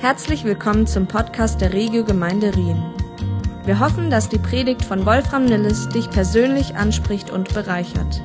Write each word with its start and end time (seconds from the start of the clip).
Herzlich 0.00 0.44
willkommen 0.44 0.86
zum 0.86 1.08
Podcast 1.08 1.60
der 1.60 1.72
Regio 1.72 2.04
Gemeinde 2.04 2.54
Rien. 2.54 2.80
Wir 3.64 3.80
hoffen, 3.80 4.10
dass 4.10 4.28
die 4.28 4.38
Predigt 4.38 4.84
von 4.84 5.04
Wolfram 5.04 5.44
Nilles 5.44 5.88
dich 5.88 6.08
persönlich 6.08 6.76
anspricht 6.76 7.30
und 7.30 7.52
bereichert. 7.52 8.22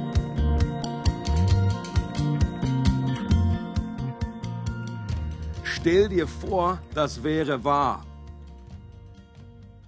Stell 5.64 6.10
dir 6.10 6.28
vor, 6.28 6.80
das 6.94 7.24
wäre 7.24 7.64
wahr. 7.64 8.06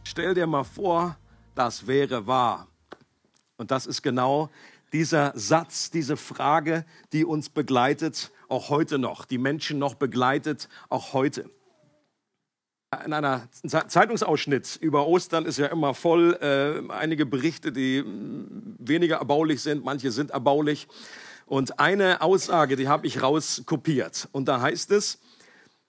Stell 0.05 0.33
dir 0.33 0.47
mal 0.47 0.63
vor, 0.63 1.15
das 1.53 1.85
wäre 1.85 2.25
wahr. 2.25 2.67
Und 3.57 3.69
das 3.69 3.85
ist 3.85 4.01
genau 4.01 4.49
dieser 4.91 5.33
Satz, 5.35 5.91
diese 5.91 6.17
Frage, 6.17 6.83
die 7.13 7.25
uns 7.25 7.49
begleitet, 7.49 8.31
auch 8.49 8.69
heute 8.69 8.97
noch, 8.97 9.25
die 9.25 9.37
Menschen 9.37 9.77
noch 9.77 9.93
begleitet, 9.93 10.67
auch 10.89 11.13
heute 11.13 11.47
in 13.03 13.13
einer 13.13 13.47
Zeitungsausschnitt 13.51 14.77
über 14.81 15.07
Ostern 15.07 15.45
ist 15.45 15.57
ja 15.57 15.67
immer 15.67 15.93
voll 15.93 16.37
äh, 16.41 16.91
einige 16.91 17.25
Berichte, 17.25 17.71
die 17.71 18.01
mm, 18.03 18.75
weniger 18.79 19.17
erbaulich 19.17 19.61
sind, 19.61 19.83
manche 19.83 20.11
sind 20.11 20.31
erbaulich. 20.31 20.87
Und 21.45 21.79
eine 21.79 22.21
Aussage, 22.21 22.75
die 22.75 22.87
habe 22.87 23.05
ich 23.05 23.21
rauskopiert. 23.21 24.29
Und 24.31 24.47
da 24.47 24.61
heißt 24.61 24.91
es, 24.91 25.19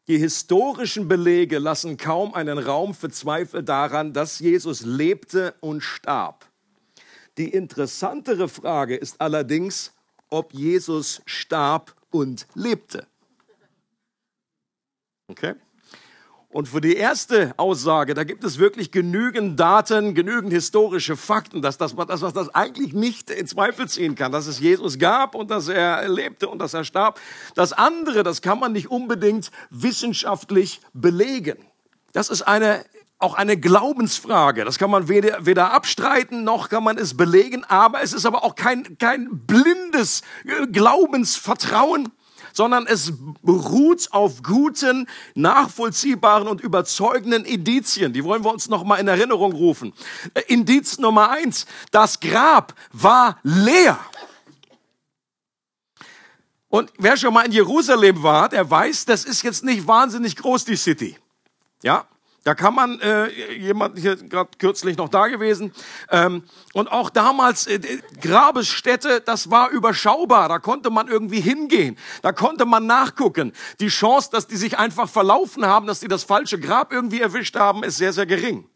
die 0.08 0.18
historischen 0.18 1.08
Belege 1.08 1.58
lassen 1.58 1.96
kaum 1.96 2.34
einen 2.34 2.58
Raum 2.58 2.94
für 2.94 3.10
Zweifel 3.10 3.62
daran, 3.62 4.12
dass 4.12 4.38
Jesus 4.38 4.82
lebte 4.82 5.54
und 5.60 5.80
starb. 5.80 6.46
Die 7.38 7.48
interessantere 7.48 8.48
Frage 8.48 8.96
ist 8.96 9.20
allerdings, 9.20 9.92
ob 10.28 10.54
Jesus 10.54 11.22
starb 11.26 11.94
und 12.10 12.46
lebte. 12.54 13.06
Okay? 15.28 15.54
Und 16.48 16.68
für 16.68 16.80
die 16.80 16.96
erste 16.96 17.52
Aussage, 17.56 18.14
da 18.14 18.24
gibt 18.24 18.44
es 18.44 18.58
wirklich 18.58 18.90
genügend 18.90 19.58
Daten, 19.58 20.14
genügend 20.14 20.52
historische 20.52 21.16
Fakten, 21.16 21.60
dass, 21.60 21.76
das, 21.76 21.94
dass 21.94 22.20
man 22.22 22.32
das 22.32 22.54
eigentlich 22.54 22.92
nicht 22.92 23.30
in 23.30 23.46
Zweifel 23.46 23.88
ziehen 23.88 24.14
kann, 24.14 24.32
dass 24.32 24.46
es 24.46 24.60
Jesus 24.60 24.98
gab 24.98 25.34
und 25.34 25.50
dass 25.50 25.68
er 25.68 26.08
lebte 26.08 26.48
und 26.48 26.60
dass 26.60 26.72
er 26.72 26.84
starb. 26.84 27.20
Das 27.56 27.72
andere, 27.72 28.22
das 28.22 28.42
kann 28.42 28.60
man 28.60 28.72
nicht 28.72 28.90
unbedingt 28.90 29.50
wissenschaftlich 29.70 30.80
belegen. 30.94 31.58
Das 32.12 32.30
ist 32.30 32.42
eine 32.42 32.84
auch 33.18 33.34
eine 33.34 33.56
Glaubensfrage. 33.56 34.64
Das 34.64 34.78
kann 34.78 34.90
man 34.90 35.08
weder, 35.08 35.46
weder 35.46 35.72
abstreiten 35.72 36.44
noch 36.44 36.68
kann 36.68 36.84
man 36.84 36.98
es 36.98 37.16
belegen, 37.16 37.64
aber 37.64 38.02
es 38.02 38.12
ist 38.12 38.26
aber 38.26 38.44
auch 38.44 38.54
kein, 38.54 38.98
kein 38.98 39.28
blindes 39.46 40.22
Glaubensvertrauen, 40.70 42.12
sondern 42.56 42.86
es 42.86 43.12
beruht 43.42 44.08
auf 44.12 44.42
guten, 44.42 45.06
nachvollziehbaren 45.34 46.48
und 46.48 46.62
überzeugenden 46.62 47.44
Indizien. 47.44 48.14
Die 48.14 48.24
wollen 48.24 48.44
wir 48.44 48.52
uns 48.52 48.70
noch 48.70 48.82
mal 48.82 48.96
in 48.96 49.08
Erinnerung 49.08 49.52
rufen. 49.52 49.92
Äh, 50.32 50.40
Indiz 50.48 50.98
Nummer 50.98 51.30
eins: 51.30 51.66
Das 51.90 52.18
Grab 52.18 52.74
war 52.92 53.38
leer. 53.42 53.98
Und 56.68 56.90
wer 56.98 57.16
schon 57.16 57.34
mal 57.34 57.42
in 57.42 57.52
Jerusalem 57.52 58.22
war, 58.22 58.48
der 58.48 58.68
weiß, 58.68 59.04
das 59.04 59.24
ist 59.24 59.42
jetzt 59.42 59.62
nicht 59.62 59.86
wahnsinnig 59.86 60.34
groß, 60.36 60.64
die 60.64 60.76
City. 60.76 61.16
Ja, 61.82 62.06
da 62.46 62.54
kann 62.54 62.76
man, 62.76 63.00
äh, 63.00 63.28
jemand 63.54 63.98
hier 63.98 64.14
gerade 64.14 64.50
kürzlich 64.56 64.96
noch 64.96 65.08
da 65.08 65.26
gewesen, 65.26 65.72
ähm, 66.12 66.44
und 66.74 66.86
auch 66.86 67.10
damals 67.10 67.66
äh, 67.66 67.80
Grabesstätte, 68.22 69.20
das 69.20 69.50
war 69.50 69.70
überschaubar, 69.70 70.48
da 70.48 70.60
konnte 70.60 70.90
man 70.90 71.08
irgendwie 71.08 71.40
hingehen, 71.40 71.98
da 72.22 72.30
konnte 72.30 72.64
man 72.64 72.86
nachgucken. 72.86 73.52
Die 73.80 73.88
Chance, 73.88 74.28
dass 74.30 74.46
die 74.46 74.54
sich 74.54 74.78
einfach 74.78 75.08
verlaufen 75.08 75.66
haben, 75.66 75.88
dass 75.88 75.98
die 75.98 76.06
das 76.06 76.22
falsche 76.22 76.60
Grab 76.60 76.92
irgendwie 76.92 77.20
erwischt 77.20 77.56
haben, 77.56 77.82
ist 77.82 77.96
sehr, 77.96 78.12
sehr 78.12 78.26
gering. 78.26 78.70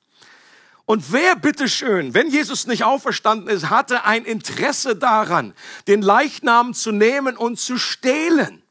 Und 0.85 1.13
wer 1.13 1.37
bitteschön, 1.37 2.13
wenn 2.13 2.29
Jesus 2.29 2.67
nicht 2.67 2.83
auferstanden 2.83 3.49
ist, 3.49 3.71
hatte 3.71 4.05
ein 4.05 4.25
Interesse 4.25 4.97
daran, 4.97 5.55
den 5.87 6.03
Leichnam 6.03 6.75
zu 6.75 6.91
nehmen 6.91 7.37
und 7.37 7.61
zu 7.61 7.79
stehlen? 7.79 8.65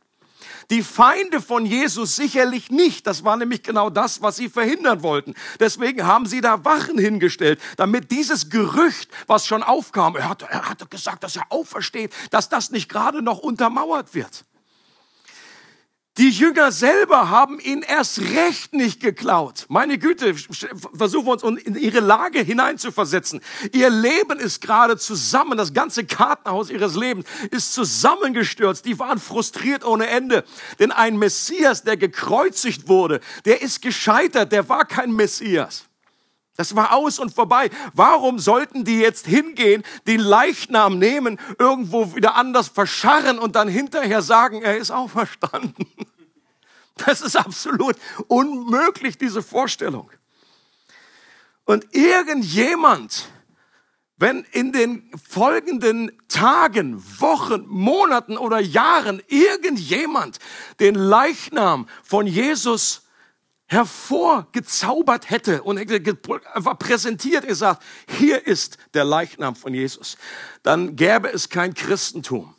Die 0.71 0.83
Feinde 0.83 1.41
von 1.41 1.65
Jesus 1.65 2.15
sicherlich 2.15 2.69
nicht. 2.69 3.07
Das 3.07 3.23
war 3.23 3.37
nämlich 3.37 3.63
genau 3.63 3.89
das, 3.89 4.21
was 4.21 4.35
sie 4.35 4.49
verhindern 4.49 5.01
wollten. 5.01 5.33
Deswegen 5.59 6.05
haben 6.05 6.27
sie 6.27 6.41
da 6.41 6.63
Wachen 6.63 6.97
hingestellt, 6.97 7.59
damit 7.77 8.11
dieses 8.11 8.49
Gerücht, 8.49 9.09
was 9.25 9.47
schon 9.47 9.63
aufkam, 9.63 10.15
er 10.15 10.29
hat, 10.29 10.43
er 10.43 10.69
hat 10.69 10.89
gesagt, 10.91 11.23
dass 11.23 11.35
er 11.35 11.51
aufersteht, 11.51 12.13
dass 12.29 12.49
das 12.49 12.69
nicht 12.69 12.89
gerade 12.89 13.21
noch 13.21 13.39
untermauert 13.39 14.13
wird. 14.13 14.45
Die 16.19 16.31
Jünger 16.31 16.73
selber 16.73 17.29
haben 17.29 17.61
ihn 17.61 17.81
erst 17.81 18.19
recht 18.19 18.73
nicht 18.73 18.99
geklaut. 18.99 19.65
Meine 19.69 19.97
Güte, 19.97 20.35
versuchen 20.93 21.25
wir 21.25 21.41
uns 21.41 21.61
in 21.61 21.75
ihre 21.75 22.01
Lage 22.01 22.41
hineinzuversetzen. 22.41 23.39
Ihr 23.71 23.89
Leben 23.89 24.37
ist 24.37 24.59
gerade 24.59 24.97
zusammen, 24.97 25.57
das 25.57 25.73
ganze 25.73 26.05
Kartenhaus 26.05 26.71
ihres 26.71 26.95
Lebens 26.95 27.25
ist 27.51 27.73
zusammengestürzt. 27.73 28.83
Die 28.85 28.99
waren 28.99 29.17
frustriert 29.17 29.85
ohne 29.85 30.07
Ende. 30.07 30.43
Denn 30.77 30.91
ein 30.91 31.17
Messias, 31.17 31.83
der 31.83 31.95
gekreuzigt 31.95 32.89
wurde, 32.89 33.21
der 33.45 33.61
ist 33.61 33.81
gescheitert, 33.81 34.51
der 34.51 34.67
war 34.67 34.83
kein 34.83 35.13
Messias. 35.13 35.85
Das 36.57 36.75
war 36.75 36.93
aus 36.93 37.19
und 37.19 37.33
vorbei. 37.33 37.69
Warum 37.93 38.37
sollten 38.37 38.83
die 38.83 38.99
jetzt 38.99 39.25
hingehen, 39.25 39.81
den 40.07 40.19
Leichnam 40.19 40.99
nehmen, 40.99 41.39
irgendwo 41.57 42.13
wieder 42.13 42.35
anders 42.35 42.67
verscharren 42.67 43.39
und 43.39 43.55
dann 43.55 43.69
hinterher 43.69 44.21
sagen, 44.21 44.61
er 44.61 44.75
ist 44.75 44.91
auferstanden? 44.91 45.87
Das 47.05 47.21
ist 47.21 47.35
absolut 47.35 47.95
unmöglich, 48.27 49.17
diese 49.17 49.41
Vorstellung. 49.41 50.09
Und 51.65 51.85
irgendjemand, 51.95 53.29
wenn 54.17 54.43
in 54.51 54.71
den 54.71 55.11
folgenden 55.29 56.11
Tagen, 56.27 57.01
Wochen, 57.19 57.65
Monaten 57.67 58.37
oder 58.37 58.59
Jahren 58.59 59.21
irgendjemand 59.27 60.39
den 60.79 60.95
Leichnam 60.95 61.87
von 62.03 62.25
Jesus 62.27 63.03
hervorgezaubert 63.67 65.29
hätte 65.29 65.61
und 65.61 65.77
einfach 65.77 66.79
präsentiert, 66.79 67.45
er 67.45 67.53
sagt, 67.53 67.83
hier 68.07 68.47
ist 68.47 68.79
der 68.95 69.03
Leichnam 69.03 69.55
von 69.55 69.75
Jesus, 69.75 70.17
dann 70.63 70.95
gäbe 70.95 71.31
es 71.31 71.49
kein 71.49 71.75
Christentum 71.75 72.55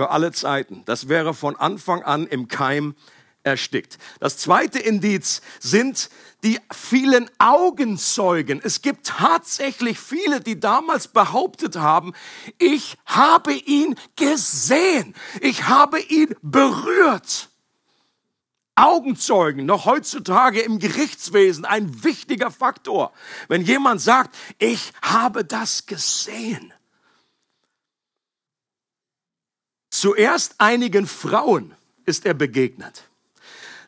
für 0.00 0.08
alle 0.08 0.32
Zeiten. 0.32 0.82
Das 0.86 1.10
wäre 1.10 1.34
von 1.34 1.56
Anfang 1.56 2.02
an 2.02 2.26
im 2.26 2.48
Keim 2.48 2.94
erstickt. 3.42 3.98
Das 4.18 4.38
zweite 4.38 4.78
Indiz 4.78 5.42
sind 5.58 6.08
die 6.42 6.58
vielen 6.72 7.30
Augenzeugen. 7.36 8.62
Es 8.64 8.80
gibt 8.80 9.08
tatsächlich 9.08 10.00
viele, 10.00 10.40
die 10.40 10.58
damals 10.58 11.08
behauptet 11.08 11.76
haben, 11.76 12.14
ich 12.56 12.96
habe 13.04 13.52
ihn 13.52 13.94
gesehen, 14.16 15.14
ich 15.42 15.68
habe 15.68 16.00
ihn 16.00 16.34
berührt. 16.40 17.50
Augenzeugen, 18.76 19.66
noch 19.66 19.84
heutzutage 19.84 20.60
im 20.60 20.78
Gerichtswesen 20.78 21.66
ein 21.66 22.04
wichtiger 22.04 22.50
Faktor. 22.50 23.12
Wenn 23.48 23.60
jemand 23.60 24.00
sagt, 24.00 24.34
ich 24.58 24.94
habe 25.02 25.44
das 25.44 25.84
gesehen. 25.84 26.72
Zuerst 29.90 30.54
einigen 30.58 31.06
Frauen 31.06 31.74
ist 32.06 32.24
er 32.26 32.34
begegnet. 32.34 33.08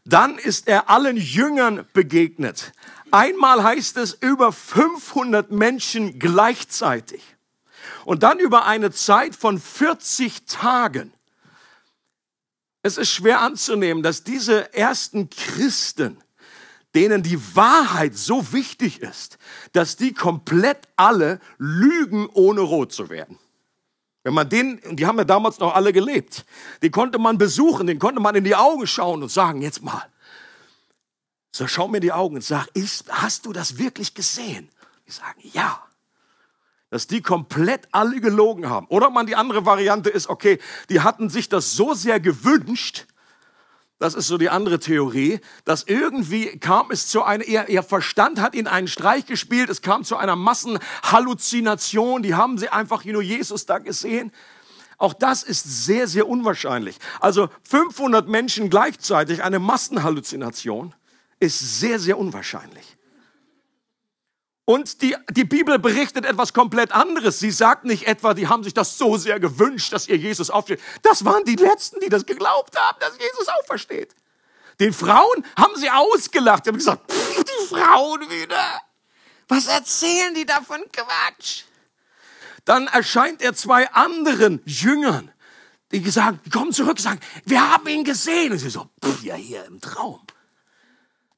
Dann 0.05 0.37
ist 0.39 0.69
er 0.69 0.91
allen 0.91 1.17
Jüngern 1.17 1.87
begegnet. 1.93 2.73
Einmal 3.11 3.63
heißt 3.63 3.97
es 3.99 4.15
über 4.15 4.53
500 4.53 5.51
Menschen 5.51 6.19
gleichzeitig. 6.19 7.23
Und 8.05 8.25
dann 8.25 8.41
über 8.41 8.67
eine 8.67 8.91
Zeit 8.91 9.37
von 9.37 9.61
40 9.61 10.45
Tagen 10.47 11.13
es 12.83 12.97
ist 12.99 13.11
schwer 13.11 13.41
anzunehmen, 13.41 14.03
dass 14.03 14.25
diese 14.25 14.75
ersten 14.75 15.31
Christen, 15.31 16.19
denen 16.95 17.23
die 17.23 17.41
Wahrheit 17.55 18.17
so 18.17 18.53
wichtig 18.53 19.01
ist, 19.01 19.39
dass 19.73 19.97
die 19.97 20.13
komplett 20.13 20.89
alle 20.97 21.41
lügen, 21.59 22.29
ohne 22.29 22.61
rot 22.61 22.93
zu 22.93 23.09
werden. 23.09 23.39
Wenn 24.25 24.35
man 24.35 24.49
den, 24.49 24.81
die 24.97 25.07
haben 25.07 25.19
ja 25.19 25.25
damals 25.25 25.59
noch 25.59 25.75
alle 25.75 25.93
gelebt, 25.93 26.45
die 26.83 26.91
konnte 26.91 27.19
man 27.19 27.39
besuchen, 27.39 27.87
den 27.87 27.99
konnte 27.99 28.21
man 28.21 28.35
in 28.35 28.45
die 28.45 28.55
Augen 28.55 28.87
schauen 28.87 29.23
und 29.23 29.31
sagen, 29.31 29.63
jetzt 29.63 29.83
mal, 29.83 30.05
so 31.51 31.67
schau 31.67 31.89
mir 31.89 32.01
die 32.01 32.13
Augen 32.13 32.37
und 32.37 32.45
sag, 32.45 32.69
ist, 32.75 33.11
hast 33.11 33.47
du 33.47 33.53
das 33.53 33.79
wirklich 33.79 34.15
gesehen? 34.15 34.69
Die 35.07 35.11
sagen, 35.13 35.41
ja 35.53 35.83
dass 36.93 37.07
die 37.07 37.23
komplett 37.23 37.89
alle 37.91 38.21
gelogen 38.21 38.69
haben. 38.69 38.87
Oder 38.89 39.09
man 39.09 39.27
die 39.27 39.35
andere 39.35 39.65
Variante 39.65 40.11
ist, 40.11 40.29
okay, 40.29 40.59
die 40.91 41.01
hatten 41.01 41.31
sich 41.31 41.49
das 41.49 41.73
so 41.73 41.95
sehr 41.95 42.21
gewünscht, 42.21 43.07
das 44.03 44.15
ist 44.15 44.27
so 44.27 44.37
die 44.37 44.51
andere 44.51 44.81
Theorie, 44.81 45.39
dass 45.65 45.85
irgendwie 45.85 46.59
kam 46.59 46.91
es 46.91 47.07
zu 47.07 47.23
einer, 47.23 47.45
ihr, 47.45 47.69
ihr 47.69 47.85
Verstand 47.85 48.41
hat 48.41 48.57
ihnen 48.57 48.67
einen 48.67 48.89
Streich 48.89 49.27
gespielt, 49.27 49.71
es 49.71 49.81
kam 49.81 50.03
zu 50.03 50.17
einer 50.17 50.35
Massenhalluzination, 50.35 52.25
die 52.25 52.35
haben 52.35 52.59
sie 52.59 52.69
einfach 52.69 53.05
nur 53.05 53.23
Jesus 53.23 53.65
da 53.65 53.79
gesehen. 53.79 54.33
Auch 54.99 55.15
das 55.15 55.45
ist 55.45 55.85
sehr, 55.85 56.09
sehr 56.09 56.29
unwahrscheinlich. 56.29 56.97
Also 57.21 57.49
500 57.69 58.27
Menschen 58.27 58.71
gleichzeitig, 58.71 59.45
eine 59.45 59.61
Massenhalluzination, 59.61 60.95
ist 61.39 61.81
sehr, 61.81 62.01
sehr 62.01 62.19
unwahrscheinlich. 62.19 62.97
Und 64.65 65.03
die, 65.03 65.17
die 65.31 65.45
Bibel 65.45 65.79
berichtet 65.79 66.25
etwas 66.25 66.53
komplett 66.53 66.93
anderes. 66.93 67.41
Sie 67.41 67.51
sagt 67.51 67.85
nicht 67.85 68.07
etwa, 68.07 68.33
die 68.33 68.47
haben 68.47 68.63
sich 68.63 68.75
das 68.75 68.97
so 68.97 69.17
sehr 69.17 69.41
gewünscht, 69.41 69.93
dass 69.93 70.09
ihr 70.09 70.17
Jesus 70.17 70.51
aufsteht. 70.51 70.81
Das 71.03 71.25
waren 71.25 71.45
die 71.45 71.57
Letzten, 71.57 71.99
die 72.01 72.09
das 72.09 72.25
geglaubt 72.25 72.77
haben, 72.79 72.99
dass 73.01 73.19
Jesus 73.19 73.49
aufersteht. 73.49 74.15
Den 74.79 74.93
Frauen 74.93 75.45
haben 75.57 75.77
sie 75.77 75.91
ausgelacht. 75.91 76.65
Die 76.65 76.71
haben 76.71 76.79
gesagt, 76.79 77.11
die 77.11 77.67
Frauen 77.75 78.21
wieder. 78.31 78.83
Was 79.49 79.67
erzählen 79.67 80.33
die 80.35 80.47
da 80.47 80.61
von 80.61 80.81
Quatsch? 80.93 81.65
Dann 82.65 82.87
erscheint 82.87 83.43
er 83.43 83.55
zwei 83.55 83.91
anderen 83.91 84.63
Jüngern, 84.65 85.33
die 85.91 86.09
sagen, 86.09 86.41
die 86.45 86.51
kommen 86.51 86.73
zurück 86.73 87.01
sagen, 87.01 87.21
wir 87.45 87.73
haben 87.73 87.87
ihn 87.89 88.05
gesehen. 88.05 88.53
Und 88.53 88.59
sie 88.59 88.71
so, 88.71 88.89
pff, 89.05 89.25
ja, 89.25 89.35
hier 89.35 89.65
im 89.65 89.81
Traum. 89.81 90.21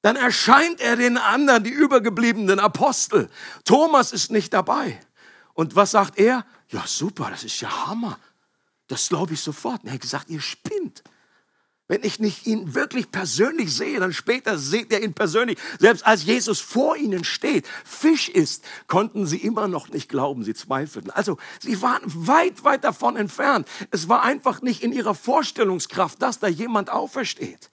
Dann 0.05 0.17
erscheint 0.17 0.83
er 0.83 0.97
den 0.97 1.17
anderen, 1.17 1.65
die 1.65 1.71
übergebliebenen 1.71 2.61
Apostel. 2.61 3.31
Thomas 3.65 4.13
ist 4.13 4.31
nicht 4.31 4.53
dabei. 4.53 5.01
Und 5.55 5.77
was 5.77 5.93
sagt 5.93 6.19
er? 6.19 6.45
Ja, 6.69 6.85
super, 6.87 7.31
das 7.31 7.43
ist 7.43 7.59
ja 7.63 7.87
Hammer. 7.87 8.19
Das 8.87 9.09
glaube 9.09 9.33
ich 9.33 9.41
sofort. 9.41 9.83
Und 9.83 9.89
er 9.89 9.95
hat 9.95 10.03
gesagt, 10.03 10.29
ihr 10.29 10.43
spinnt. 10.43 11.03
Wenn 11.89 12.03
ich 12.03 12.21
nicht 12.21 12.47
ihn 12.47 12.75
wirklich 12.75 13.11
persönlich 13.13 13.75
sehe, 13.75 13.99
dann 13.99 14.13
später 14.13 14.59
seht 14.59 14.93
ihr 14.93 15.03
ihn 15.03 15.15
persönlich. 15.15 15.59
Selbst 15.79 16.07
als 16.07 16.25
Jesus 16.25 16.61
vor 16.61 16.97
ihnen 16.97 17.25
steht, 17.25 17.67
Fisch 17.83 18.29
ist, 18.29 18.63
konnten 18.89 19.27
sie 19.27 19.39
immer 19.39 19.69
noch 19.69 19.89
nicht 19.89 20.11
glauben, 20.11 20.45
sie 20.45 20.53
zweifelten. 20.53 21.13
Also 21.13 21.39
sie 21.61 21.81
waren 21.81 22.03
weit, 22.05 22.63
weit 22.63 22.85
davon 22.85 23.17
entfernt. 23.17 23.67
Es 23.91 24.07
war 24.11 24.23
einfach 24.23 24.61
nicht 24.61 24.83
in 24.83 24.93
ihrer 24.93 25.15
Vorstellungskraft, 25.15 26.21
dass 26.21 26.41
da 26.41 26.47
jemand 26.47 26.91
aufersteht. 26.91 27.71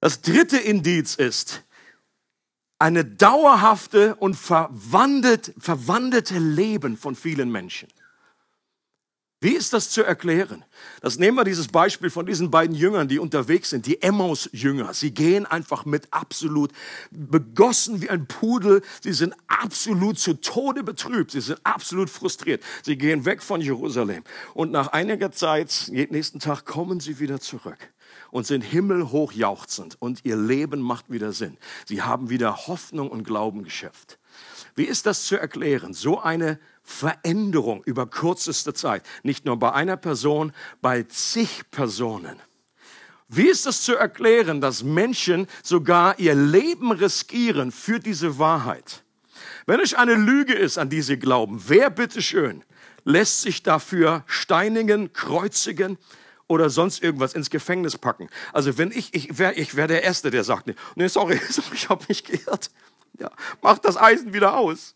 Das 0.00 0.20
dritte 0.20 0.58
Indiz 0.58 1.14
ist 1.14 1.64
eine 2.78 3.04
dauerhafte 3.04 4.16
und 4.16 4.34
verwandelt, 4.34 5.54
verwandelte 5.58 6.38
Leben 6.38 6.96
von 6.96 7.14
vielen 7.14 7.50
Menschen. 7.50 7.88
Wie 9.40 9.52
ist 9.52 9.74
das 9.74 9.90
zu 9.90 10.02
erklären? 10.02 10.64
Das 11.02 11.18
nehmen 11.18 11.36
wir 11.36 11.44
dieses 11.44 11.68
Beispiel 11.68 12.08
von 12.08 12.24
diesen 12.24 12.50
beiden 12.50 12.74
Jüngern, 12.74 13.06
die 13.06 13.18
unterwegs 13.18 13.70
sind, 13.70 13.86
die 13.86 14.02
Emmaus-Jünger. 14.02 14.94
Sie 14.94 15.12
gehen 15.12 15.44
einfach 15.44 15.84
mit 15.84 16.08
absolut 16.10 16.72
begossen 17.10 18.00
wie 18.00 18.08
ein 18.08 18.26
Pudel. 18.26 18.82
Sie 19.02 19.12
sind 19.12 19.34
absolut 19.46 20.18
zu 20.18 20.40
Tode 20.40 20.82
betrübt. 20.82 21.32
Sie 21.32 21.42
sind 21.42 21.60
absolut 21.64 22.08
frustriert. 22.08 22.62
Sie 22.82 22.96
gehen 22.96 23.26
weg 23.26 23.42
von 23.42 23.60
Jerusalem. 23.60 24.24
Und 24.54 24.72
nach 24.72 24.88
einiger 24.88 25.30
Zeit, 25.32 25.90
jeden 25.92 26.14
nächsten 26.14 26.40
Tag, 26.40 26.64
kommen 26.64 27.00
sie 27.00 27.20
wieder 27.20 27.38
zurück 27.38 27.92
und 28.36 28.46
sind 28.46 28.60
himmelhoch 28.60 29.32
jauchzend 29.32 29.96
und 29.98 30.26
ihr 30.26 30.36
Leben 30.36 30.82
macht 30.82 31.10
wieder 31.10 31.32
Sinn. 31.32 31.56
Sie 31.86 32.02
haben 32.02 32.28
wieder 32.28 32.66
Hoffnung 32.66 33.10
und 33.10 33.24
Glauben 33.24 33.64
geschöpft. 33.64 34.18
Wie 34.74 34.84
ist 34.84 35.06
das 35.06 35.24
zu 35.24 35.38
erklären? 35.38 35.94
So 35.94 36.20
eine 36.20 36.58
Veränderung 36.82 37.82
über 37.86 38.06
kürzeste 38.06 38.74
Zeit. 38.74 39.04
Nicht 39.22 39.46
nur 39.46 39.58
bei 39.58 39.72
einer 39.72 39.96
Person, 39.96 40.52
bei 40.82 41.04
zig 41.04 41.70
Personen. 41.70 42.36
Wie 43.26 43.48
ist 43.48 43.66
es 43.66 43.80
zu 43.80 43.96
erklären, 43.96 44.60
dass 44.60 44.82
Menschen 44.82 45.46
sogar 45.62 46.18
ihr 46.18 46.34
Leben 46.34 46.92
riskieren 46.92 47.72
für 47.72 48.00
diese 48.00 48.38
Wahrheit? 48.38 49.02
Wenn 49.64 49.80
es 49.80 49.94
eine 49.94 50.12
Lüge 50.14 50.52
ist, 50.52 50.76
an 50.76 50.90
die 50.90 51.00
sie 51.00 51.18
glauben, 51.18 51.62
wer 51.68 51.88
bitteschön 51.88 52.62
lässt 53.02 53.40
sich 53.40 53.62
dafür 53.62 54.24
steinigen, 54.26 55.14
kreuzigen 55.14 55.96
oder 56.48 56.70
sonst 56.70 57.02
irgendwas 57.02 57.34
ins 57.34 57.50
Gefängnis 57.50 57.98
packen? 57.98 58.28
Also 58.52 58.78
wenn 58.78 58.90
ich, 58.90 59.14
ich 59.14 59.38
wäre 59.38 59.54
ich 59.54 59.76
wär 59.76 59.86
der 59.86 60.02
Erste, 60.02 60.30
der 60.30 60.44
sagt, 60.44 60.72
nee, 60.94 61.08
sorry, 61.08 61.40
ich 61.72 61.88
habe 61.88 62.04
mich 62.08 62.24
geirrt. 62.24 62.70
Ja, 63.18 63.30
mach 63.62 63.78
das 63.78 63.96
Eisen 63.96 64.32
wieder 64.34 64.56
aus. 64.56 64.94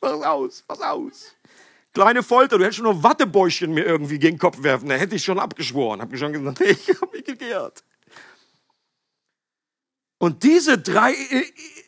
Pass 0.00 0.22
aus, 0.22 0.62
pass 0.66 0.80
aus. 0.80 1.34
Kleine 1.94 2.22
Folter, 2.22 2.58
du 2.58 2.64
hättest 2.64 2.76
schon 2.76 2.84
nur 2.84 3.02
Wattebäuschen 3.02 3.72
mir 3.72 3.84
irgendwie 3.84 4.18
gegen 4.18 4.36
den 4.36 4.40
Kopf 4.40 4.62
werfen, 4.62 4.88
da 4.88 4.94
hätte 4.94 5.16
ich 5.16 5.24
schon 5.24 5.38
abgeschworen. 5.38 6.00
Hab 6.00 6.12
ich 6.12 6.20
schon 6.20 6.32
gesagt, 6.32 6.60
nee, 6.60 6.70
ich 6.70 6.88
habe 7.00 7.16
mich 7.16 7.24
geehrt. 7.24 7.82
Und 10.18 10.42
diese 10.42 10.78
drei 10.78 11.14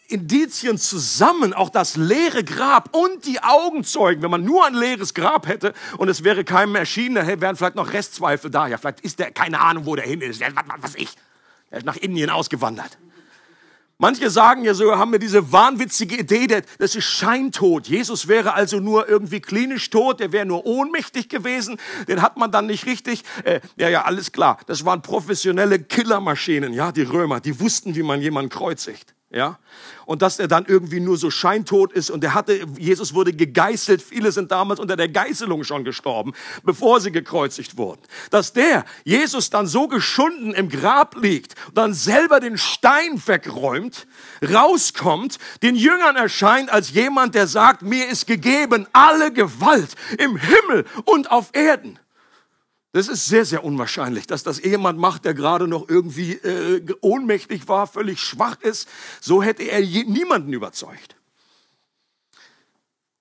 Indizien 0.09 0.79
zusammen, 0.79 1.53
auch 1.53 1.71
das 1.71 1.97
leere 1.97 2.45
Grab 2.45 2.95
und 2.95 3.27
die 3.27 3.43
Augenzeugen, 3.43 4.23
wenn 4.23 4.31
man 4.31 4.45
nur 4.45 4.65
ein 4.67 4.75
leeres 4.75 5.15
Grab 5.15 5.47
hätte 5.47 5.73
und 5.99 6.09
es 6.09 6.25
wäre 6.25 6.45
keinem 6.45 6.75
erschienen, 6.77 7.17
dann 7.17 7.41
wären 7.41 7.57
vielleicht 7.57 7.77
noch 7.77 7.93
Restzweifel 7.93 8.51
da. 8.51 8.67
Ja, 8.67 8.79
vielleicht 8.79 9.01
ist 9.01 9.19
der, 9.19 9.31
keine 9.33 9.61
Ahnung, 9.61 9.87
wo 9.87 9.97
der 9.97 10.05
hin 10.05 10.21
ist. 10.21 10.41
Was, 10.41 10.55
was, 10.55 10.65
was 10.81 10.95
ich? 10.95 11.11
Er 11.71 11.79
ist 11.79 11.87
nach 11.87 11.97
Indien 11.97 12.31
ausgewandert. 12.31 12.99
Manche 14.03 14.31
sagen 14.31 14.65
ja 14.65 14.73
sogar, 14.73 14.99
haben 14.99 15.13
wir 15.13 15.19
diese 15.19 15.53
wahnwitzige 15.53 16.17
Idee, 16.17 16.47
das 16.79 16.95
ist 16.95 17.05
Scheintod. 17.05 17.87
Jesus 17.87 18.29
wäre 18.29 18.55
also 18.55 18.81
nur 18.81 19.07
irgendwie 19.07 19.41
klinisch 19.41 19.91
tot, 19.91 20.21
der 20.21 20.33
wäre 20.33 20.47
nur 20.47 20.65
ohnmächtig 20.65 21.29
gewesen, 21.29 21.77
den 22.09 22.23
hat 22.23 22.39
man 22.39 22.51
dann 22.51 22.65
nicht 22.65 22.87
richtig. 22.87 23.25
Äh, 23.45 23.61
ja, 23.77 23.91
ja, 23.91 24.05
alles 24.07 24.33
klar. 24.33 24.59
Das 24.67 24.87
waren 24.87 25.03
professionelle 25.03 25.81
Killermaschinen, 25.81 26.73
ja, 26.73 26.93
die 26.93 27.03
Römer, 27.03 27.41
die 27.41 27.61
wussten, 27.61 27.95
wie 27.95 28.03
man 28.03 28.23
jemanden 28.23 28.49
kreuzigt 28.49 29.15
ja. 29.31 29.59
Und 30.07 30.23
dass 30.23 30.41
er 30.41 30.49
dann 30.49 30.67
irgendwie 30.67 30.99
nur 30.99 31.17
so 31.17 31.31
scheintot 31.31 31.93
ist 31.93 32.11
und 32.11 32.25
er 32.25 32.35
hatte, 32.35 32.67
Jesus 32.77 33.15
wurde 33.15 33.33
gegeißelt. 33.33 34.03
Viele 34.03 34.33
sind 34.33 34.51
damals 34.51 34.81
unter 34.81 34.97
der 34.97 35.09
Geißelung 35.09 35.63
schon 35.63 35.85
gestorben, 35.85 36.33
bevor 36.65 37.01
sie 37.01 37.13
gekreuzigt 37.13 37.77
wurden. 37.77 38.01
Dass 38.31 38.53
der 38.53 38.85
Jesus 39.05 39.51
dann 39.51 39.69
so 39.69 39.87
geschunden 39.87 40.53
im 40.53 40.69
Grab 40.69 41.17
liegt 41.17 41.55
dann 41.75 41.95
selber 41.95 42.41
den 42.41 42.59
Stein 42.59 43.23
wegräumt, 43.25 44.07
rauskommt, 44.43 45.39
den 45.63 45.77
Jüngern 45.77 46.17
erscheint 46.17 46.71
als 46.71 46.91
jemand, 46.91 47.35
der 47.35 47.47
sagt, 47.47 47.83
mir 47.83 48.09
ist 48.09 48.27
gegeben 48.27 48.87
alle 48.93 49.33
Gewalt 49.33 49.95
im 50.19 50.37
Himmel 50.37 50.85
und 51.05 51.31
auf 51.31 51.51
Erden. 51.53 51.99
Das 52.93 53.07
ist 53.07 53.27
sehr, 53.27 53.45
sehr 53.45 53.65
unwahrscheinlich, 53.65 54.27
dass 54.27 54.43
das 54.43 54.61
jemand 54.63 54.99
macht, 54.99 55.25
der 55.25 55.35
gerade 55.35 55.69
noch 55.69 55.89
irgendwie 55.89 56.33
äh, 56.33 56.85
ohnmächtig 57.01 57.69
war, 57.69 57.87
völlig 57.87 58.21
schwach 58.21 58.61
ist. 58.63 58.89
So 59.21 59.43
hätte 59.43 59.63
er 59.63 59.81
je, 59.81 60.05
niemanden 60.05 60.53
überzeugt. 60.53 61.15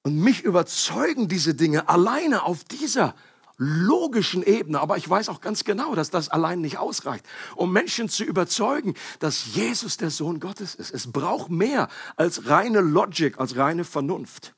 Und 0.02 0.18
mich 0.18 0.42
überzeugen 0.42 1.28
diese 1.28 1.54
Dinge 1.54 1.88
alleine 1.88 2.44
auf 2.44 2.64
dieser 2.64 3.14
logischen 3.58 4.42
Ebene. 4.42 4.80
Aber 4.80 4.98
ich 4.98 5.08
weiß 5.08 5.30
auch 5.30 5.42
ganz 5.42 5.66
genau, 5.66 5.94
dass 5.94 6.10
das 6.10 6.30
allein 6.30 6.62
nicht 6.62 6.80
ausreicht, 6.80 7.26
um 7.56 7.72
Menschen 7.72 8.10
zu 8.10 8.24
überzeugen, 8.24 8.96
dass 9.20 9.54
Jesus 9.54 9.98
der 9.98 10.10
Sohn 10.10 10.40
Gottes 10.40 10.74
ist. 10.74 10.92
Es 10.92 11.12
braucht 11.12 11.52
mehr 11.52 11.90
als 12.16 12.48
reine 12.48 12.82
Logik, 12.82 13.38
als 13.38 13.56
reine 13.56 13.84
Vernunft. 13.84 14.56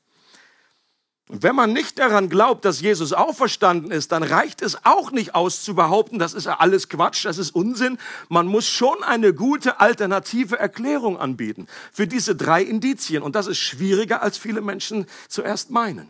Und 1.28 1.42
wenn 1.42 1.54
man 1.54 1.72
nicht 1.72 1.98
daran 1.98 2.28
glaubt, 2.28 2.64
dass 2.64 2.80
Jesus 2.80 3.12
auferstanden 3.12 3.90
ist, 3.90 4.12
dann 4.12 4.22
reicht 4.22 4.60
es 4.60 4.84
auch 4.84 5.12
nicht 5.12 5.34
aus 5.34 5.62
zu 5.62 5.74
behaupten, 5.74 6.18
das 6.18 6.34
ist 6.34 6.46
alles 6.46 6.88
Quatsch, 6.88 7.24
das 7.24 7.38
ist 7.38 7.54
Unsinn. 7.54 7.96
Man 8.28 8.46
muss 8.46 8.66
schon 8.66 9.02
eine 9.02 9.32
gute 9.32 9.80
alternative 9.80 10.58
Erklärung 10.58 11.18
anbieten 11.18 11.68
für 11.92 12.06
diese 12.06 12.34
drei 12.34 12.62
Indizien. 12.62 13.22
Und 13.22 13.36
das 13.36 13.46
ist 13.46 13.58
schwieriger, 13.58 14.20
als 14.20 14.36
viele 14.36 14.60
Menschen 14.60 15.06
zuerst 15.28 15.70
meinen. 15.70 16.08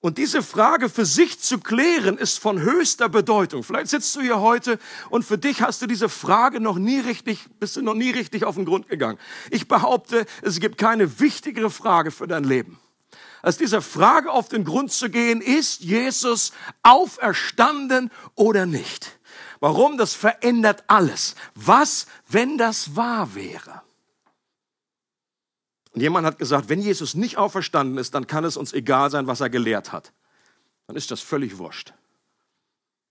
Und 0.00 0.18
diese 0.18 0.42
Frage 0.42 0.88
für 0.88 1.06
sich 1.06 1.40
zu 1.40 1.58
klären, 1.58 2.18
ist 2.18 2.38
von 2.38 2.60
höchster 2.60 3.08
Bedeutung. 3.08 3.64
Vielleicht 3.64 3.88
sitzt 3.88 4.14
du 4.14 4.20
hier 4.20 4.40
heute 4.40 4.78
und 5.10 5.24
für 5.24 5.38
dich 5.38 5.62
hast 5.62 5.82
du 5.82 5.88
diese 5.88 6.08
Frage 6.08 6.60
noch 6.60 6.76
nie 6.76 7.00
richtig, 7.00 7.46
bist 7.58 7.74
du 7.76 7.82
noch 7.82 7.94
nie 7.94 8.10
richtig 8.10 8.44
auf 8.44 8.54
den 8.54 8.66
Grund 8.66 8.88
gegangen. 8.88 9.18
Ich 9.50 9.66
behaupte, 9.66 10.26
es 10.42 10.60
gibt 10.60 10.78
keine 10.78 11.18
wichtigere 11.18 11.70
Frage 11.70 12.12
für 12.12 12.28
dein 12.28 12.44
Leben 12.44 12.78
als 13.42 13.58
dieser 13.58 13.82
Frage 13.82 14.30
auf 14.30 14.48
den 14.48 14.64
Grund 14.64 14.92
zu 14.92 15.10
gehen, 15.10 15.40
ist 15.40 15.80
Jesus 15.80 16.52
auferstanden 16.82 18.10
oder 18.34 18.66
nicht? 18.66 19.18
Warum? 19.60 19.96
Das 19.98 20.14
verändert 20.14 20.84
alles. 20.86 21.34
Was, 21.54 22.06
wenn 22.28 22.58
das 22.58 22.96
wahr 22.96 23.34
wäre? 23.34 23.82
Und 25.92 26.02
jemand 26.02 26.26
hat 26.26 26.38
gesagt, 26.38 26.68
wenn 26.68 26.80
Jesus 26.80 27.14
nicht 27.14 27.38
auferstanden 27.38 27.96
ist, 27.96 28.14
dann 28.14 28.26
kann 28.26 28.44
es 28.44 28.58
uns 28.58 28.74
egal 28.74 29.10
sein, 29.10 29.26
was 29.26 29.40
er 29.40 29.48
gelehrt 29.48 29.92
hat. 29.92 30.12
Dann 30.86 30.96
ist 30.96 31.10
das 31.10 31.20
völlig 31.20 31.56
wurscht. 31.56 31.94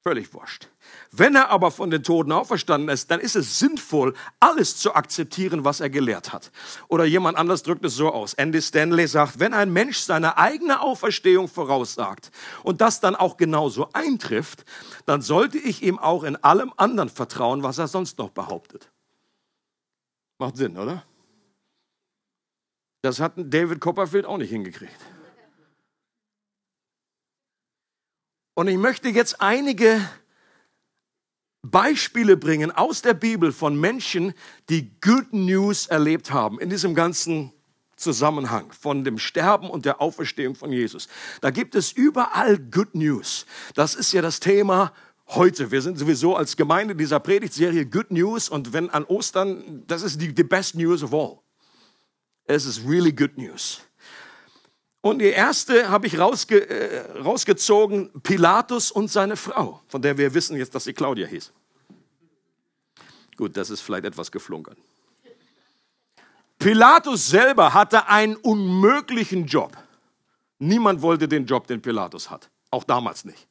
Völlig 0.07 0.31
wurscht. 0.35 0.69
Wenn 1.11 1.33
er 1.33 1.49
aber 1.49 1.71
von 1.71 1.89
den 1.89 2.03
Toten 2.03 2.31
auferstanden 2.31 2.89
ist, 2.89 3.09
dann 3.09 3.19
ist 3.19 3.35
es 3.35 3.57
sinnvoll, 3.57 4.13
alles 4.39 4.77
zu 4.77 4.93
akzeptieren, 4.93 5.65
was 5.65 5.79
er 5.79 5.89
gelehrt 5.89 6.31
hat. 6.31 6.51
Oder 6.89 7.05
jemand 7.05 7.39
anders 7.39 7.63
drückt 7.63 7.83
es 7.85 7.95
so 7.95 8.13
aus. 8.13 8.35
Andy 8.35 8.61
Stanley 8.61 9.07
sagt, 9.07 9.39
wenn 9.39 9.55
ein 9.55 9.73
Mensch 9.73 9.97
seine 9.97 10.37
eigene 10.37 10.79
Auferstehung 10.79 11.47
voraussagt 11.47 12.29
und 12.61 12.81
das 12.81 12.99
dann 12.99 13.15
auch 13.15 13.35
genauso 13.35 13.89
eintrifft, 13.93 14.63
dann 15.07 15.23
sollte 15.23 15.57
ich 15.57 15.81
ihm 15.81 15.97
auch 15.97 16.23
in 16.23 16.35
allem 16.35 16.71
anderen 16.77 17.09
vertrauen, 17.09 17.63
was 17.63 17.79
er 17.79 17.87
sonst 17.87 18.19
noch 18.19 18.29
behauptet. 18.29 18.91
Macht 20.37 20.57
Sinn, 20.57 20.77
oder? 20.77 21.03
Das 23.01 23.19
hat 23.19 23.33
David 23.37 23.81
Copperfield 23.81 24.27
auch 24.27 24.37
nicht 24.37 24.51
hingekriegt. 24.51 25.14
Und 28.55 28.69
ich 28.69 28.77
möchte 28.77 29.09
jetzt 29.09 29.41
einige 29.41 30.01
Beispiele 31.61 32.37
bringen 32.37 32.71
aus 32.71 33.01
der 33.01 33.13
Bibel 33.13 33.51
von 33.51 33.77
Menschen, 33.79 34.33
die 34.69 34.99
Good 35.01 35.33
News 35.33 35.87
erlebt 35.87 36.31
haben 36.31 36.59
in 36.59 36.69
diesem 36.69 36.95
ganzen 36.95 37.51
Zusammenhang 37.97 38.71
von 38.71 39.03
dem 39.03 39.19
Sterben 39.19 39.69
und 39.69 39.85
der 39.85 40.01
Auferstehung 40.01 40.55
von 40.55 40.71
Jesus. 40.71 41.09
Da 41.41 41.49
gibt 41.51 41.75
es 41.75 41.91
überall 41.91 42.57
Good 42.57 42.95
News. 42.95 43.45
Das 43.73 43.93
ist 43.93 44.13
ja 44.13 44.21
das 44.21 44.39
Thema 44.39 44.93
heute. 45.27 45.71
Wir 45.71 45.81
sind 45.81 45.97
sowieso 45.97 46.35
als 46.35 46.55
Gemeinde 46.55 46.95
dieser 46.95 47.19
Predigtserie 47.19 47.85
Good 47.85 48.11
News 48.11 48.47
und 48.47 48.71
wenn 48.71 48.89
an 48.89 49.03
Ostern, 49.03 49.83
das 49.87 50.01
ist 50.01 50.21
die, 50.21 50.33
the 50.35 50.43
best 50.43 50.75
news 50.75 51.03
of 51.03 51.13
all. 51.13 51.39
Es 52.45 52.65
ist 52.65 52.87
really 52.87 53.11
good 53.11 53.37
news. 53.37 53.81
Und 55.05 55.19
die 55.19 55.25
erste 55.25 55.89
habe 55.89 56.07
ich 56.07 56.17
rausge, 56.17 56.67
äh, 56.67 57.21
rausgezogen, 57.21 58.09
Pilatus 58.23 58.89
und 58.89 59.07
seine 59.07 59.37
Frau, 59.37 59.79
von 59.87 60.01
der 60.01 60.17
wir 60.17 60.33
wissen 60.33 60.57
jetzt, 60.57 60.73
dass 60.73 60.85
sie 60.85 60.93
Claudia 60.93 61.27
hieß. 61.27 61.53
Gut, 63.37 63.55
das 63.55 63.69
ist 63.69 63.81
vielleicht 63.81 64.05
etwas 64.05 64.31
geflunkert. 64.31 64.79
Pilatus 66.57 67.27
selber 67.27 67.75
hatte 67.75 68.07
einen 68.07 68.35
unmöglichen 68.35 69.45
Job. 69.45 69.77
Niemand 70.57 71.03
wollte 71.03 71.27
den 71.27 71.45
Job, 71.45 71.67
den 71.67 71.83
Pilatus 71.83 72.31
hat. 72.31 72.49
Auch 72.71 72.83
damals 72.83 73.25
nicht. 73.25 73.47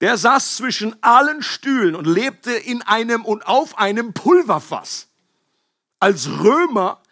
Der 0.00 0.16
saß 0.16 0.58
zwischen 0.58 0.94
allen 1.02 1.42
Stühlen 1.42 1.96
und 1.96 2.06
lebte 2.06 2.52
in 2.52 2.82
einem 2.82 3.24
und 3.24 3.44
auf 3.48 3.78
einem 3.78 4.12
Pulverfass. 4.12 5.08
Als 5.98 6.28
Römer 6.28 7.02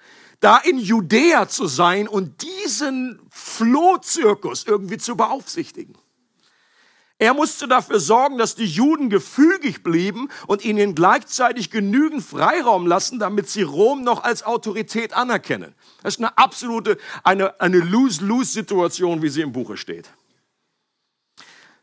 da 0.42 0.58
in 0.58 0.78
Judäa 0.78 1.48
zu 1.48 1.66
sein 1.66 2.08
und 2.08 2.42
diesen 2.42 3.20
Flohzirkus 3.30 4.64
irgendwie 4.66 4.98
zu 4.98 5.16
beaufsichtigen. 5.16 5.96
Er 7.18 7.34
musste 7.34 7.68
dafür 7.68 8.00
sorgen, 8.00 8.36
dass 8.36 8.56
die 8.56 8.66
Juden 8.66 9.08
gefügig 9.08 9.84
blieben 9.84 10.28
und 10.48 10.64
ihnen 10.64 10.96
gleichzeitig 10.96 11.70
genügend 11.70 12.24
Freiraum 12.24 12.88
lassen, 12.88 13.20
damit 13.20 13.48
sie 13.48 13.62
Rom 13.62 14.02
noch 14.02 14.24
als 14.24 14.42
Autorität 14.42 15.12
anerkennen. 15.12 15.76
Das 16.02 16.14
ist 16.14 16.18
eine 16.18 16.36
absolute, 16.36 16.98
eine, 17.22 17.60
eine 17.60 17.78
Lose-Lose-Situation, 17.78 19.22
wie 19.22 19.28
sie 19.28 19.42
im 19.42 19.52
Buche 19.52 19.76
steht. 19.76 20.10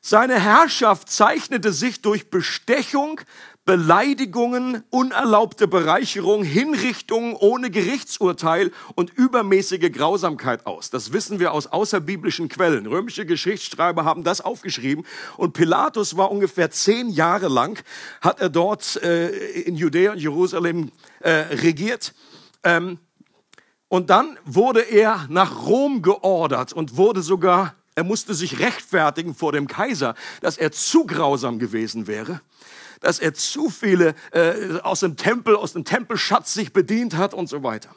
Seine 0.02 0.40
Herrschaft 0.40 1.10
zeichnete 1.10 1.74
sich 1.74 2.02
durch 2.02 2.30
Bestechung, 2.30 3.20
Beleidigungen, 3.66 4.84
unerlaubte 4.90 5.68
Bereicherung, 5.68 6.44
Hinrichtungen 6.44 7.36
ohne 7.36 7.70
Gerichtsurteil 7.70 8.72
und 8.96 9.14
übermäßige 9.14 9.92
Grausamkeit 9.92 10.66
aus. 10.66 10.90
Das 10.90 11.14
wissen 11.14 11.40
wir 11.40 11.52
aus 11.52 11.68
außerbiblischen 11.68 12.50
Quellen. 12.50 12.88
Römische 12.88 13.28
Geschichtsschreiber 13.28 14.06
haben 14.06 14.24
das 14.24 14.42
aufgeschrieben. 14.42 15.06
Und 15.38 15.54
Pilatus 15.54 16.18
war 16.18 16.32
ungefähr 16.32 16.72
zehn 16.72 17.10
Jahre 17.10 17.48
lang, 17.48 17.80
hat 18.22 18.40
er 18.40 18.50
dort 18.50 18.96
äh, 19.04 19.28
in 19.62 19.76
Judäa 19.76 20.14
und 20.14 20.20
Jerusalem 20.20 20.92
äh, 21.20 21.30
regiert. 21.30 22.16
Ähm, 22.64 22.98
und 23.88 24.10
dann 24.10 24.40
wurde 24.46 24.82
er 24.82 25.26
nach 25.30 25.68
Rom 25.68 26.02
geordert 26.02 26.74
und 26.74 26.98
wurde 26.98 27.22
sogar, 27.22 27.76
er 28.00 28.04
musste 28.06 28.34
sich 28.34 28.60
rechtfertigen 28.60 29.36
vor 29.36 29.52
dem 29.52 29.68
Kaiser, 29.68 30.16
dass 30.40 30.58
er 30.58 30.72
zu 30.72 31.06
grausam 31.06 31.60
gewesen 31.60 32.08
wäre 32.08 32.42
dass 33.02 33.20
er 33.20 33.34
zu 33.34 33.70
viele 33.70 34.14
äh, 34.32 34.80
aus 34.82 35.00
dem 35.00 35.16
Tempel, 35.16 35.56
aus 35.56 35.72
dem 35.72 35.86
Tempelschatz 35.86 36.54
sich 36.54 36.74
bedient 36.74 37.16
hat 37.16 37.34
und 37.34 37.48
so 37.48 37.64
weiter. 37.64 37.96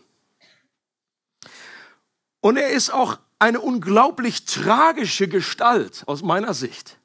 Und 2.40 2.56
er 2.56 2.70
ist 2.70 2.90
auch 2.90 3.18
eine 3.40 3.60
unglaublich 3.60 4.44
tragische 4.44 5.26
Gestalt 5.26 6.04
aus 6.06 6.22
meiner 6.22 6.54
Sicht. 6.54 6.98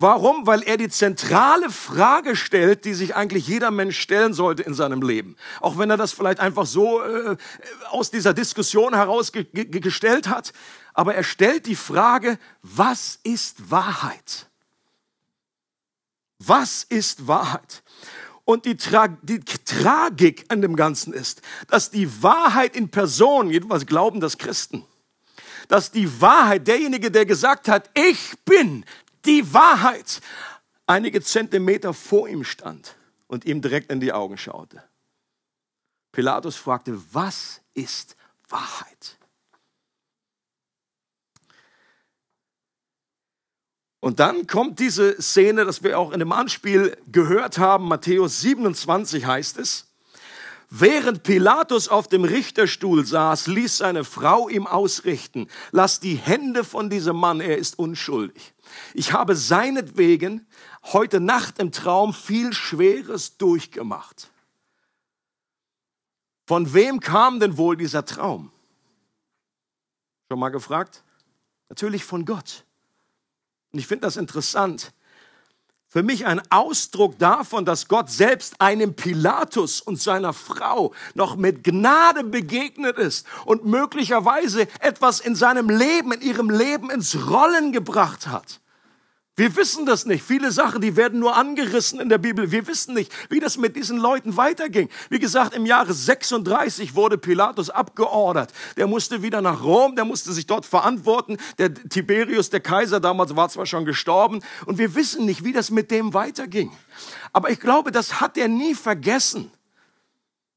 Warum? 0.00 0.46
Weil 0.46 0.62
er 0.62 0.76
die 0.76 0.88
zentrale 0.88 1.70
Frage 1.70 2.36
stellt, 2.36 2.84
die 2.84 2.94
sich 2.94 3.16
eigentlich 3.16 3.48
jeder 3.48 3.72
Mensch 3.72 3.98
stellen 3.98 4.32
sollte 4.32 4.62
in 4.62 4.72
seinem 4.72 5.02
Leben. 5.02 5.34
Auch 5.60 5.76
wenn 5.76 5.90
er 5.90 5.96
das 5.96 6.12
vielleicht 6.12 6.38
einfach 6.38 6.66
so 6.66 7.02
äh, 7.02 7.36
aus 7.90 8.12
dieser 8.12 8.32
Diskussion 8.32 8.94
heraus 8.94 9.32
ge 9.32 9.46
hat. 10.28 10.52
Aber 10.98 11.14
er 11.14 11.22
stellt 11.22 11.66
die 11.66 11.76
Frage, 11.76 12.40
was 12.60 13.20
ist 13.22 13.70
Wahrheit? 13.70 14.48
Was 16.40 16.82
ist 16.82 17.28
Wahrheit? 17.28 17.84
Und 18.44 18.64
die, 18.64 18.76
Tra 18.76 19.06
die 19.06 19.38
Tragik 19.38 20.44
an 20.48 20.60
dem 20.60 20.74
Ganzen 20.74 21.12
ist, 21.12 21.40
dass 21.68 21.92
die 21.92 22.20
Wahrheit 22.20 22.74
in 22.74 22.88
Person, 22.88 23.48
jedenfalls 23.48 23.86
glauben 23.86 24.18
das 24.18 24.38
Christen, 24.38 24.84
dass 25.68 25.92
die 25.92 26.20
Wahrheit, 26.20 26.66
derjenige, 26.66 27.12
der 27.12 27.26
gesagt 27.26 27.68
hat, 27.68 27.90
ich 27.94 28.36
bin 28.44 28.84
die 29.24 29.54
Wahrheit, 29.54 30.20
einige 30.88 31.22
Zentimeter 31.22 31.94
vor 31.94 32.28
ihm 32.28 32.42
stand 32.42 32.96
und 33.28 33.44
ihm 33.44 33.62
direkt 33.62 33.92
in 33.92 34.00
die 34.00 34.12
Augen 34.12 34.36
schaute. 34.36 34.82
Pilatus 36.10 36.56
fragte, 36.56 37.00
was 37.12 37.60
ist 37.74 38.16
Wahrheit? 38.48 39.17
Und 44.08 44.20
dann 44.20 44.46
kommt 44.46 44.78
diese 44.78 45.20
Szene, 45.20 45.66
das 45.66 45.82
wir 45.82 45.98
auch 45.98 46.12
in 46.12 46.20
dem 46.20 46.32
Anspiel 46.32 46.96
gehört 47.12 47.58
haben, 47.58 47.88
Matthäus 47.88 48.40
27 48.40 49.26
heißt 49.26 49.58
es. 49.58 49.88
Während 50.70 51.24
Pilatus 51.24 51.88
auf 51.88 52.08
dem 52.08 52.24
Richterstuhl 52.24 53.04
saß, 53.04 53.48
ließ 53.48 53.76
seine 53.76 54.04
Frau 54.04 54.48
ihm 54.48 54.66
ausrichten, 54.66 55.46
lass 55.72 56.00
die 56.00 56.14
Hände 56.14 56.64
von 56.64 56.88
diesem 56.88 57.16
Mann, 57.16 57.42
er 57.42 57.58
ist 57.58 57.78
unschuldig. 57.78 58.54
Ich 58.94 59.12
habe 59.12 59.36
seinetwegen 59.36 60.46
heute 60.84 61.20
Nacht 61.20 61.58
im 61.58 61.70
Traum 61.70 62.14
viel 62.14 62.54
Schweres 62.54 63.36
durchgemacht. 63.36 64.30
Von 66.46 66.72
wem 66.72 67.00
kam 67.00 67.40
denn 67.40 67.58
wohl 67.58 67.76
dieser 67.76 68.06
Traum? 68.06 68.52
Schon 70.30 70.40
mal 70.40 70.48
gefragt? 70.48 71.04
Natürlich 71.68 72.04
von 72.04 72.24
Gott. 72.24 72.64
Und 73.78 73.82
ich 73.82 73.86
finde 73.86 74.08
das 74.08 74.16
interessant. 74.16 74.90
Für 75.86 76.02
mich 76.02 76.26
ein 76.26 76.42
Ausdruck 76.50 77.16
davon, 77.16 77.64
dass 77.64 77.86
Gott 77.86 78.10
selbst 78.10 78.60
einem 78.60 78.94
Pilatus 78.94 79.80
und 79.80 80.02
seiner 80.02 80.32
Frau 80.32 80.92
noch 81.14 81.36
mit 81.36 81.62
Gnade 81.62 82.24
begegnet 82.24 82.98
ist 82.98 83.24
und 83.44 83.66
möglicherweise 83.66 84.62
etwas 84.80 85.20
in 85.20 85.36
seinem 85.36 85.70
Leben, 85.70 86.10
in 86.10 86.22
ihrem 86.22 86.50
Leben 86.50 86.90
ins 86.90 87.28
Rollen 87.30 87.70
gebracht 87.70 88.26
hat. 88.26 88.58
Wir 89.38 89.54
wissen 89.54 89.86
das 89.86 90.04
nicht. 90.04 90.24
Viele 90.24 90.50
Sachen, 90.50 90.80
die 90.80 90.96
werden 90.96 91.20
nur 91.20 91.36
angerissen 91.36 92.00
in 92.00 92.08
der 92.08 92.18
Bibel. 92.18 92.50
Wir 92.50 92.66
wissen 92.66 92.92
nicht, 92.92 93.12
wie 93.30 93.38
das 93.38 93.56
mit 93.56 93.76
diesen 93.76 93.96
Leuten 93.96 94.36
weiterging. 94.36 94.88
Wie 95.10 95.20
gesagt, 95.20 95.54
im 95.54 95.64
Jahre 95.64 95.94
36 95.94 96.96
wurde 96.96 97.18
Pilatus 97.18 97.70
abgeordert. 97.70 98.52
Der 98.76 98.88
musste 98.88 99.22
wieder 99.22 99.40
nach 99.40 99.62
Rom, 99.62 99.94
der 99.94 100.04
musste 100.04 100.32
sich 100.32 100.46
dort 100.46 100.66
verantworten. 100.66 101.36
Der 101.58 101.72
Tiberius, 101.72 102.50
der 102.50 102.58
Kaiser 102.58 102.98
damals, 102.98 103.36
war 103.36 103.48
zwar 103.48 103.64
schon 103.64 103.84
gestorben. 103.84 104.40
Und 104.66 104.78
wir 104.78 104.96
wissen 104.96 105.24
nicht, 105.24 105.44
wie 105.44 105.52
das 105.52 105.70
mit 105.70 105.92
dem 105.92 106.14
weiterging. 106.14 106.72
Aber 107.32 107.50
ich 107.50 107.60
glaube, 107.60 107.92
das 107.92 108.20
hat 108.20 108.36
er 108.36 108.48
nie 108.48 108.74
vergessen. 108.74 109.52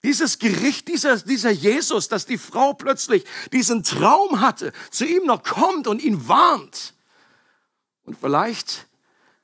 Dieses 0.03 0.39
Gericht, 0.39 0.87
dieser, 0.87 1.17
dieser 1.17 1.51
Jesus, 1.51 2.07
dass 2.07 2.25
die 2.25 2.39
Frau 2.39 2.73
plötzlich 2.73 3.25
diesen 3.53 3.83
Traum 3.83 4.41
hatte, 4.41 4.73
zu 4.89 5.05
ihm 5.05 5.27
noch 5.27 5.43
kommt 5.43 5.85
und 5.85 6.01
ihn 6.01 6.27
warnt. 6.27 6.95
Und 8.03 8.17
vielleicht 8.17 8.87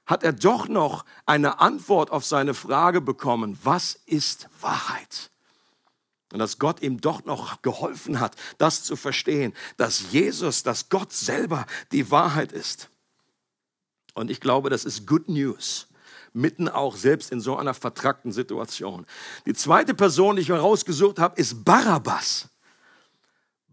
hat 0.06 0.24
er 0.24 0.34
doch 0.34 0.68
noch 0.68 1.06
eine 1.26 1.60
Antwort 1.60 2.12
auf 2.12 2.26
seine 2.26 2.54
Frage 2.54 3.02
bekommen, 3.02 3.60
was 3.64 4.00
ist 4.06 4.48
Wahrheit? 4.62 5.32
Und 6.34 6.40
dass 6.40 6.60
Gott 6.60 6.82
ihm 6.82 7.00
doch 7.00 7.26
noch 7.26 7.62
geholfen 7.62 8.20
hat, 8.20 8.36
das 8.58 8.84
zu 8.84 8.96
verstehen, 8.96 9.54
dass 9.78 10.12
Jesus, 10.12 10.64
dass 10.64 10.90
Gott 10.90 11.14
selber 11.14 11.66
die 11.92 12.12
Wahrheit 12.12 12.52
ist. 12.52 12.90
Und 14.14 14.32
ich 14.32 14.42
glaube, 14.42 14.70
das 14.70 14.84
ist 14.84 15.06
Good 15.06 15.30
News. 15.30 15.88
Mitten 16.34 16.70
auch 16.70 16.96
selbst 16.96 17.32
in 17.32 17.40
so 17.40 17.56
einer 17.56 17.74
vertrackten 17.74 18.32
Situation. 18.32 19.06
Die 19.46 19.54
zweite 19.54 19.94
Person, 19.94 20.36
die 20.36 20.42
ich 20.42 20.50
herausgesucht 20.50 21.20
habe, 21.20 21.40
ist 21.40 21.64
Barabbas. 21.64 22.50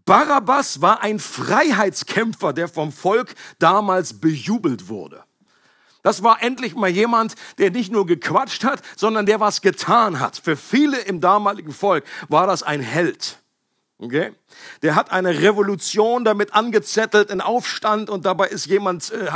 Barabbas 0.05 0.83
war 0.83 1.03
ein 1.03 1.19
Freiheitskämpfer, 1.19 2.53
der 2.53 2.69
vom 2.69 2.93
Volk 2.93 3.35
damals 3.59 4.21
bejubelt 4.21 4.89
wurde. 4.89 5.25
Das 6.03 6.23
war 6.23 6.43
endlich 6.43 6.75
mal 6.75 6.91
jemand, 6.91 7.35
der 7.57 7.71
nicht 7.71 7.91
nur 7.91 8.05
gequatscht 8.05 8.65
hat, 8.65 8.83
sondern 8.95 9.25
der 9.25 9.41
was 9.41 9.63
getan 9.63 10.21
hat. 10.21 10.37
Für 10.37 10.57
viele 10.57 10.99
im 10.99 11.23
damaligen 11.23 11.73
Volk 11.73 12.05
war 12.29 12.47
das 12.47 12.63
ein 12.63 12.81
Held. 12.81 13.39
Okay? 13.99 14.33
Der 14.83 14.97
hat 14.97 15.11
eine 15.13 15.41
Revolution 15.41 16.25
damit 16.25 16.53
angezettelt, 16.53 17.31
einen 17.31 17.41
Aufstand 17.41 18.11
und 18.11 18.27
dabei 18.27 18.49
ist 18.49 18.67
jemand, 18.67 19.11
äh, 19.13 19.31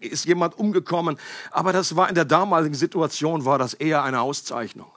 ist 0.00 0.26
jemand 0.26 0.58
umgekommen. 0.58 1.18
Aber 1.50 1.72
das 1.72 1.96
war 1.96 2.10
in 2.10 2.14
der 2.14 2.26
damaligen 2.26 2.74
Situation 2.74 3.46
war 3.46 3.58
das 3.58 3.72
eher 3.72 4.02
eine 4.02 4.20
Auszeichnung. 4.20 4.90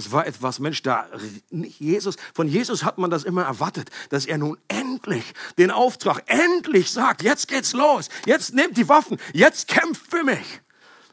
Das 0.00 0.12
war 0.12 0.26
etwas, 0.26 0.60
Mensch, 0.60 0.80
da 0.80 1.06
Jesus, 1.50 2.16
von 2.32 2.48
Jesus 2.48 2.84
hat 2.84 2.96
man 2.96 3.10
das 3.10 3.22
immer 3.22 3.42
erwartet, 3.42 3.90
dass 4.08 4.24
er 4.24 4.38
nun 4.38 4.56
endlich 4.66 5.34
den 5.58 5.70
Auftrag, 5.70 6.22
endlich 6.26 6.90
sagt, 6.90 7.22
jetzt 7.22 7.48
geht's 7.48 7.74
los, 7.74 8.08
jetzt 8.24 8.54
nehmt 8.54 8.78
die 8.78 8.88
Waffen, 8.88 9.18
jetzt 9.34 9.68
kämpft 9.68 10.10
für 10.10 10.24
mich. 10.24 10.62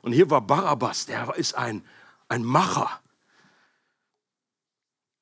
Und 0.04 0.14
hier 0.14 0.30
war 0.30 0.40
Barabbas, 0.40 1.06
der 1.06 1.36
ist 1.36 1.58
ein, 1.58 1.84
ein 2.30 2.46
Macher. 2.46 3.02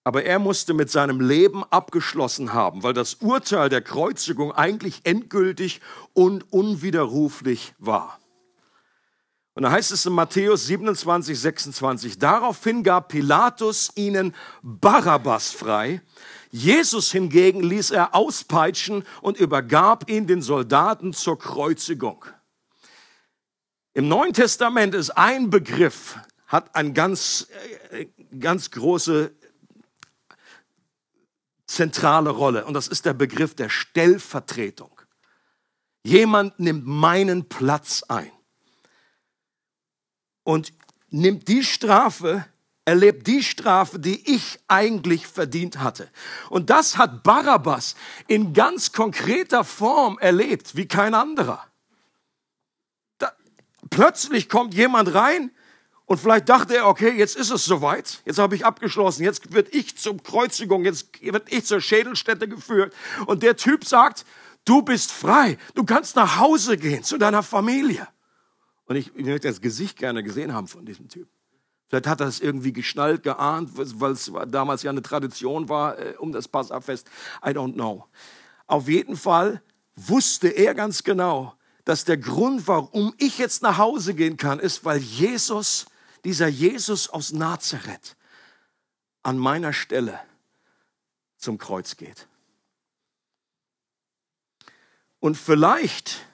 Aber 0.03 0.25
er 0.25 0.37
musste 0.37 0.75
mit 0.75 0.91
seinem 0.91 1.19
Leben 1.19 1.63
abgeschlossen 1.63 2.53
haben, 2.53 2.83
weil 2.83 2.93
das 2.93 3.15
Urteil 3.15 3.69
der 3.69 3.81
Kreuzigung 3.81 4.51
eigentlich 4.51 5.01
endgültig 5.05 5.81
und 6.13 6.53
unwiderruflich 6.53 7.73
war. 7.79 8.19
Und 9.55 9.63
da 9.63 9.71
heißt 9.71 9.93
es 9.93 10.05
in 10.05 10.11
Matthäus 10.11 10.67
27, 10.67 11.39
26, 11.39 12.19
daraufhin 12.19 12.83
gab 12.83 13.07
Pilatus 13.07 13.89
ihnen 13.95 14.35
Barabbas 14.61 15.51
frei. 15.51 16.01
Jesus 16.51 17.09
hingegen 17.13 17.63
ließ 17.63 17.91
er 17.91 18.13
auspeitschen 18.13 19.05
und 19.21 19.37
übergab 19.37 20.09
ihn 20.09 20.27
den 20.27 20.41
Soldaten 20.41 21.13
zur 21.13 21.39
Kreuzigung. 21.39 22.25
Im 23.93 24.09
Neuen 24.09 24.33
Testament 24.33 24.93
ist 24.93 25.11
ein 25.11 25.49
Begriff, 25.49 26.17
hat 26.47 26.75
eine 26.75 26.91
ganz, 26.91 27.47
äh, 27.91 28.07
ganz 28.37 28.71
große 28.71 29.31
zentrale 31.65 32.29
Rolle 32.29 32.65
und 32.65 32.73
das 32.73 32.89
ist 32.89 33.05
der 33.05 33.13
Begriff 33.13 33.55
der 33.55 33.69
Stellvertretung. 33.69 34.91
Jemand 36.03 36.59
nimmt 36.59 36.85
meinen 36.85 37.47
Platz 37.47 38.03
ein 38.03 38.34
und 40.45 40.71
nimmt 41.09 41.49
die 41.49 41.63
Strafe, 41.63 42.45
erlebt 42.85 43.27
die 43.27 43.43
Strafe, 43.43 43.99
die 43.99 44.33
ich 44.33 44.59
eigentlich 44.69 45.27
verdient 45.27 45.79
hatte. 45.79 46.09
Und 46.49 46.69
das 46.69 46.97
hat 46.97 47.23
Barabbas 47.23 47.95
in 48.27 48.53
ganz 48.53 48.93
konkreter 48.93 49.65
Form 49.65 50.17
erlebt, 50.19 50.77
wie 50.77 50.87
kein 50.87 51.13
anderer. 51.13 51.65
Da, 53.17 53.33
plötzlich 53.89 54.47
kommt 54.47 54.73
jemand 54.75 55.13
rein 55.13 55.51
und 56.05 56.19
vielleicht 56.19 56.47
dachte 56.47 56.77
er, 56.77 56.87
okay, 56.87 57.09
jetzt 57.09 57.35
ist 57.35 57.49
es 57.49 57.65
soweit, 57.65 58.21
jetzt 58.25 58.37
habe 58.37 58.55
ich 58.55 58.65
abgeschlossen, 58.65 59.23
jetzt 59.23 59.51
wird 59.51 59.73
ich 59.73 59.97
zur 59.97 60.17
Kreuzigung, 60.21 60.85
jetzt 60.85 61.21
wird 61.21 61.51
ich 61.51 61.65
zur 61.65 61.81
Schädelstätte 61.81 62.47
geführt. 62.47 62.93
Und 63.25 63.41
der 63.41 63.57
Typ 63.57 63.83
sagt, 63.83 64.25
du 64.63 64.83
bist 64.83 65.11
frei, 65.11 65.57
du 65.73 65.83
kannst 65.83 66.15
nach 66.15 66.37
Hause 66.37 66.77
gehen 66.77 67.03
zu 67.03 67.17
deiner 67.17 67.41
Familie. 67.41 68.07
Und 68.85 68.95
ich, 68.95 69.15
ich 69.15 69.25
möchte 69.25 69.47
das 69.47 69.61
Gesicht 69.61 69.97
gerne 69.97 70.23
gesehen 70.23 70.53
haben 70.53 70.67
von 70.67 70.85
diesem 70.85 71.07
Typ. 71.07 71.27
Vielleicht 71.87 72.07
hat 72.07 72.21
er 72.21 72.27
es 72.27 72.39
irgendwie 72.39 72.73
geschnallt, 72.73 73.23
geahnt, 73.23 73.71
weil 73.75 74.11
es 74.11 74.31
damals 74.47 74.83
ja 74.83 74.91
eine 74.91 75.01
Tradition 75.01 75.69
war 75.69 75.97
äh, 75.99 76.15
um 76.17 76.31
das 76.31 76.47
Passafest. 76.47 77.07
I 77.43 77.49
don't 77.49 77.73
know. 77.73 78.05
Auf 78.67 78.87
jeden 78.87 79.15
Fall 79.15 79.61
wusste 79.95 80.47
er 80.47 80.73
ganz 80.73 81.03
genau, 81.03 81.55
dass 81.83 82.03
der 82.03 82.17
Grund, 82.17 82.67
warum 82.67 83.13
ich 83.17 83.37
jetzt 83.37 83.61
nach 83.61 83.77
Hause 83.77 84.15
gehen 84.15 84.37
kann, 84.37 84.59
ist, 84.59 84.83
weil 84.83 84.97
Jesus, 84.97 85.85
dieser 86.23 86.47
Jesus 86.47 87.09
aus 87.09 87.31
Nazareth, 87.31 88.17
an 89.21 89.37
meiner 89.37 89.73
Stelle 89.73 90.19
zum 91.37 91.57
Kreuz 91.57 91.97
geht. 91.97 92.27
Und 95.19 95.37
vielleicht 95.37 96.25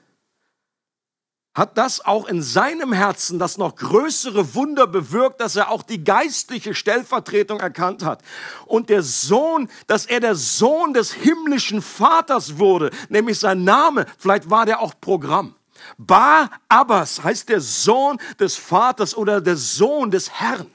hat 1.53 1.77
das 1.77 2.05
auch 2.05 2.27
in 2.27 2.41
seinem 2.41 2.93
Herzen 2.93 3.37
das 3.37 3.57
noch 3.57 3.75
größere 3.75 4.55
Wunder 4.55 4.87
bewirkt, 4.87 5.41
dass 5.41 5.57
er 5.57 5.69
auch 5.69 5.83
die 5.83 6.03
geistliche 6.03 6.73
Stellvertretung 6.73 7.59
erkannt 7.59 8.03
hat. 8.05 8.21
Und 8.65 8.89
der 8.89 9.03
Sohn, 9.03 9.69
dass 9.87 10.05
er 10.05 10.21
der 10.21 10.35
Sohn 10.35 10.93
des 10.93 11.11
himmlischen 11.11 11.81
Vaters 11.81 12.57
wurde, 12.57 12.91
nämlich 13.09 13.37
sein 13.39 13.65
Name, 13.65 14.05
vielleicht 14.17 14.49
war 14.49 14.65
der 14.65 14.79
auch 14.79 14.93
Programm. 15.01 15.55
Bar 15.97 16.49
Abbas 16.69 17.23
heißt 17.23 17.49
der 17.49 17.59
Sohn 17.59 18.17
des 18.39 18.55
Vaters 18.55 19.15
oder 19.15 19.41
der 19.41 19.57
Sohn 19.57 20.09
des 20.09 20.31
Herrn. 20.31 20.71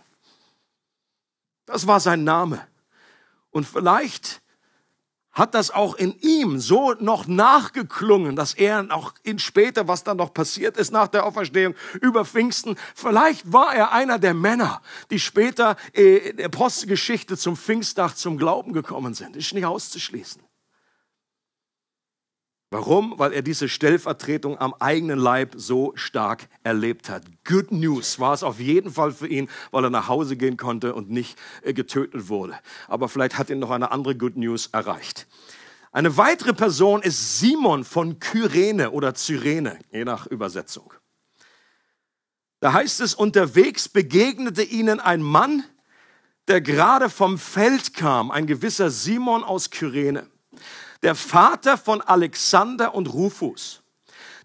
Das 1.65 1.87
war 1.87 2.01
sein 2.01 2.23
Name. 2.23 2.67
Und 3.51 3.67
vielleicht 3.67 4.43
hat 5.37 5.55
das 5.55 5.71
auch 5.71 5.95
in 5.95 6.19
ihm 6.21 6.59
so 6.59 6.95
noch 6.99 7.27
nachgeklungen, 7.27 8.35
dass 8.35 8.55
er 8.55 8.87
auch 8.91 9.13
in 9.23 9.39
später, 9.39 9.87
was 9.87 10.03
dann 10.03 10.17
noch 10.17 10.33
passiert 10.33 10.79
ist 10.79 10.91
nach 10.91 11.09
der 11.09 11.27
Auferstehung 11.27 11.75
über 12.01 12.25
Pfingsten, 12.25 12.77
vielleicht 12.95 13.53
war 13.53 13.75
er 13.75 13.93
einer 13.93 14.19
der 14.19 14.33
Männer, 14.33 14.81
die 15.11 15.21
später 15.21 15.77
äh, 15.95 16.31
in 16.31 16.39
der 16.39 16.49
Postgeschichte 16.49 17.37
zum 17.37 17.57
Pfingstdach 17.57 18.15
zum 18.15 18.39
Glauben 18.39 18.73
gekommen 18.73 19.13
sind. 19.13 19.37
Ist 19.37 19.53
nicht 19.53 19.67
auszuschließen. 19.67 20.46
Warum? 22.71 23.17
Weil 23.17 23.33
er 23.33 23.43
diese 23.43 23.69
Stellvertretung 23.69 24.59
am 24.59 24.75
eigenen 24.81 25.21
Leib 25.21 25.55
so 25.57 25.93
stark 25.95 26.49
erlebt 26.65 27.09
hat. 27.09 27.23
Good 27.45 27.71
News 27.71 28.19
war 28.19 28.35
es 28.35 28.43
auf 28.43 28.59
jeden 28.59 28.91
Fall 28.91 29.13
für 29.13 29.29
ihn, 29.29 29.49
weil 29.71 29.85
er 29.85 29.91
nach 29.91 30.09
Hause 30.09 30.37
gehen 30.37 30.57
konnte 30.57 30.95
und 30.95 31.09
nicht 31.09 31.39
äh, 31.63 31.73
getötet 31.73 32.29
wurde. 32.29 32.59
Aber 32.89 33.09
vielleicht 33.09 33.39
hat 33.39 33.51
ihn 33.51 33.61
noch 33.61 33.71
eine 33.71 33.93
andere 33.93 34.17
Good 34.17 34.37
News 34.37 34.69
erreicht. 34.73 35.29
Eine 35.93 36.17
weitere 36.17 36.53
Person 36.53 37.03
ist 37.03 37.39
Simon 37.39 37.85
von 37.85 38.19
Kyrene 38.19 38.91
oder 38.91 39.15
Cyrene, 39.15 39.79
je 39.93 40.05
nach 40.05 40.27
Übersetzung. 40.27 40.93
Da 42.59 42.73
heißt 42.73 43.01
es, 43.01 43.15
unterwegs 43.15 43.89
begegnete 43.89 44.65
ihnen 44.65 44.99
ein 44.99 45.23
Mann, 45.23 45.63
der 46.49 46.61
gerade 46.61 47.11
vom 47.11 47.39
Feld 47.39 47.95
kam, 47.95 48.33
ein 48.33 48.47
gewisser 48.47 48.91
Simon 48.91 49.45
aus 49.45 49.71
Kyrene 49.71 50.29
der 51.03 51.15
Vater 51.15 51.79
von 51.79 52.01
Alexander 52.01 52.95
und 52.95 53.13
Rufus. 53.13 53.83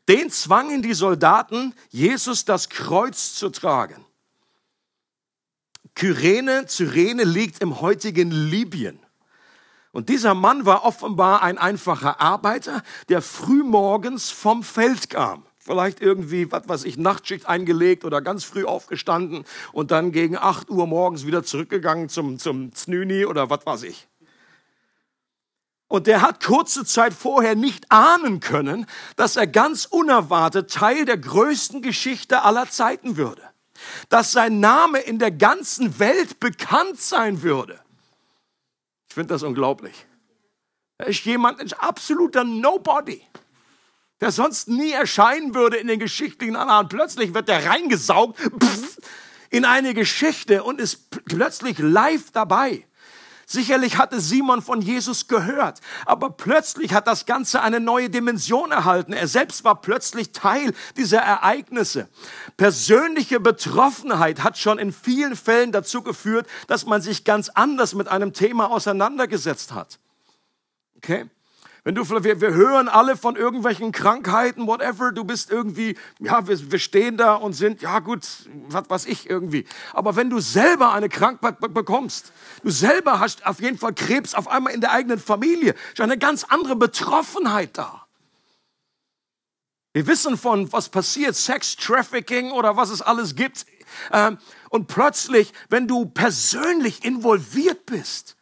Den 0.08 0.30
zwangen 0.30 0.82
die 0.82 0.94
Soldaten, 0.94 1.74
Jesus 1.90 2.46
das 2.46 2.70
Kreuz 2.70 3.36
zu 3.36 3.50
tragen. 3.50 4.06
Kyrene, 5.96 6.66
Cyrene 6.68 7.24
liegt 7.24 7.62
im 7.62 7.82
heutigen 7.82 8.32
Libyen. 8.32 9.00
Und 9.92 10.10
dieser 10.10 10.34
Mann 10.34 10.66
war 10.66 10.86
offenbar 10.86 11.44
ein 11.44 11.58
einfacher 11.58 12.22
Arbeiter, 12.22 12.82
der 13.10 13.22
frühmorgens 13.22 14.32
vom 14.32 14.64
Feld 14.64 15.10
kam. 15.10 15.46
Vielleicht 15.60 16.02
irgendwie, 16.02 16.52
was 16.52 16.68
weiß 16.68 16.86
ich, 16.86 16.98
Nachtschicht 16.98 17.46
eingelegt 17.46 18.04
oder 18.04 18.22
ganz 18.22 18.44
früh 18.44 18.66
aufgestanden 18.66 19.44
und 19.74 19.92
dann 19.92 20.12
gegen 20.12 20.38
8 20.38 20.72
Uhr 20.72 20.88
morgens 20.88 21.28
wieder 21.28 21.44
zurückgegangen 21.44 22.10
zum, 22.10 22.40
zum 22.40 22.74
Znüni 22.74 23.26
oder 23.26 23.50
was 23.50 23.66
weiß 23.66 23.84
ich. 23.84 24.08
Und 25.92 26.08
der 26.08 26.22
hat 26.22 26.42
kurze 26.42 26.86
Zeit 26.86 27.14
vorher 27.14 27.54
nicht 27.54 27.92
ahnen 27.92 28.40
können, 28.40 28.86
dass 29.18 29.36
er 29.36 29.46
ganz 29.46 29.84
unerwartet 29.84 30.72
Teil 30.72 31.04
der 31.04 31.18
größten 31.18 31.82
Geschichte 31.82 32.44
aller 32.44 32.70
Zeiten 32.70 33.18
würde. 33.18 33.42
Dass 34.08 34.32
sein 34.32 34.62
Name 34.62 35.00
in 35.00 35.20
der 35.20 35.32
ganzen 35.32 36.00
Welt 36.00 36.40
bekannt 36.40 37.02
sein 37.02 37.42
würde. 37.42 37.78
Ich 39.10 39.16
finde 39.16 39.34
das 39.34 39.44
unglaublich. 39.44 40.06
Er 40.98 41.08
ist 41.08 41.26
jemand, 41.26 41.60
ein 41.60 41.74
absoluter 41.74 42.46
Nobody, 42.46 43.22
der 44.22 44.32
sonst 44.32 44.70
nie 44.70 44.94
erscheinen 44.94 45.54
würde 45.54 45.76
in 45.76 45.88
den 45.88 46.00
geschichtlichen 46.00 46.56
Anhang. 46.56 46.88
Plötzlich 46.88 47.34
wird 47.34 47.50
er 47.50 47.66
reingesaugt 47.66 48.40
in 49.50 49.66
eine 49.66 49.94
Geschichte 49.94 50.64
und 50.64 50.80
ist 50.80 51.10
plötzlich 51.26 51.80
live 51.80 52.32
dabei. 52.32 52.88
Sicherlich 53.52 53.98
hatte 53.98 54.22
Simon 54.22 54.62
von 54.62 54.82
Jesus 54.82 55.28
gehört, 55.28 55.82
aber 56.06 56.30
plötzlich 56.30 56.94
hat 56.94 57.06
das 57.06 57.26
Ganze 57.26 57.62
eine 57.62 57.82
neue 57.82 58.10
Dimension 58.10 58.72
erhalten. 58.72 59.12
Er 59.12 59.28
selbst 59.28 59.66
war 59.66 59.82
plötzlich 59.82 60.32
Teil 60.32 60.74
dieser 60.96 61.20
Ereignisse. 61.20 62.08
Persönliche 62.56 63.42
Betroffenheit 63.42 64.42
hat 64.46 64.58
schon 64.58 64.80
in 64.80 64.94
vielen 64.94 65.36
Fällen 65.36 65.74
dazu 65.74 66.02
geführt, 66.02 66.48
dass 66.68 66.86
man 66.86 67.02
sich 67.02 67.26
ganz 67.26 67.50
anders 67.50 67.94
mit 67.94 68.08
einem 68.08 68.32
Thema 68.32 68.72
auseinandergesetzt 68.72 69.74
hat. 69.74 70.00
Okay? 70.96 71.26
Wenn 71.84 71.96
du, 71.96 72.08
wir, 72.08 72.42
wir 72.42 72.54
hören 72.54 72.88
alle 72.88 73.18
von 73.18 73.36
irgendwelchen 73.36 73.92
Krankheiten, 73.92 74.68
whatever, 74.68 75.12
du 75.12 75.24
bist 75.24 75.50
irgendwie, 75.50 75.98
ja, 76.20 76.48
wir, 76.48 76.72
wir 76.72 76.78
stehen 76.78 77.18
da 77.18 77.34
und 77.34 77.54
sind, 77.54 77.82
ja 77.82 78.00
gut, 78.00 78.22
was 78.68 78.88
weiß 78.88 79.06
ich 79.08 79.28
irgendwie. 79.28 79.66
Aber 79.94 80.16
wenn 80.16 80.30
du 80.30 80.40
selber 80.40 80.94
eine 80.94 81.10
Krankheit 81.10 81.60
bekommst, 81.60 82.34
du 82.64 82.70
selber 82.70 83.20
hast 83.20 83.48
auf 83.48 83.60
jeden 83.60 83.80
Fall 83.80 83.94
Krebs 83.94 84.36
auf 84.36 84.48
einmal 84.48 84.74
in 84.74 84.82
der 84.82 84.92
eigenen 84.92 85.18
Familie, 85.18 85.74
ist 85.92 86.02
eine 86.02 86.20
ganz 86.20 86.44
andere 86.44 86.76
Betroffenheit 86.76 87.76
da. 87.76 88.06
Wir 89.94 90.06
wissen 90.06 90.38
von, 90.38 90.72
was 90.72 90.90
passiert, 90.90 91.36
Sex 91.36 91.76
Trafficking 91.76 92.52
oder 92.52 92.78
was 92.78 92.92
es 92.92 93.02
alles 93.02 93.36
gibt. 93.36 93.66
Ähm, 94.12 94.38
und 94.70 94.88
plötzlich, 94.88 95.52
wenn 95.70 95.88
du 95.88 96.06
persönlich 96.06 97.04
involviert 97.04 97.88
bist, 97.88 98.38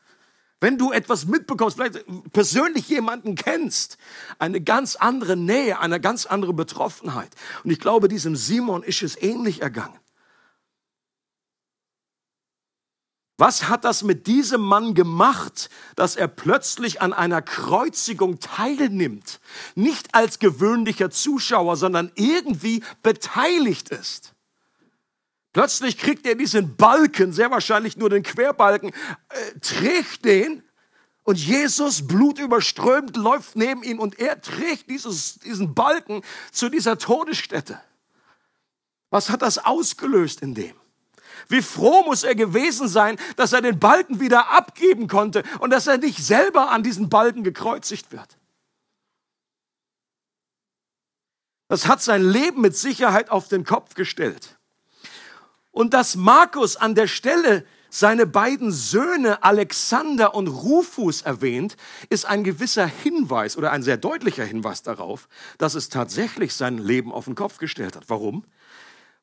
wenn 0.62 0.78
du 0.78 0.92
etwas 0.92 1.26
mitbekommst, 1.26 1.78
vielleicht 1.78 2.06
persönlich 2.34 2.90
jemanden 2.90 3.36
kennst, 3.36 3.98
eine 4.40 4.62
ganz 4.62 4.96
andere 4.96 5.38
Nähe, 5.38 5.80
eine 5.80 6.02
ganz 6.02 6.26
andere 6.26 6.54
Betroffenheit. 6.54 7.34
Und 7.64 7.72
ich 7.72 7.80
glaube, 7.80 8.08
diesem 8.08 8.36
Simon 8.36 8.84
ist 8.84 9.02
es 9.02 9.22
ähnlich 9.22 9.62
ergangen. 9.62 10.00
Was 13.38 13.70
hat 13.70 13.86
das 13.86 14.04
mit 14.04 14.28
diesem 14.28 14.60
Mann 14.60 14.94
gemacht, 14.96 15.70
dass 15.96 16.18
er 16.18 16.28
plötzlich 16.28 17.02
an 17.02 17.14
einer 17.14 17.42
Kreuzigung 17.42 18.40
teilnimmt? 18.40 19.40
Nicht 19.76 20.14
als 20.14 20.40
gewöhnlicher 20.40 21.10
Zuschauer, 21.10 21.78
sondern 21.78 22.12
irgendwie 22.16 22.84
beteiligt 23.02 23.92
ist. 23.92 24.34
Plötzlich 25.52 25.98
kriegt 25.98 26.28
er 26.28 26.36
diesen 26.36 26.76
Balken, 26.76 27.34
sehr 27.34 27.50
wahrscheinlich 27.50 27.98
nur 27.98 28.10
den 28.10 28.24
Querbalken, 28.24 28.92
äh, 29.30 29.60
trägt 29.60 30.26
den 30.26 30.64
und 31.24 31.40
Jesus, 31.40 32.08
blutüberströmt, 32.08 33.18
läuft 33.18 33.56
neben 33.56 33.84
ihm 33.84 34.00
und 34.00 34.20
er 34.20 34.42
trägt 34.42 34.90
dieses, 34.90 35.40
diesen 35.40 35.74
Balken 35.74 36.24
zu 36.52 36.70
dieser 36.70 36.98
Todesstätte. 36.98 37.82
Was 39.10 39.30
hat 39.30 39.42
das 39.42 39.58
ausgelöst 39.58 40.42
in 40.42 40.54
dem? 40.54 40.76
Wie 41.48 41.64
froh 41.64 42.04
muss 42.04 42.24
er 42.24 42.36
gewesen 42.36 42.88
sein, 42.88 43.18
dass 43.36 43.54
er 43.54 43.62
den 43.62 43.80
Balken 43.80 44.20
wieder 44.20 44.52
abgeben 44.52 45.08
konnte 45.08 45.44
und 45.60 45.72
dass 45.72 45.88
er 45.88 45.98
nicht 45.98 46.24
selber 46.24 46.70
an 46.70 46.84
diesen 46.84 47.10
Balken 47.10 47.44
gekreuzigt 47.44 48.12
wird. 48.12 48.38
Das 51.68 51.88
hat 51.88 52.02
sein 52.02 52.24
Leben 52.24 52.62
mit 52.62 52.76
Sicherheit 52.76 53.30
auf 53.30 53.48
den 53.48 53.64
Kopf 53.64 53.96
gestellt. 53.96 54.59
Und 55.80 55.94
dass 55.94 56.18
Markus 56.18 56.76
an 56.76 56.94
der 56.94 57.08
Stelle 57.08 57.66
seine 57.90 58.26
beiden 58.26 58.70
Söhne 58.74 59.44
Alexander 59.44 60.36
und 60.36 60.50
Rufus 60.50 61.22
erwähnt, 61.22 61.78
ist 62.10 62.26
ein 62.26 62.44
gewisser 62.44 62.86
Hinweis 62.86 63.56
oder 63.56 63.72
ein 63.72 63.82
sehr 63.82 63.96
deutlicher 63.96 64.44
Hinweis 64.44 64.84
darauf, 64.84 65.30
dass 65.58 65.76
es 65.76 65.88
tatsächlich 65.88 66.54
sein 66.54 66.80
Leben 66.80 67.14
auf 67.14 67.24
den 67.24 67.36
Kopf 67.36 67.60
gestellt 67.60 67.96
hat. 67.96 68.04
Warum? 68.10 68.44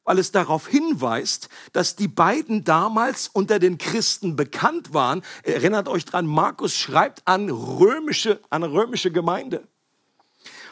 weil 0.04 0.18
es 0.20 0.30
darauf 0.30 0.68
hinweist, 0.68 1.48
dass 1.72 1.96
die 1.96 2.06
beiden 2.06 2.62
damals 2.62 3.28
unter 3.28 3.58
den 3.58 3.76
Christen 3.76 4.36
bekannt 4.36 4.94
waren. 4.94 5.22
Erinnert 5.42 5.88
euch 5.88 6.04
dran, 6.04 6.26
Markus 6.26 6.74
schreibt 6.74 7.26
an 7.26 7.50
römische, 7.50 8.40
an 8.48 8.62
römische 8.62 9.10
Gemeinde. 9.10 9.66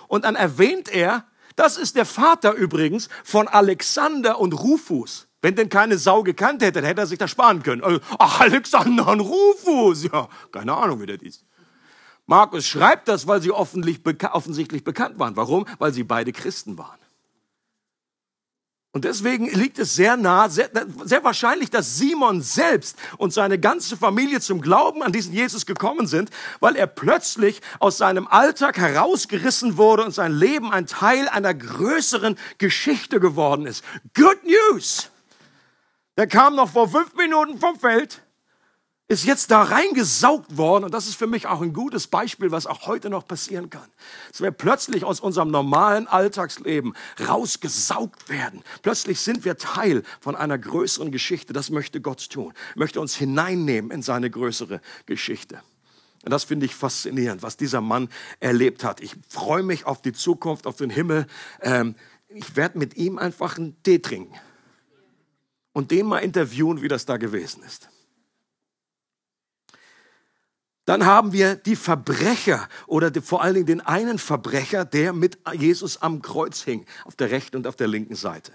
Und 0.07 0.25
dann 0.25 0.37
erwähnt 0.37 0.89
er, 0.89 1.27
das 1.57 1.77
ist 1.77 1.97
der 1.97 2.07
Vater 2.07 2.53
übrigens 2.53 3.09
von 3.25 3.49
Alexander 3.49 4.39
und 4.39 4.53
Rufus. 4.53 5.27
Wenn 5.45 5.57
denn 5.57 5.69
keine 5.69 5.99
Sau 5.99 6.23
gekannt 6.23 6.63
hätte, 6.63 6.81
dann 6.81 6.85
hätte 6.85 7.03
er 7.03 7.07
sich 7.07 7.19
das 7.19 7.31
sparen 7.31 7.63
können. 7.63 8.01
Ach, 8.19 8.41
Alexander 8.41 9.09
und 9.09 9.21
Rufus, 9.21 10.05
ja, 10.05 10.27
keine 10.51 10.75
Ahnung, 10.75 11.03
wie 11.03 11.07
das 11.07 11.21
ist. 11.21 11.45
Markus 12.25 12.67
schreibt 12.67 13.09
das, 13.09 13.27
weil 13.27 13.43
sie 13.43 13.51
offensichtlich 13.51 14.85
bekannt 14.85 15.19
waren. 15.19 15.37
Warum? 15.37 15.67
Weil 15.79 15.93
sie 15.93 16.03
beide 16.03 16.33
Christen 16.33 16.79
waren. 16.79 16.99
Und 18.93 19.05
deswegen 19.05 19.51
liegt 19.51 19.79
es 19.79 19.95
sehr 19.95 20.17
nah, 20.17 20.49
sehr, 20.49 20.71
sehr, 21.05 21.25
wahrscheinlich, 21.25 21.69
dass 21.69 21.99
Simon 21.99 22.41
selbst 22.41 22.97
und 23.19 23.35
seine 23.35 23.59
ganze 23.59 23.99
Familie 23.99 24.41
zum 24.41 24.63
Glauben 24.63 25.03
an 25.03 25.13
diesen 25.13 25.35
Jesus 25.35 25.67
gekommen 25.67 26.07
sind, 26.07 26.31
weil 26.61 26.75
er 26.75 26.87
plötzlich 26.87 27.61
aus 27.81 27.99
seinem 27.99 28.29
Alltag 28.29 28.79
herausgerissen 28.79 29.77
wurde 29.77 30.07
und 30.07 30.15
sein 30.15 30.33
Leben 30.33 30.73
ein 30.73 30.87
Teil 30.87 31.29
einer 31.29 31.53
größeren 31.53 32.39
Geschichte 32.57 33.21
geworden 33.21 33.67
ist. 33.67 33.85
Good 34.15 34.39
News! 34.45 35.11
Der 36.17 36.27
kam 36.27 36.57
noch 36.57 36.71
vor 36.71 36.89
fünf 36.89 37.15
Minuten 37.15 37.59
vom 37.59 37.79
Feld 37.79 38.25
ist 39.07 39.27
jetzt 39.27 39.51
da 39.51 39.63
reingesaugt 39.63 40.57
worden. 40.57 40.85
Und 40.85 40.95
das 40.95 41.07
ist 41.07 41.17
für 41.17 41.27
mich 41.27 41.47
auch 41.47 41.61
ein 41.61 41.75
gutes 41.75 42.07
Beispiel, 42.07 42.51
was 42.51 42.67
auch 42.67 42.87
heute 42.87 43.11
noch 43.11 43.27
passieren 43.27 43.69
kann. 43.69 43.89
Dass 44.31 44.41
wir 44.41 44.51
plötzlich 44.51 45.05
aus 45.05 45.21
unserem 45.21 45.51
normalen 45.51 46.07
Alltagsleben 46.07 46.95
rausgesaugt 47.29 48.31
werden. 48.31 48.63
Plötzlich 48.83 49.21
sind 49.21 49.45
wir 49.45 49.59
Teil 49.59 50.03
von 50.21 50.37
einer 50.37 50.57
größeren 50.57 51.11
Geschichte. 51.11 51.53
Das 51.53 51.69
möchte 51.69 52.01
Gott 52.01 52.31
tun. 52.31 52.55
Möchte 52.77 53.01
uns 53.01 53.15
hineinnehmen 53.15 53.91
in 53.91 54.03
seine 54.03 54.31
größere 54.31 54.81
Geschichte. 55.05 55.61
Und 56.25 56.31
das 56.31 56.45
finde 56.45 56.65
ich 56.65 56.75
faszinierend, 56.75 57.43
was 57.43 57.59
dieser 57.59 57.83
Mann 57.83 58.09
erlebt 58.41 58.85
hat. 58.85 59.03
Ich 59.03 59.15
freue 59.29 59.63
mich 59.63 59.85
auf 59.85 60.01
die 60.01 60.15
Zukunft, 60.15 60.67
auf 60.67 60.77
den 60.77 60.89
Himmel. 60.89 61.27
Ähm, 61.61 61.95
ich 62.29 62.57
werde 62.57 62.79
mit 62.79 62.97
ihm 62.97 63.19
einfach 63.19 63.59
einen 63.59 63.81
Tee 63.83 63.99
trinken 63.99 64.35
und 65.75 65.91
den 65.91 66.07
mal 66.07 66.21
interviewen, 66.21 66.81
wie 66.81 66.89
das 66.89 67.05
da 67.05 67.19
gewesen 67.19 67.63
ist. 67.65 67.91
Dann 70.87 71.05
haben 71.05 71.33
wir 71.33 71.57
die 71.57 71.77
Verbrecher 71.77 72.69
oder 72.87 73.11
die, 73.11 73.21
vor 73.21 73.43
allen 73.43 73.55
Dingen 73.55 73.67
den 73.67 73.81
einen 73.81 74.19
Verbrecher, 74.19 74.85
der 74.85 75.13
mit 75.13 75.39
Jesus 75.53 76.01
am 76.01 76.23
Kreuz 76.23 76.63
hing, 76.63 76.87
auf 77.05 77.17
der 77.17 77.31
rechten 77.31 77.57
und 77.57 77.67
auf 77.67 77.77
der 77.77 77.89
linken 77.89 78.15
Seite. 78.15 78.53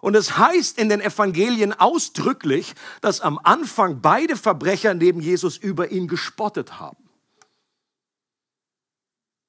Und 0.00 0.14
es 0.14 0.36
heißt 0.36 0.78
in 0.78 0.88
den 0.88 1.00
Evangelien 1.00 1.72
ausdrücklich, 1.72 2.74
dass 3.00 3.20
am 3.20 3.38
Anfang 3.42 4.00
beide 4.02 4.36
Verbrecher 4.36 4.94
neben 4.94 5.20
Jesus 5.20 5.56
über 5.56 5.90
ihn 5.90 6.06
gespottet 6.06 6.78
haben. 6.78 7.08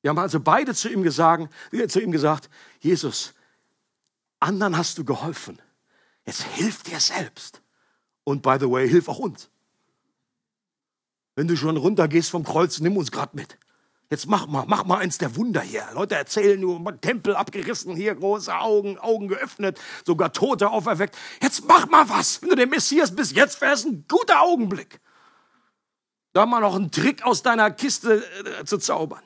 Die 0.02 0.10
haben 0.10 0.20
also 0.20 0.40
beide 0.40 0.74
zu 0.74 0.90
ihm 0.90 1.04
gesagt, 1.04 1.54
zu 1.90 2.00
ihm 2.00 2.12
gesagt, 2.12 2.50
Jesus, 2.80 3.34
anderen 4.40 4.78
hast 4.78 4.98
du 4.98 5.04
geholfen. 5.04 5.62
Jetzt 6.28 6.44
hilf 6.44 6.84
dir 6.84 7.00
selbst. 7.00 7.62
Und 8.26 8.44
by 8.44 8.58
the 8.60 8.70
way, 8.70 8.88
hilf 8.88 9.08
auch 9.08 9.20
uns. 9.20 9.50
Wenn 11.36 11.48
du 11.48 11.56
schon 11.56 11.78
runtergehst 11.78 12.30
vom 12.30 12.44
Kreuz, 12.44 12.80
nimm 12.80 12.98
uns 12.98 13.12
gerade 13.12 13.36
mit. 13.36 13.58
Jetzt 14.10 14.28
mach 14.28 14.46
mal, 14.48 14.66
mach 14.68 14.84
mal 14.86 14.98
eins 14.98 15.18
der 15.18 15.36
Wunder 15.38 15.62
hier. 15.62 15.86
Leute 15.94 16.16
erzählen 16.16 16.60
nur, 16.60 17.00
Tempel 17.00 17.36
abgerissen, 17.36 17.96
hier 17.96 18.16
große 18.16 18.54
Augen, 18.54 18.98
Augen 19.00 19.30
geöffnet, 19.30 19.80
sogar 20.06 20.34
Tote 20.34 20.70
auferweckt. 20.70 21.18
Jetzt 21.42 21.66
mach 21.66 21.88
mal 21.88 22.08
was. 22.10 22.42
Wenn 22.42 22.50
du 22.50 22.56
der 22.56 22.68
Messias 22.68 23.16
bist, 23.16 23.34
jetzt 23.34 23.62
wäre 23.62 23.74
es 23.74 23.86
ein 23.86 24.06
guter 24.08 24.42
Augenblick. 24.42 25.00
Da 26.34 26.46
mal 26.46 26.60
noch 26.60 26.76
einen 26.76 26.92
Trick 26.92 27.24
aus 27.24 27.42
deiner 27.42 27.72
Kiste 27.72 28.24
äh, 28.60 28.66
zu 28.66 28.78
zaubern. 28.78 29.24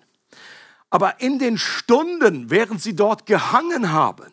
Aber 0.92 1.20
in 1.20 1.40
den 1.40 1.58
Stunden, 1.58 2.52
während 2.52 2.82
sie 2.82 2.96
dort 2.96 3.26
gehangen 3.26 3.92
haben, 3.92 4.32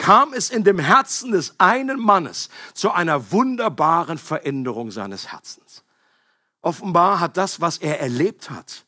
kam 0.00 0.32
es 0.32 0.48
in 0.48 0.64
dem 0.64 0.78
Herzen 0.78 1.32
des 1.32 1.54
einen 1.58 2.00
Mannes 2.00 2.48
zu 2.72 2.90
einer 2.90 3.32
wunderbaren 3.32 4.16
Veränderung 4.16 4.90
seines 4.90 5.30
Herzens. 5.30 5.84
Offenbar 6.62 7.20
hat 7.20 7.36
das, 7.36 7.60
was 7.60 7.76
er 7.76 8.00
erlebt 8.00 8.48
hat, 8.48 8.86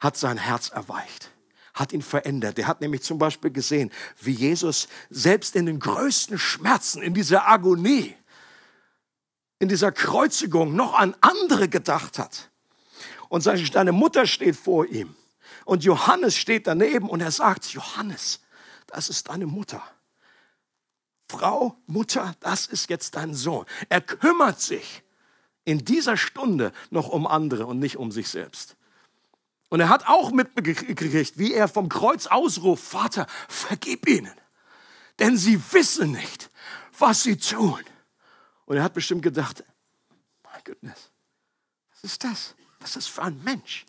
hat 0.00 0.16
sein 0.16 0.38
Herz 0.38 0.70
erweicht, 0.70 1.30
hat 1.74 1.92
ihn 1.92 2.00
verändert. 2.00 2.58
Er 2.58 2.66
hat 2.66 2.80
nämlich 2.80 3.02
zum 3.02 3.18
Beispiel 3.18 3.50
gesehen, 3.50 3.92
wie 4.20 4.32
Jesus 4.32 4.88
selbst 5.10 5.54
in 5.54 5.66
den 5.66 5.78
größten 5.78 6.38
Schmerzen, 6.38 7.02
in 7.02 7.12
dieser 7.12 7.46
Agonie, 7.46 8.16
in 9.58 9.68
dieser 9.68 9.92
Kreuzigung 9.92 10.74
noch 10.74 10.94
an 10.94 11.14
andere 11.20 11.68
gedacht 11.68 12.18
hat. 12.18 12.50
Und 13.28 13.42
seine 13.42 13.92
Mutter 13.92 14.26
steht 14.26 14.56
vor 14.56 14.86
ihm. 14.86 15.14
Und 15.66 15.84
Johannes 15.84 16.36
steht 16.36 16.66
daneben 16.66 17.08
und 17.08 17.20
er 17.20 17.30
sagt, 17.30 17.66
Johannes, 17.66 18.40
das 18.86 19.10
ist 19.10 19.28
deine 19.28 19.46
Mutter. 19.46 19.82
Frau, 21.32 21.76
Mutter, 21.86 22.34
das 22.40 22.66
ist 22.66 22.90
jetzt 22.90 23.16
dein 23.16 23.32
Sohn. 23.32 23.64
Er 23.88 24.02
kümmert 24.02 24.60
sich 24.60 25.02
in 25.64 25.82
dieser 25.84 26.18
Stunde 26.18 26.72
noch 26.90 27.08
um 27.08 27.26
andere 27.26 27.64
und 27.64 27.78
nicht 27.78 27.96
um 27.96 28.12
sich 28.12 28.28
selbst. 28.28 28.76
Und 29.70 29.80
er 29.80 29.88
hat 29.88 30.06
auch 30.08 30.30
mitgekriegt, 30.30 31.38
wie 31.38 31.54
er 31.54 31.68
vom 31.68 31.88
Kreuz 31.88 32.26
ausruft, 32.26 32.84
Vater, 32.84 33.26
vergib 33.48 34.06
ihnen, 34.06 34.34
denn 35.18 35.38
sie 35.38 35.58
wissen 35.72 36.12
nicht, 36.12 36.50
was 36.98 37.22
sie 37.22 37.38
tun. 37.38 37.80
Und 38.66 38.76
er 38.76 38.82
hat 38.82 38.92
bestimmt 38.92 39.22
gedacht, 39.22 39.64
my 40.44 40.60
goodness, 40.64 41.10
was 41.92 42.04
ist 42.04 42.24
das? 42.24 42.54
Was 42.80 42.90
ist 42.90 42.96
das 42.96 43.06
für 43.06 43.22
ein 43.22 43.42
Mensch? 43.42 43.86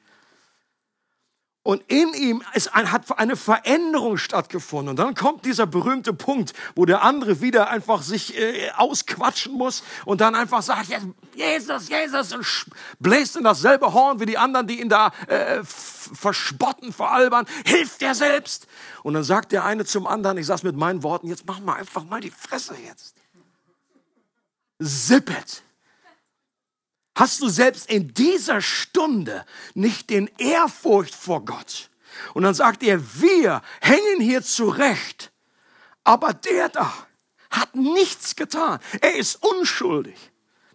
Und 1.66 1.82
in 1.88 2.14
ihm 2.14 2.44
ist 2.54 2.76
ein, 2.76 2.92
hat 2.92 3.18
eine 3.18 3.38
Veränderung 3.38 4.18
stattgefunden. 4.18 4.90
Und 4.90 4.96
dann 4.98 5.16
kommt 5.16 5.46
dieser 5.46 5.66
berühmte 5.66 6.14
Punkt, 6.14 6.54
wo 6.76 6.86
der 6.86 7.04
andere 7.04 7.40
wieder 7.40 7.70
einfach 7.70 8.02
sich 8.02 8.38
äh, 8.38 8.70
ausquatschen 8.76 9.54
muss 9.54 9.82
und 10.04 10.20
dann 10.20 10.36
einfach 10.36 10.62
sagt, 10.62 10.90
Jesus, 11.34 11.88
Jesus, 11.88 12.34
und 12.34 12.46
bläst 13.00 13.38
in 13.38 13.46
dasselbe 13.46 13.94
Horn 13.94 14.20
wie 14.20 14.26
die 14.26 14.38
anderen, 14.38 14.68
die 14.68 14.82
ihn 14.82 14.90
da 14.90 15.14
äh, 15.28 15.64
verspotten, 15.64 16.92
veralbern. 16.92 17.46
Hilft 17.66 18.02
dir 18.02 18.14
selbst. 18.14 18.68
Und 19.02 19.14
dann 19.14 19.24
sagt 19.24 19.54
der 19.54 19.64
eine 19.64 19.86
zum 19.86 20.06
anderen, 20.06 20.38
ich 20.38 20.46
sag's 20.46 20.64
mit 20.64 20.76
meinen 20.76 21.02
Worten, 21.02 21.28
jetzt 21.28 21.46
mach 21.48 21.62
mal 21.62 21.76
einfach 21.76 22.04
mal 22.04 22.20
die 22.20 22.32
Fresse 22.32 22.76
jetzt. 22.86 23.16
Zippet. 24.82 25.64
Hast 27.16 27.42
du 27.42 27.48
selbst 27.48 27.90
in 27.90 28.14
dieser 28.14 28.62
Stunde 28.62 29.46
nicht 29.76 30.10
den 30.10 30.30
Ehrfurcht 30.38 31.14
vor 31.14 31.46
Gott? 31.46 31.90
Und 32.34 32.44
dann 32.44 32.54
sagt 32.54 32.84
er, 32.84 33.00
wir 33.22 33.62
hängen 33.82 34.20
hier 34.20 34.42
zurecht, 34.42 35.32
aber 36.04 36.34
der 36.34 36.70
da 36.70 36.94
hat 37.50 37.76
nichts 37.76 38.36
getan. 38.36 38.80
Er 39.02 39.16
ist 39.16 39.44
unschuldig. 39.44 40.18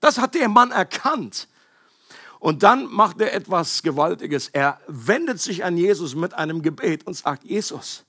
Das 0.01 0.18
hat 0.18 0.35
der 0.35 0.48
Mann 0.48 0.70
erkannt. 0.70 1.48
Und 2.38 2.62
dann 2.62 2.87
macht 2.87 3.20
er 3.20 3.33
etwas 3.33 3.83
Gewaltiges. 3.83 4.48
Er 4.48 4.81
wendet 4.87 5.40
sich 5.40 5.64
an 5.64 5.77
Jesus 5.77 6.14
mit 6.14 6.35
einem 6.35 6.62
Gebet 6.62 7.05
und 7.05 7.14
sagt, 7.14 7.42
Jesus, 7.42 8.05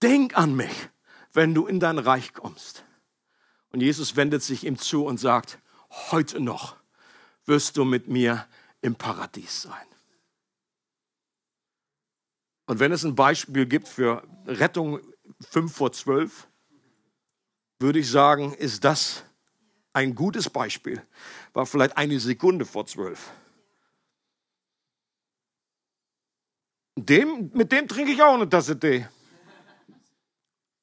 denk 0.00 0.38
an 0.38 0.54
mich, 0.54 0.88
wenn 1.32 1.54
du 1.54 1.66
in 1.66 1.80
dein 1.80 1.98
Reich 1.98 2.32
kommst. 2.32 2.84
Und 3.72 3.80
Jesus 3.80 4.14
wendet 4.14 4.44
sich 4.44 4.64
ihm 4.64 4.78
zu 4.78 5.04
und 5.04 5.18
sagt, 5.18 5.58
heute 6.10 6.40
noch 6.40 6.76
wirst 7.46 7.76
du 7.76 7.84
mit 7.84 8.08
mir 8.08 8.46
im 8.80 8.94
Paradies 8.94 9.62
sein. 9.62 9.86
Und 12.66 12.80
wenn 12.80 12.92
es 12.92 13.04
ein 13.04 13.14
Beispiel 13.14 13.66
gibt 13.66 13.88
für 13.88 14.22
Rettung 14.46 15.00
5 15.40 15.74
vor 15.74 15.92
12, 15.92 16.48
würde 17.78 17.98
ich 17.98 18.10
sagen, 18.10 18.54
ist 18.54 18.84
das 18.84 19.24
ein 19.92 20.14
gutes 20.14 20.48
Beispiel. 20.48 21.02
War 21.52 21.66
vielleicht 21.66 21.96
eine 21.96 22.18
Sekunde 22.18 22.64
vor 22.64 22.86
12. 22.86 23.30
Dem, 26.96 27.50
mit 27.52 27.72
dem 27.72 27.88
trinke 27.88 28.12
ich 28.12 28.22
auch 28.22 28.34
eine 28.34 28.48
Tasse 28.48 28.78
Tee. 28.78 29.06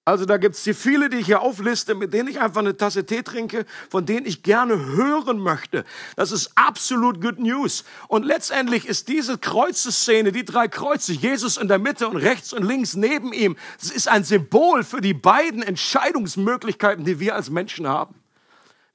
Also 0.04 0.26
da 0.26 0.38
gibt 0.38 0.56
es 0.56 0.64
die 0.64 0.74
viele, 0.74 1.10
die 1.10 1.18
ich 1.18 1.28
hier 1.28 1.42
aufliste, 1.42 1.94
mit 1.94 2.12
denen 2.12 2.28
ich 2.28 2.40
einfach 2.40 2.62
eine 2.62 2.76
Tasse 2.76 3.06
Tee 3.06 3.22
trinke, 3.22 3.68
von 3.88 4.04
denen 4.04 4.26
ich 4.26 4.42
gerne 4.42 4.84
hören 4.88 5.38
möchte. 5.38 5.86
Das 6.16 6.32
ist 6.32 6.52
absolut 6.56 7.22
good 7.22 7.38
news. 7.38 7.84
Und 8.08 8.26
letztendlich 8.26 8.88
ist 8.88 9.10
diese 9.10 9.38
Kreuzeszene, 9.38 10.32
die 10.32 10.44
drei 10.44 10.68
Kreuze, 10.68 11.14
Jesus 11.14 11.58
in 11.58 11.68
der 11.68 11.78
Mitte 11.78 12.08
und 12.08 12.18
rechts 12.18 12.52
und 12.52 12.64
links 12.64 12.96
neben 12.96 13.32
ihm, 13.32 13.56
das 13.80 13.92
ist 13.92 14.08
ein 14.08 14.24
Symbol 14.24 14.84
für 14.84 15.02
die 15.02 15.14
beiden 15.14 15.62
Entscheidungsmöglichkeiten, 15.62 17.06
die 17.06 17.20
wir 17.20 17.36
als 17.36 17.52
Menschen 17.52 17.88
haben. 17.88 18.21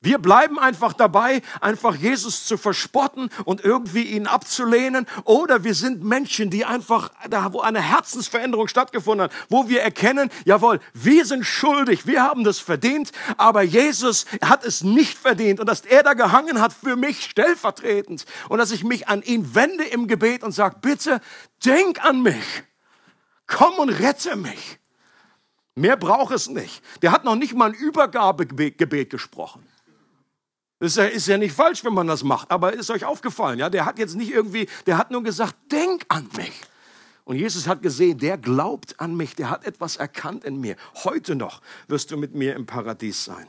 Wir 0.06 0.18
bleiben 0.18 0.56
einfach 0.60 0.92
dabei, 0.92 1.42
einfach 1.60 1.96
Jesus 1.96 2.44
zu 2.44 2.56
verspotten 2.56 3.28
und 3.44 3.64
irgendwie 3.64 4.02
ihn 4.02 4.28
abzulehnen. 4.28 5.04
Oder 5.24 5.64
wir 5.64 5.74
sind 5.74 6.04
Menschen, 6.04 6.48
die 6.48 6.64
einfach, 6.64 7.10
da 7.28 7.52
wo 7.52 7.60
eine 7.60 7.82
Herzensveränderung 7.82 8.68
stattgefunden 8.68 9.24
hat, 9.24 9.32
wo 9.48 9.68
wir 9.68 9.82
erkennen, 9.82 10.30
jawohl, 10.44 10.78
wir 10.94 11.26
sind 11.26 11.44
schuldig, 11.44 12.06
wir 12.06 12.22
haben 12.22 12.44
das 12.44 12.60
verdient, 12.60 13.10
aber 13.36 13.62
Jesus 13.62 14.26
hat 14.40 14.64
es 14.64 14.84
nicht 14.84 15.18
verdient. 15.18 15.58
Und 15.58 15.66
dass 15.66 15.80
er 15.80 16.04
da 16.04 16.14
gehangen 16.14 16.60
hat 16.60 16.72
für 16.72 16.94
mich 16.94 17.24
stellvertretend. 17.24 18.26
Und 18.48 18.58
dass 18.58 18.70
ich 18.70 18.84
mich 18.84 19.08
an 19.08 19.22
ihn 19.22 19.56
wende 19.56 19.82
im 19.82 20.06
Gebet 20.06 20.44
und 20.44 20.52
sage, 20.52 20.76
bitte 20.80 21.20
denk 21.64 22.04
an 22.04 22.22
mich. 22.22 22.62
Komm 23.48 23.74
und 23.80 23.88
rette 23.88 24.36
mich. 24.36 24.78
Mehr 25.74 25.96
braucht 25.96 26.32
es 26.32 26.46
nicht. 26.46 26.80
Der 27.02 27.10
hat 27.10 27.24
noch 27.24 27.34
nicht 27.34 27.56
mal 27.56 27.70
ein 27.70 27.74
Übergabegebet 27.74 29.10
gesprochen. 29.10 29.65
Das 30.78 30.92
ist 30.92 30.96
ja, 30.96 31.04
ist 31.04 31.26
ja 31.26 31.38
nicht 31.38 31.54
falsch, 31.54 31.84
wenn 31.84 31.94
man 31.94 32.06
das 32.06 32.22
macht, 32.22 32.50
aber 32.50 32.72
ist 32.74 32.90
euch 32.90 33.04
aufgefallen, 33.04 33.58
ja? 33.58 33.70
Der 33.70 33.86
hat 33.86 33.98
jetzt 33.98 34.14
nicht 34.14 34.30
irgendwie, 34.30 34.68
der 34.84 34.98
hat 34.98 35.10
nur 35.10 35.22
gesagt, 35.22 35.54
denk 35.72 36.04
an 36.08 36.28
mich. 36.36 36.52
Und 37.24 37.36
Jesus 37.36 37.66
hat 37.66 37.82
gesehen, 37.82 38.18
der 38.18 38.38
glaubt 38.38 39.00
an 39.00 39.16
mich, 39.16 39.34
der 39.34 39.50
hat 39.50 39.64
etwas 39.64 39.96
erkannt 39.96 40.44
in 40.44 40.60
mir. 40.60 40.76
Heute 41.02 41.34
noch 41.34 41.60
wirst 41.88 42.10
du 42.10 42.16
mit 42.16 42.34
mir 42.34 42.54
im 42.54 42.66
Paradies 42.66 43.24
sein. 43.24 43.48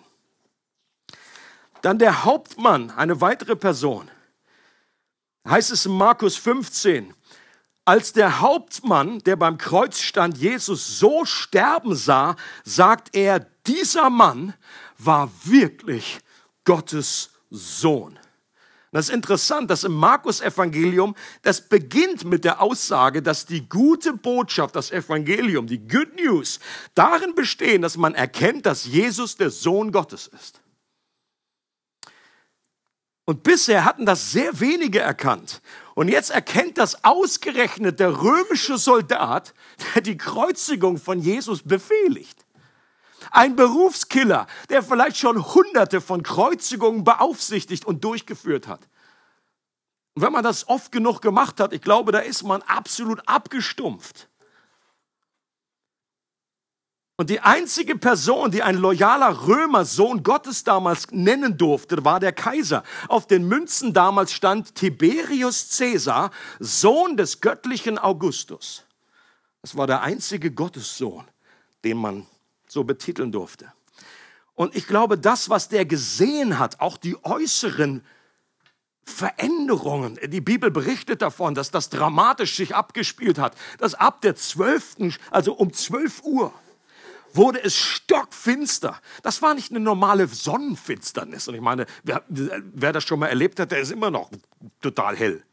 Dann 1.82 2.00
der 2.00 2.24
Hauptmann, 2.24 2.92
eine 2.92 3.22
weitere 3.22 3.56
Person. 3.56 4.10
Heißt 5.48 5.72
es 5.72 5.86
in 5.86 5.92
Markus 5.92 6.38
15, 6.38 7.14
als 7.86 8.14
der 8.14 8.42
Hauptmann, 8.42 9.20
der 9.20 9.36
beim 9.36 9.58
Kreuz 9.58 10.00
stand, 10.00 10.38
Jesus 10.38 11.00
so 11.00 11.24
sterben 11.24 11.96
sah, 11.96 12.36
sagt 12.64 13.16
er, 13.16 13.42
dieser 13.66 14.10
Mann 14.10 14.56
war 14.98 15.32
wirklich 15.44 16.20
Gottes 16.68 17.30
Sohn. 17.50 18.20
Das 18.92 19.08
ist 19.08 19.16
interessant, 19.16 19.70
dass 19.70 19.86
im 19.86 19.94
Markus-Evangelium, 19.94 21.16
das 21.42 21.62
beginnt 21.62 22.26
mit 22.26 22.44
der 22.44 22.62
Aussage, 22.62 23.22
dass 23.22 23.46
die 23.46 23.70
gute 23.70 24.12
Botschaft, 24.12 24.76
das 24.76 24.92
Evangelium, 24.92 25.66
die 25.68 25.88
Good 25.88 26.16
News, 26.16 26.60
darin 26.94 27.36
bestehen, 27.36 27.82
dass 27.82 27.96
man 27.96 28.16
erkennt, 28.16 28.66
dass 28.66 28.86
Jesus 28.86 29.38
der 29.38 29.50
Sohn 29.50 29.94
Gottes 29.94 30.28
ist. 30.28 30.60
Und 33.24 33.44
bisher 33.44 33.86
hatten 33.86 34.06
das 34.06 34.32
sehr 34.32 34.60
wenige 34.60 35.00
erkannt. 35.00 35.62
Und 35.96 36.10
jetzt 36.10 36.32
erkennt 36.32 36.78
das 36.78 37.06
ausgerechnet 37.06 38.00
der 38.02 38.22
römische 38.22 38.78
Soldat, 38.78 39.54
der 39.94 40.02
die 40.02 40.18
Kreuzigung 40.18 40.98
von 40.98 41.20
Jesus 41.20 41.62
befehligt. 41.64 42.47
Ein 43.32 43.56
Berufskiller, 43.56 44.48
der 44.70 44.84
vielleicht 44.84 45.18
schon 45.18 45.54
hunderte 45.54 46.02
von 46.02 46.24
Kreuzigungen 46.24 47.04
beaufsichtigt 47.04 47.86
und 47.86 48.04
durchgeführt 48.04 48.68
hat. 48.68 48.88
Und 50.16 50.24
wenn 50.24 50.34
man 50.34 50.44
das 50.44 50.68
oft 50.68 50.92
genug 50.92 51.22
gemacht 51.22 51.60
hat, 51.60 51.74
ich 51.74 51.82
glaube, 51.82 52.12
da 52.12 52.20
ist 52.20 52.44
man 52.44 52.62
absolut 52.64 53.22
abgestumpft. 53.28 54.28
Und 57.20 57.32
die 57.32 57.40
einzige 57.40 57.96
Person, 57.96 58.52
die 58.52 58.62
ein 58.62 58.78
loyaler 58.78 59.48
Römer, 59.48 59.86
Sohn 59.86 60.22
Gottes 60.22 60.64
damals 60.64 61.08
nennen 61.10 61.58
durfte, 61.58 62.06
war 62.06 62.20
der 62.20 62.32
Kaiser. 62.32 62.84
Auf 63.08 63.26
den 63.26 63.48
Münzen 63.48 63.92
damals 63.92 64.32
stand 64.32 64.76
Tiberius 64.76 65.76
Caesar, 65.76 66.30
Sohn 66.60 67.18
des 67.18 67.42
göttlichen 67.42 67.98
Augustus. 67.98 68.84
Das 69.64 69.76
war 69.76 69.88
der 69.88 70.02
einzige 70.02 70.52
Gottessohn, 70.52 71.26
den 71.84 71.98
man 71.98 72.28
so 72.68 72.84
betiteln 72.84 73.32
durfte. 73.32 73.72
Und 74.54 74.76
ich 74.76 74.88
glaube, 74.88 75.18
das, 75.18 75.50
was 75.50 75.70
der 75.70 75.86
gesehen 75.86 76.58
hat, 76.58 76.80
auch 76.80 76.98
die 76.98 77.16
äußeren 77.24 78.04
Veränderungen. 79.04 80.20
Die 80.22 80.42
Bibel 80.42 80.70
berichtet 80.70 81.22
davon, 81.22 81.56
dass 81.56 81.72
das 81.72 81.90
dramatisch 81.90 82.56
sich 82.58 82.76
abgespielt 82.76 83.40
hat, 83.40 83.56
dass 83.78 83.94
ab 83.94 84.22
der 84.22 84.36
12., 84.36 85.18
also 85.32 85.54
um 85.54 85.72
12 85.72 86.24
Uhr, 86.24 86.54
wurde 87.34 87.64
es 87.64 87.76
stockfinster. 87.76 89.00
Das 89.24 89.42
war 89.42 89.54
nicht 89.54 89.72
eine 89.72 89.80
normale 89.80 90.28
Sonnenfinsternis. 90.28 91.48
Und 91.48 91.56
ich 91.56 91.62
meine, 91.62 91.86
wer, 92.04 92.24
wer 92.28 92.92
das 92.92 93.06
schon 93.06 93.20
mal 93.20 93.28
erlebt 93.28 93.60
hat, 93.60 93.72
der 93.72 93.80
ist 93.80 93.92
immer 93.92 94.12
noch 94.12 94.30
total 94.82 95.16
hell. 95.16 95.44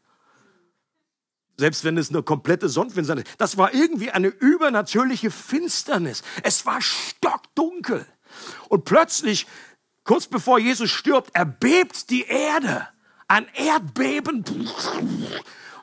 Selbst 1.57 1.85
wenn 1.85 1.97
es 1.97 2.11
eine 2.11 2.23
komplette 2.23 2.69
Sonnenfinsternis. 2.69 3.25
Das 3.39 3.57
war 3.57 3.73
irgendwie 3.73 4.11
eine 4.11 4.29
übernatürliche 4.29 5.31
Finsternis. 5.31 6.23
Es 6.43 6.67
war 6.67 6.81
stockdunkel. 6.81 8.07
Und 8.69 8.85
plötzlich, 8.85 9.47
kurz 10.03 10.27
bevor 10.27 10.59
Jesus 10.59 10.91
stirbt, 10.91 11.35
erbebt 11.35 12.11
die 12.11 12.25
Erde. 12.25 12.89
Ein 13.29 13.47
Erdbeben. 13.55 14.45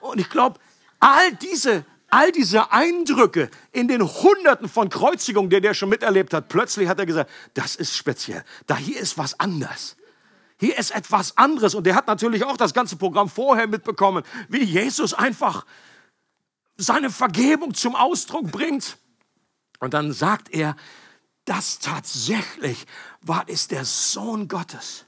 Und 0.01 0.19
ich 0.19 0.29
glaube, 0.29 0.59
all 0.99 1.33
diese, 1.35 1.85
all 2.09 2.31
diese 2.31 2.71
Eindrücke 2.71 3.49
in 3.71 3.87
den 3.87 4.03
Hunderten 4.03 4.67
von 4.67 4.89
Kreuzigungen, 4.89 5.49
die 5.49 5.61
der 5.61 5.73
schon 5.73 5.89
miterlebt 5.89 6.33
hat, 6.33 6.49
plötzlich 6.49 6.89
hat 6.89 6.99
er 6.99 7.05
gesagt, 7.05 7.31
das 7.53 7.75
ist 7.75 7.95
speziell. 7.95 8.43
Da 8.67 8.75
hier 8.75 8.99
ist 8.99 9.17
was 9.17 9.39
anders. 9.39 9.95
Hier 10.61 10.77
ist 10.77 10.91
etwas 10.91 11.37
anderes. 11.37 11.73
Und 11.73 11.85
der 11.85 11.95
hat 11.95 12.05
natürlich 12.05 12.43
auch 12.43 12.55
das 12.55 12.75
ganze 12.75 12.95
Programm 12.95 13.29
vorher 13.29 13.65
mitbekommen, 13.65 14.23
wie 14.47 14.63
Jesus 14.63 15.15
einfach 15.15 15.65
seine 16.77 17.09
Vergebung 17.09 17.73
zum 17.73 17.95
Ausdruck 17.95 18.51
bringt. 18.51 18.99
Und 19.79 19.95
dann 19.95 20.13
sagt 20.13 20.53
er, 20.53 20.75
das 21.45 21.79
tatsächlich 21.79 22.85
war, 23.21 23.49
ist 23.49 23.71
der 23.71 23.85
Sohn 23.85 24.47
Gottes. 24.47 25.05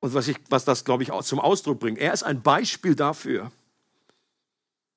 Und 0.00 0.14
was, 0.14 0.28
ich, 0.28 0.38
was 0.48 0.64
das, 0.64 0.86
glaube 0.86 1.02
ich, 1.02 1.10
auch 1.10 1.22
zum 1.22 1.38
Ausdruck 1.38 1.78
bringt, 1.78 1.98
er 1.98 2.14
ist 2.14 2.22
ein 2.22 2.40
Beispiel 2.40 2.94
dafür, 2.94 3.52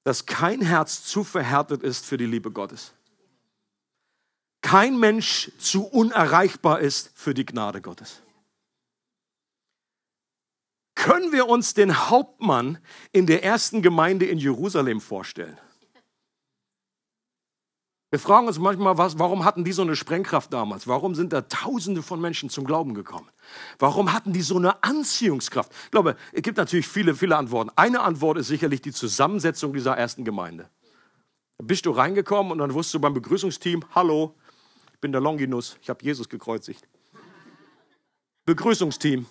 dass 0.06 0.26
kein 0.26 0.62
Herz 0.62 1.04
zu 1.04 1.26
verhärtet 1.26 1.84
ist 1.84 2.06
für 2.06 2.16
die 2.16 2.26
Liebe 2.26 2.52
Gottes 2.52 2.94
kein 4.62 5.00
Mensch 5.00 5.52
zu 5.58 5.84
unerreichbar 5.84 6.80
ist 6.80 7.12
für 7.16 7.34
die 7.34 7.46
Gnade 7.46 7.82
Gottes. 7.82 8.22
Können 10.96 11.32
wir 11.32 11.48
uns 11.48 11.74
den 11.74 12.10
Hauptmann 12.10 12.78
in 13.12 13.26
der 13.26 13.44
ersten 13.44 13.82
Gemeinde 13.82 14.28
in 14.28 14.38
Jerusalem 14.38 15.02
vorstellen? 15.02 15.58
Wir 18.12 18.20
fragen 18.20 18.46
uns 18.48 18.60
manchmal, 18.60 18.98
was, 18.98 19.18
warum 19.18 19.46
hatten 19.46 19.64
die 19.64 19.72
so 19.72 19.84
eine 19.84 19.96
Sprengkraft 19.96 20.52
damals? 20.52 20.86
Warum 20.86 21.16
sind 21.16 21.32
da 21.32 21.44
Tausende 21.44 22.04
von 22.04 22.20
Menschen 22.20 22.50
zum 22.50 22.66
Glauben 22.66 22.94
gekommen? 22.94 23.30
Warum 23.80 24.12
hatten 24.12 24.34
die 24.34 24.42
so 24.42 24.58
eine 24.58 24.84
Anziehungskraft? 24.84 25.72
Ich 25.86 25.92
glaube, 25.92 26.18
es 26.34 26.42
gibt 26.42 26.58
natürlich 26.58 26.90
viele, 26.90 27.16
viele 27.16 27.38
Antworten. 27.38 27.72
Eine 27.78 28.02
Antwort 28.02 28.38
ist 28.38 28.48
sicherlich 28.48 28.82
die 28.82 28.92
Zusammensetzung 28.92 29.72
dieser 29.72 29.98
ersten 29.98 30.26
Gemeinde. 30.26 30.70
Da 31.58 31.66
bist 31.66 31.86
du 31.86 31.92
reingekommen 31.92 32.52
und 32.52 32.58
dann 32.58 32.74
wusstest 32.74 32.96
du 32.96 33.00
beim 33.00 33.14
Begrüßungsteam, 33.14 33.86
hallo, 33.96 34.36
bin 35.02 35.12
der 35.12 35.20
Longinus, 35.20 35.78
ich 35.82 35.90
habe 35.90 36.04
Jesus 36.04 36.30
gekreuzigt. 36.30 36.88
Begrüßungsteam. 38.46 39.26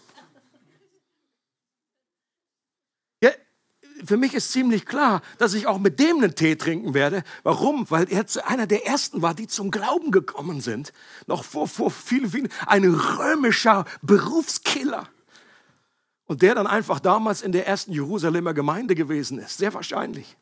Ja, 3.22 3.30
für 4.04 4.16
mich 4.16 4.34
ist 4.34 4.52
ziemlich 4.52 4.84
klar, 4.84 5.22
dass 5.38 5.54
ich 5.54 5.66
auch 5.66 5.78
mit 5.78 6.00
dem 6.00 6.18
einen 6.18 6.34
Tee 6.34 6.56
trinken 6.56 6.92
werde. 6.94 7.22
Warum? 7.44 7.88
Weil 7.90 8.10
er 8.10 8.24
einer 8.46 8.66
der 8.66 8.86
ersten 8.86 9.22
war, 9.22 9.34
die 9.34 9.46
zum 9.46 9.70
Glauben 9.70 10.10
gekommen 10.10 10.60
sind. 10.60 10.92
Noch 11.26 11.44
vor, 11.44 11.68
vor 11.68 11.90
vielen, 11.90 12.30
vielen, 12.30 12.48
ein 12.66 12.84
römischer 12.84 13.84
Berufskiller. 14.02 15.08
Und 16.26 16.42
der 16.42 16.54
dann 16.54 16.66
einfach 16.66 17.00
damals 17.00 17.42
in 17.42 17.52
der 17.52 17.66
ersten 17.66 17.92
Jerusalemer 17.92 18.54
Gemeinde 18.54 18.94
gewesen 18.94 19.38
ist. 19.38 19.58
Sehr 19.58 19.74
wahrscheinlich. 19.74 20.36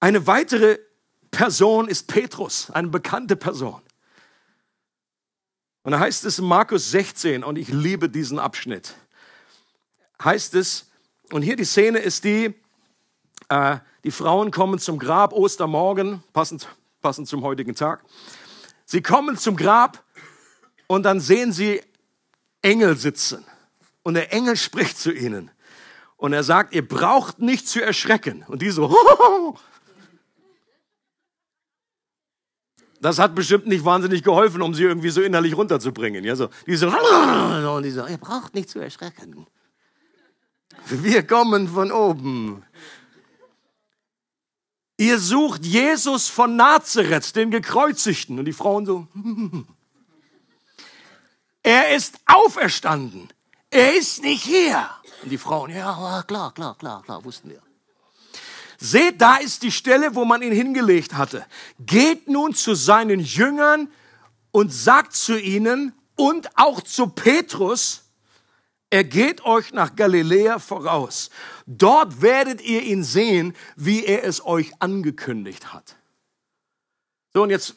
Eine 0.00 0.26
weitere 0.26 0.78
Person 1.36 1.86
ist 1.86 2.06
Petrus, 2.06 2.70
eine 2.70 2.88
bekannte 2.88 3.36
Person. 3.36 3.82
Und 5.82 5.92
da 5.92 6.00
heißt 6.00 6.24
es 6.24 6.38
in 6.38 6.46
Markus 6.46 6.90
16, 6.90 7.44
und 7.44 7.58
ich 7.58 7.68
liebe 7.68 8.08
diesen 8.08 8.38
Abschnitt, 8.38 8.94
heißt 10.24 10.54
es, 10.54 10.90
und 11.30 11.42
hier 11.42 11.56
die 11.56 11.66
Szene 11.66 11.98
ist 11.98 12.24
die, 12.24 12.54
äh, 13.50 13.76
die 14.02 14.12
Frauen 14.12 14.50
kommen 14.50 14.78
zum 14.78 14.98
Grab, 14.98 15.34
Ostermorgen, 15.34 16.22
passend, 16.32 16.68
passend 17.02 17.28
zum 17.28 17.42
heutigen 17.42 17.74
Tag. 17.74 18.02
Sie 18.86 19.02
kommen 19.02 19.36
zum 19.36 19.56
Grab 19.56 20.02
und 20.86 21.02
dann 21.02 21.20
sehen 21.20 21.52
sie 21.52 21.82
Engel 22.62 22.96
sitzen. 22.96 23.44
Und 24.02 24.14
der 24.14 24.32
Engel 24.32 24.56
spricht 24.56 24.96
zu 24.96 25.12
ihnen. 25.12 25.50
Und 26.16 26.32
er 26.32 26.44
sagt, 26.44 26.74
ihr 26.74 26.88
braucht 26.88 27.40
nicht 27.40 27.68
zu 27.68 27.82
erschrecken. 27.82 28.42
Und 28.48 28.62
die 28.62 28.70
so, 28.70 28.96
das 33.06 33.20
hat 33.20 33.36
bestimmt 33.36 33.68
nicht 33.68 33.84
wahnsinnig 33.84 34.24
geholfen, 34.24 34.62
um 34.62 34.74
sie 34.74 34.82
irgendwie 34.82 35.10
so 35.10 35.20
innerlich 35.20 35.56
runterzubringen. 35.56 36.24
Ja, 36.24 36.34
so, 36.34 36.48
die 36.66 36.74
so, 36.74 36.88
und 37.76 37.82
die 37.84 37.90
so, 37.92 38.04
ihr 38.04 38.18
braucht 38.18 38.52
nicht 38.52 38.68
zu 38.68 38.80
erschrecken. 38.80 39.46
Wir 40.88 41.24
kommen 41.24 41.68
von 41.68 41.92
oben. 41.92 42.64
Ihr 44.96 45.20
sucht 45.20 45.64
Jesus 45.64 46.28
von 46.28 46.56
Nazareth, 46.56 47.36
den 47.36 47.52
Gekreuzigten. 47.52 48.40
Und 48.40 48.44
die 48.44 48.52
Frauen 48.52 48.86
so, 48.86 49.06
er 51.62 51.94
ist 51.94 52.18
auferstanden. 52.26 53.28
Er 53.70 53.96
ist 53.96 54.20
nicht 54.20 54.42
hier. 54.42 54.90
Und 55.22 55.30
die 55.30 55.38
Frauen, 55.38 55.70
ja, 55.70 56.24
klar, 56.26 56.52
klar, 56.54 56.76
klar, 56.76 57.02
klar, 57.04 57.24
wussten 57.24 57.50
wir. 57.50 57.62
Seht, 58.78 59.20
da 59.20 59.36
ist 59.36 59.62
die 59.62 59.72
Stelle, 59.72 60.14
wo 60.14 60.24
man 60.24 60.42
ihn 60.42 60.52
hingelegt 60.52 61.14
hatte. 61.14 61.46
Geht 61.78 62.28
nun 62.28 62.54
zu 62.54 62.74
seinen 62.74 63.20
Jüngern 63.20 63.88
und 64.50 64.72
sagt 64.72 65.14
zu 65.14 65.38
ihnen 65.38 65.92
und 66.16 66.48
auch 66.56 66.80
zu 66.80 67.08
Petrus, 67.08 68.04
er 68.90 69.04
geht 69.04 69.44
euch 69.44 69.72
nach 69.72 69.96
Galiläa 69.96 70.58
voraus. 70.58 71.30
Dort 71.66 72.22
werdet 72.22 72.60
ihr 72.60 72.82
ihn 72.82 73.02
sehen, 73.02 73.54
wie 73.74 74.04
er 74.04 74.24
es 74.24 74.44
euch 74.44 74.72
angekündigt 74.78 75.72
hat. 75.72 75.96
So, 77.34 77.42
und 77.42 77.50
jetzt 77.50 77.74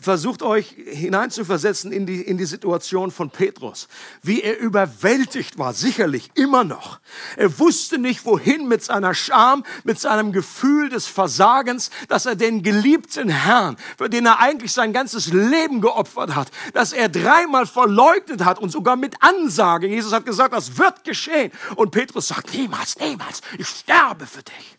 versucht 0.00 0.42
euch 0.42 0.74
hineinzuversetzen 0.86 1.92
in 1.92 2.06
die, 2.06 2.22
in 2.22 2.38
die 2.38 2.44
Situation 2.44 3.10
von 3.10 3.30
Petrus, 3.30 3.88
wie 4.22 4.42
er 4.42 4.58
überwältigt 4.58 5.58
war, 5.58 5.74
sicherlich 5.74 6.30
immer 6.34 6.64
noch. 6.64 7.00
Er 7.36 7.58
wusste 7.58 7.98
nicht, 7.98 8.24
wohin 8.24 8.66
mit 8.68 8.82
seiner 8.82 9.14
Scham, 9.14 9.64
mit 9.84 10.00
seinem 10.00 10.32
Gefühl 10.32 10.88
des 10.88 11.06
Versagens, 11.06 11.90
dass 12.08 12.26
er 12.26 12.36
den 12.36 12.62
geliebten 12.62 13.28
Herrn, 13.28 13.76
für 13.98 14.08
den 14.08 14.26
er 14.26 14.40
eigentlich 14.40 14.72
sein 14.72 14.92
ganzes 14.92 15.32
Leben 15.32 15.80
geopfert 15.80 16.34
hat, 16.34 16.50
dass 16.72 16.92
er 16.92 17.08
dreimal 17.08 17.66
verleugnet 17.66 18.44
hat 18.44 18.58
und 18.58 18.70
sogar 18.70 18.96
mit 18.96 19.14
Ansage. 19.20 19.86
Jesus 19.86 20.12
hat 20.12 20.24
gesagt, 20.24 20.54
das 20.54 20.78
wird 20.78 21.04
geschehen. 21.04 21.52
Und 21.76 21.90
Petrus 21.90 22.28
sagt, 22.28 22.54
niemals, 22.54 22.98
niemals, 22.98 23.40
ich 23.58 23.68
sterbe 23.68 24.26
für 24.26 24.42
dich. 24.42 24.78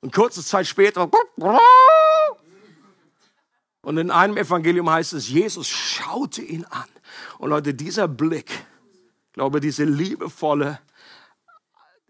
Und 0.00 0.14
kurze 0.14 0.42
Zeit 0.42 0.66
später, 0.66 1.10
und 3.82 3.96
in 3.96 4.10
einem 4.10 4.36
Evangelium 4.36 4.90
heißt 4.90 5.14
es, 5.14 5.28
Jesus 5.28 5.68
schaute 5.68 6.42
ihn 6.42 6.64
an. 6.66 6.88
Und 7.38 7.50
Leute, 7.50 7.74
dieser 7.74 8.08
Blick, 8.08 8.50
ich 8.50 9.32
glaube, 9.32 9.60
diese 9.60 9.84
liebevolle 9.84 10.80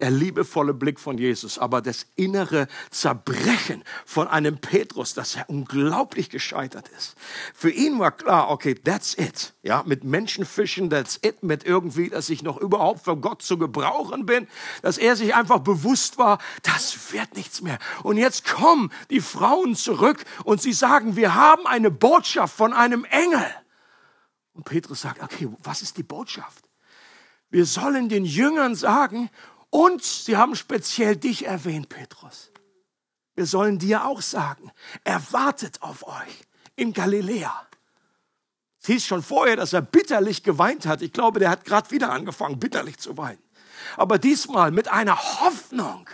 der 0.01 0.11
liebevolle 0.11 0.75
Blick 0.75 0.99
von 0.99 1.19
Jesus, 1.19 1.59
aber 1.59 1.83
das 1.83 2.07
innere 2.17 2.69
Zerbrechen 2.91 3.85
von 4.05 4.29
einem 4.29 4.59
Petrus, 4.59 5.15
dass 5.15 5.37
er 5.37 5.49
unglaublich 5.49 6.31
gescheitert 6.31 6.89
ist. 6.97 7.15
Für 7.55 7.71
ihn 7.71 7.99
war 7.99 8.13
klar, 8.13 8.51
okay, 8.51 8.75
that's 8.75 9.15
it. 9.17 9.55
Ja, 9.63 9.83
mit 9.87 10.05
Menschenfischen, 10.05 10.91
that's 10.91 11.19
it. 11.23 11.43
Mit 11.43 11.65
irgendwie, 11.65 12.09
dass 12.09 12.31
ich 12.31 12.43
noch 12.43 12.57
überhaupt 12.57 13.05
für 13.05 13.17
Gott 13.17 13.43
zu 13.43 13.59
gebrauchen 13.59 14.27
bin. 14.27 14.49
Dass 14.83 14.99
er 14.99 15.17
sich 15.17 15.35
einfach 15.35 15.61
bewusst 15.61 16.19
war, 16.19 16.39
das 16.63 17.13
wird 17.13 17.37
nichts 17.37 17.61
mehr. 17.61 17.79
Und 18.03 18.17
jetzt 18.17 18.47
kommen 18.47 18.91
die 19.11 19.21
Frauen 19.21 19.77
zurück 19.77 20.25
und 20.45 20.61
sie 20.63 20.73
sagen, 20.73 21.17
wir 21.17 21.35
haben 21.35 21.67
eine 21.67 21.91
Botschaft 21.91 22.57
von 22.57 22.73
einem 22.73 23.05
Engel. 23.05 23.45
Und 24.53 24.65
Petrus 24.65 25.03
sagt, 25.03 25.23
okay, 25.23 25.49
was 25.63 25.83
ist 25.83 25.97
die 25.97 26.03
Botschaft? 26.03 26.65
Wir 27.51 27.67
sollen 27.67 28.09
den 28.09 28.25
Jüngern 28.25 28.77
sagen, 28.77 29.29
und 29.71 30.03
sie 30.03 30.37
haben 30.37 30.57
speziell 30.57 31.17
dich 31.17 31.47
erwähnt, 31.47 31.89
Petrus. 31.89 32.51
Wir 33.35 33.47
sollen 33.47 33.79
dir 33.79 34.05
auch 34.05 34.21
sagen, 34.21 34.71
er 35.05 35.33
wartet 35.33 35.83
auf 35.83 36.07
euch 36.07 36.43
in 36.77 36.93
Galiläa. 36.93 37.69
Es 38.81 38.87
hieß 38.87 39.07
schon 39.07 39.23
vorher, 39.23 39.57
dass 39.57 39.73
er 39.73 39.83
bitterlich 39.83 40.43
geweint 40.43 40.87
hat. 40.87 41.03
Ich 41.03 41.13
glaube, 41.13 41.39
der 41.39 41.51
hat 41.51 41.65
gerade 41.65 41.91
wieder 41.91 42.11
angefangen, 42.11 42.59
bitterlich 42.59 42.99
zu 42.99 43.17
weinen. 43.17 43.43
Aber 43.97 44.19
diesmal 44.19 44.71
mit 44.71 44.89
einer 44.89 45.17
Hoffnung. 45.41 46.09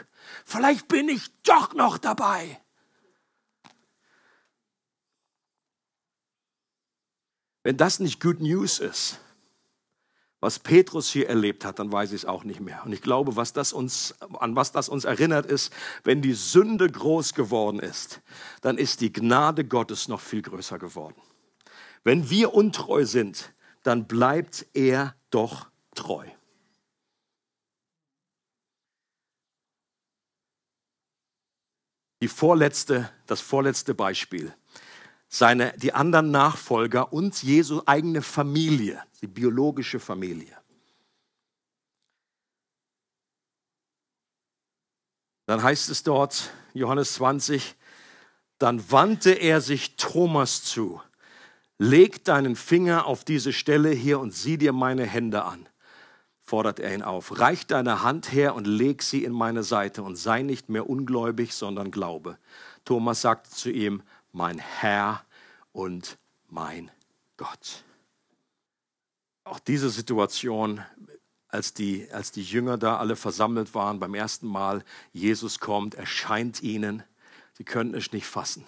Vielleicht 0.45 0.89
bin 0.89 1.09
ich 1.09 1.31
doch 1.43 1.75
noch 1.75 1.99
dabei. 1.99 2.61
Wenn 7.63 7.77
das 7.77 7.99
nicht 7.99 8.21
Good 8.21 8.41
News 8.41 8.79
ist, 8.79 9.19
was 10.41 10.59
Petrus 10.59 11.11
hier 11.11 11.29
erlebt 11.29 11.65
hat, 11.65 11.79
dann 11.79 11.91
weiß 11.91 12.11
ich 12.13 12.23
es 12.23 12.25
auch 12.25 12.45
nicht 12.45 12.61
mehr. 12.61 12.83
Und 12.85 12.93
ich 12.93 13.01
glaube, 13.01 13.37
was 13.37 13.53
das 13.53 13.73
uns, 13.73 14.15
an 14.21 14.55
was 14.55 14.71
das 14.71 14.89
uns 14.89 15.05
erinnert 15.05 15.47
ist, 15.47 15.73
wenn 16.05 16.21
die 16.21 16.35
Sünde 16.35 16.89
groß 16.89 17.35
geworden 17.35 17.81
ist, 17.81 18.21
dann 18.61 18.77
ist 18.79 19.01
die 19.01 19.13
Gnade 19.13 19.65
Gottes 19.65 20.09
noch 20.09 20.21
viel 20.21 20.43
größer 20.43 20.79
geworden. 20.79 21.21
Wenn 22.05 22.29
wir 22.31 22.55
untreu 22.55 23.05
sind, 23.07 23.53
dann 23.83 24.07
bleibt 24.07 24.67
er 24.75 25.17
doch 25.31 25.69
treu. 25.95 26.27
Die 32.23 32.29
vorletzte, 32.29 33.11
das 33.27 33.41
vorletzte 33.41 33.95
Beispiel 33.95 34.55
seine, 35.29 35.73
die 35.77 35.93
anderen 35.93 36.31
Nachfolger 36.31 37.13
und 37.13 37.43
Jesu 37.43 37.83
eigene 37.87 38.23
Familie, 38.23 39.03
die 39.21 39.27
biologische 39.27 40.01
Familie. 40.01 40.57
Dann 45.47 45.63
heißt 45.63 45.91
es 45.91 46.03
dort, 46.03 46.51
Johannes 46.75 47.15
20, 47.15 47.77
dann 48.59 48.91
wandte 48.91 49.33
er 49.33 49.61
sich 49.61 49.97
Thomas 49.97 50.65
zu. 50.65 51.01
Leg 51.79 52.25
deinen 52.25 52.57
Finger 52.57 53.07
auf 53.07 53.23
diese 53.23 53.53
Stelle 53.53 53.91
hier 53.91 54.19
und 54.19 54.33
sieh 54.33 54.57
dir 54.57 54.73
meine 54.73 55.05
Hände 55.05 55.45
an, 55.45 55.69
fordert 56.41 56.81
er 56.81 56.95
ihn 56.95 57.03
auf. 57.03 57.39
Reich 57.39 57.67
deine 57.67 58.03
Hand 58.03 58.33
her 58.33 58.55
und 58.55 58.67
leg 58.67 59.03
sie 59.03 59.25
in 59.25 59.33
meine 59.33 59.63
Seite 59.63 60.03
und 60.03 60.17
sei 60.17 60.43
nicht 60.43 60.69
mehr 60.69 60.89
ungläubig, 60.89 61.53
sondern 61.53 61.91
glaube. 61.91 62.39
Thomas 62.85 63.21
sagte 63.21 63.51
zu 63.51 63.71
ihm, 63.71 64.03
mein 64.37 64.59
Herr 64.59 65.25
und 65.73 66.19
mein 66.49 66.91
Gott. 67.39 67.85
Auch 69.45 69.59
diese 69.59 69.89
Situation, 69.89 70.85
als 71.49 71.73
die, 71.73 72.07
als 72.13 72.33
die 72.33 72.43
Jünger 72.43 72.77
da 72.77 72.99
alle 72.99 73.17
versammelt 73.17 73.75
waren 73.75 73.99
beim 73.99 74.15
ersten 74.15 74.47
Mal, 74.47 74.85
Jesus 75.13 75.59
kommt, 75.59 75.95
erscheint 75.95 76.63
ihnen, 76.63 77.03
sie 77.55 77.65
können 77.65 77.95
es 77.95 78.13
nicht 78.13 78.27
fassen. 78.27 78.65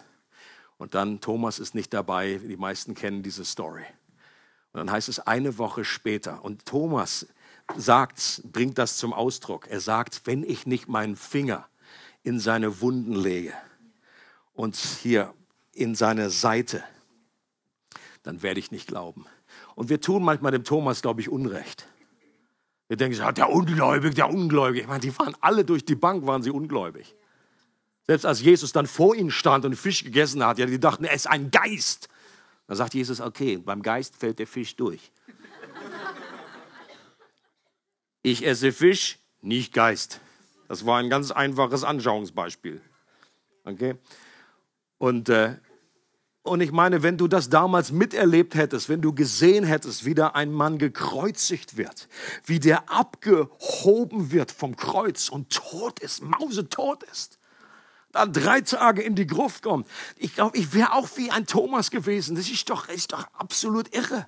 Und 0.78 0.94
dann 0.94 1.20
Thomas 1.20 1.58
ist 1.58 1.74
nicht 1.74 1.92
dabei, 1.92 2.40
die 2.42 2.56
meisten 2.56 2.94
kennen 2.94 3.22
diese 3.22 3.44
Story. 3.44 3.84
Und 4.72 4.78
dann 4.78 4.90
heißt 4.90 5.10
es 5.10 5.20
eine 5.20 5.58
Woche 5.58 5.84
später, 5.84 6.44
und 6.44 6.64
Thomas 6.64 7.26
sagt, 7.76 8.42
bringt 8.50 8.78
das 8.78 8.96
zum 8.96 9.12
Ausdruck. 9.12 9.66
Er 9.68 9.80
sagt, 9.80 10.22
wenn 10.24 10.44
ich 10.44 10.64
nicht 10.64 10.88
meinen 10.88 11.16
Finger 11.16 11.68
in 12.22 12.40
seine 12.40 12.80
Wunden 12.80 13.14
lege 13.14 13.52
und 14.54 14.74
hier 14.76 15.34
in 15.78 15.94
seine 15.94 16.30
Seite, 16.30 16.82
dann 18.22 18.42
werde 18.42 18.60
ich 18.60 18.70
nicht 18.70 18.88
glauben. 18.88 19.26
Und 19.74 19.88
wir 19.88 20.00
tun 20.00 20.22
manchmal 20.22 20.52
dem 20.52 20.64
Thomas, 20.64 21.02
glaube 21.02 21.20
ich, 21.20 21.28
Unrecht. 21.28 21.86
Wir 22.88 22.96
denken, 22.96 23.16
ja, 23.18 23.32
der 23.32 23.50
Ungläubige, 23.50 24.14
der 24.14 24.30
Ungläubige. 24.30 24.82
Ich 24.82 24.88
meine, 24.88 25.00
die 25.00 25.16
waren 25.18 25.36
alle 25.40 25.64
durch 25.64 25.84
die 25.84 25.94
Bank, 25.94 26.26
waren 26.26 26.42
sie 26.42 26.50
ungläubig. 26.50 27.14
Selbst 28.06 28.24
als 28.24 28.40
Jesus 28.40 28.72
dann 28.72 28.86
vor 28.86 29.14
ihnen 29.14 29.30
stand 29.30 29.66
und 29.66 29.76
Fisch 29.76 30.02
gegessen 30.02 30.44
hat, 30.44 30.58
ja, 30.58 30.66
die 30.66 30.80
dachten, 30.80 31.04
er 31.04 31.14
ist 31.14 31.26
ein 31.26 31.50
Geist. 31.50 32.08
Dann 32.66 32.76
sagt 32.76 32.94
Jesus, 32.94 33.20
okay, 33.20 33.58
beim 33.58 33.82
Geist 33.82 34.16
fällt 34.16 34.38
der 34.38 34.46
Fisch 34.46 34.74
durch. 34.76 35.12
Ich 38.22 38.44
esse 38.44 38.72
Fisch, 38.72 39.18
nicht 39.42 39.72
Geist. 39.72 40.20
Das 40.66 40.84
war 40.84 40.98
ein 40.98 41.08
ganz 41.08 41.30
einfaches 41.30 41.84
Anschauungsbeispiel. 41.84 42.80
Okay? 43.64 43.96
Und 44.98 45.28
äh, 45.28 45.56
und 46.48 46.60
ich 46.60 46.72
meine, 46.72 47.02
wenn 47.02 47.16
du 47.16 47.28
das 47.28 47.48
damals 47.48 47.92
miterlebt 47.92 48.54
hättest, 48.54 48.88
wenn 48.88 49.00
du 49.00 49.12
gesehen 49.12 49.64
hättest, 49.64 50.04
wie 50.04 50.14
da 50.14 50.28
ein 50.28 50.52
Mann 50.52 50.78
gekreuzigt 50.78 51.76
wird, 51.76 52.08
wie 52.44 52.58
der 52.58 52.90
abgehoben 52.90 54.32
wird 54.32 54.50
vom 54.50 54.76
Kreuz 54.76 55.28
und 55.28 55.50
tot 55.50 56.00
ist, 56.00 56.22
mausetot 56.22 57.02
ist, 57.04 57.38
dann 58.12 58.32
drei 58.32 58.60
Tage 58.62 59.02
in 59.02 59.14
die 59.14 59.26
Gruft 59.26 59.62
kommt. 59.62 59.86
Ich 60.16 60.34
glaube, 60.34 60.56
ich 60.56 60.72
wäre 60.72 60.92
auch 60.94 61.08
wie 61.16 61.30
ein 61.30 61.46
Thomas 61.46 61.90
gewesen. 61.90 62.36
Das 62.36 62.48
ist 62.48 62.68
doch, 62.70 62.88
ist 62.88 63.12
doch 63.12 63.26
absolut 63.34 63.94
irre. 63.94 64.26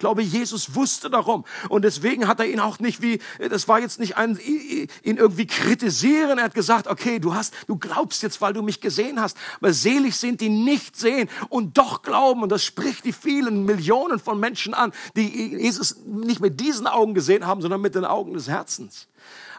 Ich 0.00 0.02
glaube, 0.02 0.22
Jesus 0.22 0.74
wusste 0.74 1.10
darum. 1.10 1.44
Und 1.68 1.82
deswegen 1.82 2.26
hat 2.26 2.40
er 2.40 2.46
ihn 2.46 2.58
auch 2.58 2.78
nicht 2.78 3.02
wie, 3.02 3.20
das 3.38 3.68
war 3.68 3.80
jetzt 3.80 4.00
nicht 4.00 4.16
ein, 4.16 4.38
ihn 4.38 5.18
irgendwie 5.18 5.46
kritisieren. 5.46 6.38
Er 6.38 6.44
hat 6.44 6.54
gesagt, 6.54 6.86
okay, 6.86 7.18
du 7.18 7.34
hast, 7.34 7.52
du 7.66 7.76
glaubst 7.76 8.22
jetzt, 8.22 8.40
weil 8.40 8.54
du 8.54 8.62
mich 8.62 8.80
gesehen 8.80 9.20
hast. 9.20 9.36
Aber 9.60 9.74
selig 9.74 10.16
sind 10.16 10.40
die 10.40 10.48
nicht 10.48 10.96
sehen 10.96 11.28
und 11.50 11.76
doch 11.76 12.00
glauben. 12.00 12.42
Und 12.42 12.48
das 12.48 12.64
spricht 12.64 13.04
die 13.04 13.12
vielen 13.12 13.66
Millionen 13.66 14.18
von 14.18 14.40
Menschen 14.40 14.72
an, 14.72 14.94
die 15.16 15.58
Jesus 15.58 15.96
nicht 16.06 16.40
mit 16.40 16.60
diesen 16.60 16.86
Augen 16.86 17.12
gesehen 17.12 17.46
haben, 17.46 17.60
sondern 17.60 17.82
mit 17.82 17.94
den 17.94 18.06
Augen 18.06 18.32
des 18.32 18.48
Herzens. 18.48 19.06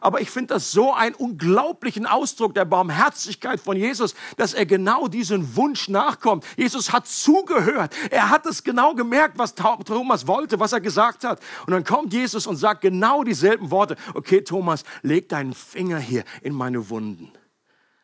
Aber 0.02 0.20
ich 0.20 0.32
finde 0.32 0.56
das 0.56 0.72
so 0.72 0.94
einen 0.94 1.14
unglaublichen 1.14 2.08
Ausdruck 2.08 2.56
der 2.56 2.66
Barmherzigkeit 2.66 3.60
von 3.60 3.78
Jesus, 3.78 4.16
dass 4.36 4.56
er 4.56 4.66
genau 4.66 5.08
diesen 5.08 5.56
Wunsch 5.56 5.90
nachkommt. 5.90 6.44
Jesus 6.58 6.92
hat 6.92 7.08
zugehört. 7.08 7.96
Er 8.10 8.32
hat 8.32 8.48
es 8.48 8.64
genau 8.64 8.96
gemerkt, 8.96 9.38
was 9.38 9.54
Thomas 9.54 10.26
wollte, 10.26 10.60
was 10.60 10.74
er 10.74 10.82
gesagt 10.82 11.24
hat. 11.24 11.40
Und 11.68 11.74
dann 11.74 11.84
kommt 11.84 12.14
Jesus 12.14 12.48
und 12.48 12.58
sagt 12.58 12.82
genau 12.82 13.24
dieselben 13.24 13.70
Worte. 13.70 13.96
Okay, 14.16 14.42
Thomas, 14.42 14.84
leg 15.04 15.30
deinen 15.30 15.54
Finger 15.54 16.00
hier 16.00 16.24
in 16.42 16.54
meine 16.54 16.90
Wunden. 16.90 17.32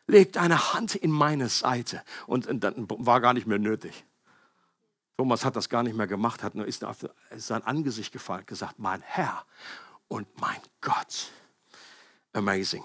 Leg 0.05 0.31
deine 0.33 0.73
Hand 0.73 0.93
in 0.93 1.09
meine 1.09 1.49
Seite. 1.49 2.03
Und, 2.27 2.47
dann 2.63 2.87
war 2.87 3.21
gar 3.21 3.33
nicht 3.33 3.47
mehr 3.47 3.59
nötig. 3.59 4.05
Thomas 5.17 5.43
hat 5.43 5.55
das 5.55 5.67
gar 5.67 5.81
nicht 5.81 5.97
mehr 5.97 6.05
gemacht, 6.05 6.43
hat 6.43 6.53
nur 6.53 6.67
ist 6.67 6.85
auf 6.85 6.97
sein 7.35 7.63
Angesicht 7.63 8.13
gefallen, 8.13 8.45
gesagt, 8.45 8.77
mein 8.77 9.01
Herr 9.01 9.43
und 10.07 10.27
mein 10.39 10.59
Gott 10.79 11.31
amazing. 12.33 12.83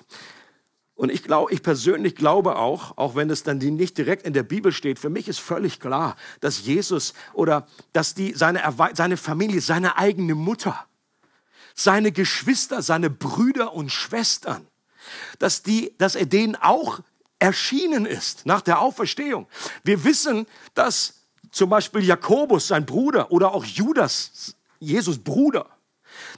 Und 0.94 1.10
ich 1.10 1.22
glaube, 1.24 1.52
ich 1.52 1.62
persönlich 1.62 2.14
glaube 2.14 2.56
auch, 2.56 2.96
auch 2.96 3.14
wenn 3.16 3.30
es 3.30 3.42
dann 3.42 3.58
nicht 3.58 3.98
direkt 3.98 4.24
in 4.24 4.34
der 4.34 4.42
Bibel 4.42 4.72
steht, 4.72 4.98
für 4.98 5.10
mich 5.10 5.26
ist 5.26 5.40
völlig 5.40 5.80
klar, 5.80 6.16
dass 6.40 6.64
Jesus 6.64 7.14
oder 7.32 7.66
dass 7.92 8.14
die, 8.14 8.34
seine, 8.34 8.62
seine 8.94 9.16
Familie, 9.16 9.60
seine 9.60 9.96
eigene 9.96 10.34
Mutter, 10.34 10.86
seine 11.74 12.12
Geschwister, 12.12 12.82
seine 12.82 13.10
Brüder 13.10 13.72
und 13.72 13.90
Schwestern, 13.90 14.66
dass 15.38 15.62
die, 15.62 15.94
dass 15.98 16.14
er 16.14 16.26
denen 16.26 16.56
auch 16.56 17.00
erschienen 17.38 18.06
ist 18.06 18.46
nach 18.46 18.60
der 18.60 18.80
Auferstehung. 18.80 19.48
Wir 19.82 20.04
wissen, 20.04 20.46
dass 20.74 21.22
zum 21.50 21.68
Beispiel 21.70 22.04
Jakobus, 22.04 22.68
sein 22.68 22.86
Bruder, 22.86 23.32
oder 23.32 23.52
auch 23.52 23.64
Judas, 23.64 24.54
Jesus 24.78 25.18
Bruder, 25.18 25.66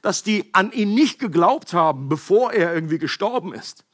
dass 0.05 0.23
die 0.23 0.53
an 0.53 0.71
ihn 0.73 0.95
nicht 0.95 1.19
geglaubt 1.19 1.73
haben, 1.73 2.09
bevor 2.09 2.53
er 2.53 2.75
irgendwie 2.75 2.99
gestorben 2.99 3.55
ist. 3.55 3.85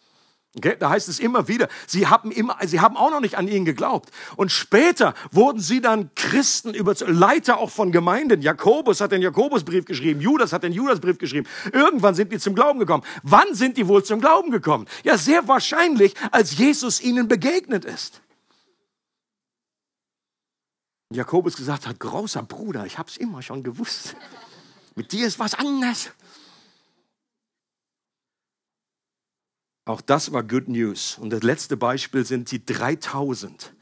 Okay, 0.56 0.74
da 0.76 0.90
heißt 0.90 1.08
es 1.08 1.20
immer 1.20 1.46
wieder, 1.46 1.68
sie 1.86 2.08
haben, 2.08 2.32
immer, 2.32 2.56
sie 2.66 2.80
haben 2.80 2.96
auch 2.96 3.12
noch 3.12 3.20
nicht 3.20 3.38
an 3.38 3.46
ihn 3.46 3.64
geglaubt. 3.64 4.10
Und 4.34 4.50
später 4.50 5.14
wurden 5.30 5.60
sie 5.60 5.80
dann 5.80 6.10
Christen, 6.16 6.74
Leiter 7.06 7.58
auch 7.58 7.70
von 7.70 7.92
Gemeinden. 7.92 8.42
Jakobus 8.42 9.00
hat 9.00 9.12
den 9.12 9.22
Jakobusbrief 9.22 9.84
geschrieben, 9.84 10.20
Judas 10.20 10.52
hat 10.52 10.64
den 10.64 10.72
Judasbrief 10.72 11.18
geschrieben. 11.18 11.46
Irgendwann 11.72 12.16
sind 12.16 12.32
die 12.32 12.40
zum 12.40 12.56
Glauben 12.56 12.80
gekommen. 12.80 13.04
Wann 13.22 13.54
sind 13.54 13.76
die 13.76 13.86
wohl 13.86 14.02
zum 14.02 14.20
Glauben 14.20 14.50
gekommen? 14.50 14.86
Ja, 15.04 15.16
sehr 15.16 15.46
wahrscheinlich, 15.46 16.14
als 16.32 16.58
Jesus 16.58 17.00
ihnen 17.00 17.28
begegnet 17.28 17.84
ist. 17.84 18.20
Jakobus 21.12 21.56
gesagt 21.56 21.86
hat, 21.86 22.00
großer 22.00 22.42
Bruder, 22.42 22.86
ich 22.86 22.98
habe 22.98 23.08
es 23.08 23.16
immer 23.16 23.42
schon 23.42 23.62
gewusst. 23.62 24.16
Mit 25.00 25.12
dir 25.12 25.26
ist 25.26 25.38
was 25.38 25.54
anderes. 25.54 26.10
Auch 29.86 30.02
das 30.02 30.30
war 30.30 30.42
Good 30.42 30.68
News. 30.68 31.16
Und 31.16 31.30
das 31.30 31.42
letzte 31.42 31.78
Beispiel 31.78 32.26
sind 32.26 32.50
die 32.50 32.62
3000, 32.62 33.72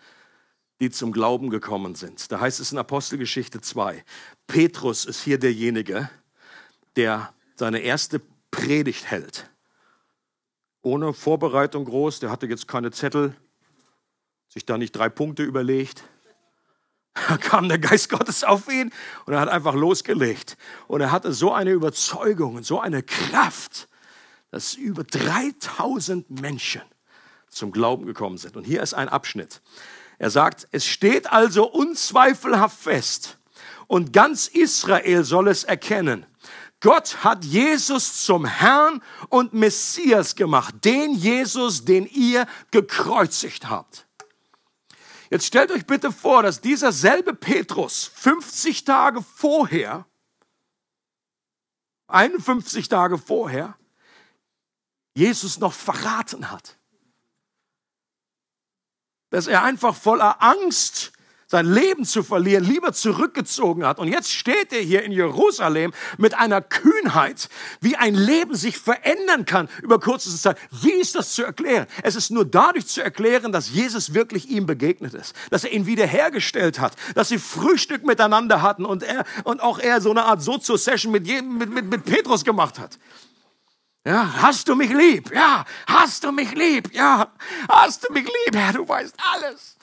die 0.80 0.90
zum 0.90 1.10
Glauben 1.10 1.50
gekommen 1.50 1.96
sind. 1.96 2.30
Da 2.30 2.38
heißt 2.38 2.60
es 2.60 2.70
in 2.70 2.78
Apostelgeschichte 2.78 3.60
2, 3.60 4.04
Petrus 4.46 5.06
ist 5.06 5.20
hier 5.24 5.40
derjenige, 5.40 6.08
der 6.94 7.34
seine 7.56 7.80
erste 7.80 8.20
Predigt 8.52 9.10
hält. 9.10 9.50
Ohne 10.82 11.12
Vorbereitung 11.12 11.86
groß, 11.86 12.20
der 12.20 12.30
hatte 12.30 12.46
jetzt 12.46 12.68
keine 12.68 12.92
Zettel, 12.92 13.34
sich 14.48 14.64
da 14.64 14.78
nicht 14.78 14.92
drei 14.92 15.08
Punkte 15.08 15.42
überlegt. 15.42 16.04
Da 17.28 17.36
kam 17.38 17.68
der 17.68 17.78
Geist 17.78 18.10
Gottes 18.10 18.44
auf 18.44 18.68
ihn 18.68 18.92
und 19.26 19.32
er 19.32 19.40
hat 19.40 19.48
einfach 19.48 19.74
losgelegt. 19.74 20.56
Und 20.86 21.00
er 21.00 21.10
hatte 21.10 21.32
so 21.32 21.52
eine 21.52 21.70
Überzeugung 21.70 22.56
und 22.56 22.64
so 22.64 22.80
eine 22.80 23.02
Kraft, 23.02 23.88
dass 24.50 24.74
über 24.74 25.04
3000 25.04 26.40
Menschen 26.40 26.82
zum 27.48 27.72
Glauben 27.72 28.06
gekommen 28.06 28.38
sind. 28.38 28.56
Und 28.56 28.64
hier 28.64 28.82
ist 28.82 28.94
ein 28.94 29.08
Abschnitt. 29.08 29.60
Er 30.18 30.30
sagt, 30.30 30.68
es 30.72 30.86
steht 30.86 31.30
also 31.30 31.66
unzweifelhaft 31.70 32.78
fest 32.78 33.38
und 33.86 34.12
ganz 34.12 34.48
Israel 34.48 35.24
soll 35.24 35.48
es 35.48 35.64
erkennen. 35.64 36.26
Gott 36.80 37.24
hat 37.24 37.44
Jesus 37.44 38.24
zum 38.24 38.44
Herrn 38.44 39.02
und 39.30 39.52
Messias 39.52 40.36
gemacht, 40.36 40.74
den 40.84 41.14
Jesus, 41.14 41.84
den 41.84 42.06
ihr 42.06 42.46
gekreuzigt 42.70 43.68
habt. 43.68 44.07
Jetzt 45.30 45.46
stellt 45.46 45.70
euch 45.70 45.86
bitte 45.86 46.10
vor, 46.10 46.42
dass 46.42 46.60
dieser 46.60 46.92
selbe 46.92 47.34
Petrus 47.34 48.04
50 48.14 48.84
Tage 48.84 49.22
vorher, 49.22 50.06
51 52.06 52.88
Tage 52.88 53.18
vorher, 53.18 53.76
Jesus 55.14 55.58
noch 55.58 55.72
verraten 55.72 56.50
hat. 56.50 56.78
Dass 59.30 59.46
er 59.46 59.62
einfach 59.62 59.94
voller 59.94 60.42
Angst 60.42 61.12
sein 61.50 61.66
Leben 61.66 62.04
zu 62.04 62.22
verlieren, 62.22 62.62
lieber 62.62 62.92
zurückgezogen 62.92 63.86
hat. 63.86 63.98
Und 63.98 64.08
jetzt 64.08 64.30
steht 64.30 64.72
er 64.72 64.80
hier 64.82 65.02
in 65.02 65.12
Jerusalem 65.12 65.94
mit 66.18 66.34
einer 66.34 66.60
Kühnheit, 66.60 67.48
wie 67.80 67.96
ein 67.96 68.14
Leben 68.14 68.54
sich 68.54 68.76
verändern 68.76 69.46
kann 69.46 69.68
über 69.82 69.98
kurze 69.98 70.36
Zeit. 70.36 70.58
Wie 70.70 70.92
ist 70.92 71.14
das 71.14 71.32
zu 71.32 71.42
erklären? 71.44 71.86
Es 72.02 72.16
ist 72.16 72.30
nur 72.30 72.44
dadurch 72.44 72.86
zu 72.86 73.02
erklären, 73.02 73.50
dass 73.50 73.70
Jesus 73.70 74.12
wirklich 74.12 74.50
ihm 74.50 74.66
begegnet 74.66 75.14
ist, 75.14 75.34
dass 75.50 75.64
er 75.64 75.72
ihn 75.72 75.86
wiederhergestellt 75.86 76.80
hat, 76.80 76.92
dass 77.14 77.30
sie 77.30 77.38
Frühstück 77.38 78.04
miteinander 78.04 78.60
hatten 78.60 78.84
und 78.84 79.02
er 79.02 79.24
und 79.44 79.62
auch 79.62 79.78
er 79.78 80.02
so 80.02 80.10
eine 80.10 80.24
Art 80.24 80.42
Sozo-Session 80.42 81.10
mit, 81.10 81.26
mit, 81.26 81.70
mit, 81.70 81.86
mit 81.86 82.04
Petrus 82.04 82.44
gemacht 82.44 82.78
hat. 82.78 82.98
Ja, 84.06 84.42
hast 84.42 84.68
du 84.68 84.74
mich 84.74 84.92
lieb? 84.92 85.34
Ja, 85.34 85.64
hast 85.86 86.24
du 86.24 86.32
mich 86.32 86.52
lieb? 86.54 86.94
Ja, 86.94 87.32
hast 87.70 88.06
du 88.06 88.12
mich 88.12 88.24
lieb? 88.24 88.54
Ja, 88.54 88.72
du 88.72 88.86
weißt 88.86 89.14
alles. 89.34 89.77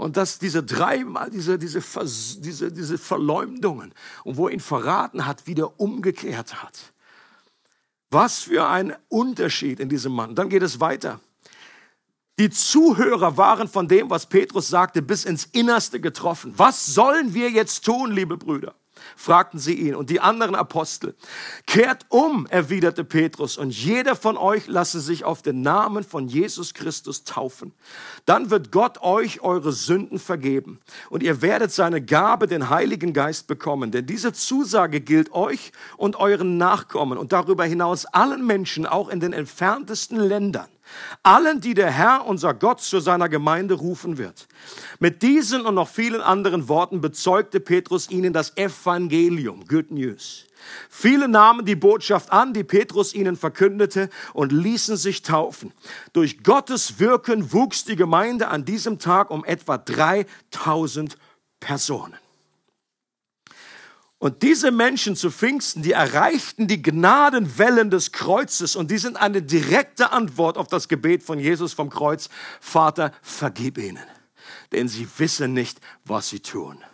Und 0.00 0.16
dass 0.16 0.38
diese 0.38 0.62
dreimal, 0.62 1.28
diese, 1.28 1.58
diese, 1.58 1.82
diese, 2.38 2.72
diese 2.72 2.96
Verleumdungen 2.96 3.92
und 4.24 4.38
wo 4.38 4.48
er 4.48 4.54
ihn 4.54 4.60
verraten 4.60 5.26
hat, 5.26 5.46
wieder 5.46 5.78
umgekehrt 5.78 6.62
hat. 6.62 6.94
Was 8.08 8.38
für 8.38 8.66
ein 8.66 8.96
Unterschied 9.10 9.78
in 9.78 9.90
diesem 9.90 10.12
Mann. 10.12 10.34
Dann 10.34 10.48
geht 10.48 10.62
es 10.62 10.80
weiter. 10.80 11.20
Die 12.38 12.48
Zuhörer 12.48 13.36
waren 13.36 13.68
von 13.68 13.88
dem, 13.88 14.08
was 14.08 14.24
Petrus 14.24 14.68
sagte, 14.68 15.02
bis 15.02 15.26
ins 15.26 15.44
Innerste 15.44 16.00
getroffen. 16.00 16.54
Was 16.56 16.86
sollen 16.86 17.34
wir 17.34 17.50
jetzt 17.50 17.84
tun, 17.84 18.10
liebe 18.10 18.38
Brüder? 18.38 18.74
Fragten 19.16 19.58
sie 19.58 19.74
ihn 19.74 19.94
und 19.94 20.10
die 20.10 20.20
anderen 20.20 20.54
Apostel. 20.54 21.14
Kehrt 21.66 22.06
um, 22.08 22.46
erwiderte 22.46 23.04
Petrus, 23.04 23.58
und 23.58 23.70
jeder 23.70 24.16
von 24.16 24.36
euch 24.36 24.66
lasse 24.66 25.00
sich 25.00 25.24
auf 25.24 25.42
den 25.42 25.62
Namen 25.62 26.04
von 26.04 26.28
Jesus 26.28 26.74
Christus 26.74 27.24
taufen. 27.24 27.72
Dann 28.26 28.50
wird 28.50 28.72
Gott 28.72 29.02
euch 29.02 29.42
eure 29.42 29.72
Sünden 29.72 30.18
vergeben 30.18 30.80
und 31.08 31.22
ihr 31.22 31.42
werdet 31.42 31.72
seine 31.72 32.02
Gabe, 32.02 32.46
den 32.46 32.70
Heiligen 32.70 33.12
Geist, 33.12 33.46
bekommen. 33.46 33.90
Denn 33.90 34.06
diese 34.06 34.32
Zusage 34.32 35.00
gilt 35.00 35.32
euch 35.32 35.72
und 35.96 36.16
euren 36.16 36.56
Nachkommen 36.56 37.18
und 37.18 37.32
darüber 37.32 37.64
hinaus 37.64 38.06
allen 38.06 38.46
Menschen, 38.46 38.86
auch 38.86 39.08
in 39.08 39.20
den 39.20 39.32
entferntesten 39.32 40.18
Ländern 40.18 40.68
allen, 41.22 41.60
die 41.60 41.74
der 41.74 41.90
Herr, 41.90 42.26
unser 42.26 42.54
Gott, 42.54 42.80
zu 42.80 43.00
seiner 43.00 43.28
Gemeinde 43.28 43.74
rufen 43.74 44.18
wird. 44.18 44.48
Mit 44.98 45.22
diesen 45.22 45.66
und 45.66 45.74
noch 45.74 45.88
vielen 45.88 46.20
anderen 46.20 46.68
Worten 46.68 47.00
bezeugte 47.00 47.60
Petrus 47.60 48.10
ihnen 48.10 48.32
das 48.32 48.56
Evangelium, 48.56 49.66
Good 49.66 49.90
News. 49.90 50.46
Viele 50.88 51.28
nahmen 51.28 51.64
die 51.64 51.76
Botschaft 51.76 52.32
an, 52.32 52.52
die 52.52 52.64
Petrus 52.64 53.14
ihnen 53.14 53.36
verkündete, 53.36 54.10
und 54.34 54.52
ließen 54.52 54.96
sich 54.96 55.22
taufen. 55.22 55.72
Durch 56.12 56.42
Gottes 56.42 56.98
Wirken 56.98 57.52
wuchs 57.52 57.84
die 57.84 57.96
Gemeinde 57.96 58.48
an 58.48 58.64
diesem 58.64 58.98
Tag 58.98 59.30
um 59.30 59.44
etwa 59.44 59.78
3000 59.78 61.16
Personen. 61.60 62.16
Und 64.20 64.42
diese 64.42 64.70
Menschen 64.70 65.16
zu 65.16 65.30
Pfingsten, 65.30 65.80
die 65.82 65.92
erreichten 65.92 66.68
die 66.68 66.82
Gnadenwellen 66.82 67.88
des 67.88 68.12
Kreuzes 68.12 68.76
und 68.76 68.90
die 68.90 68.98
sind 68.98 69.16
eine 69.16 69.40
direkte 69.40 70.12
Antwort 70.12 70.58
auf 70.58 70.68
das 70.68 70.88
Gebet 70.88 71.22
von 71.22 71.38
Jesus 71.38 71.72
vom 71.72 71.88
Kreuz. 71.88 72.28
Vater, 72.60 73.12
vergib 73.22 73.78
ihnen, 73.78 74.04
denn 74.72 74.88
sie 74.88 75.08
wissen 75.16 75.54
nicht, 75.54 75.80
was 76.04 76.28
sie 76.28 76.40
tun. 76.40 76.84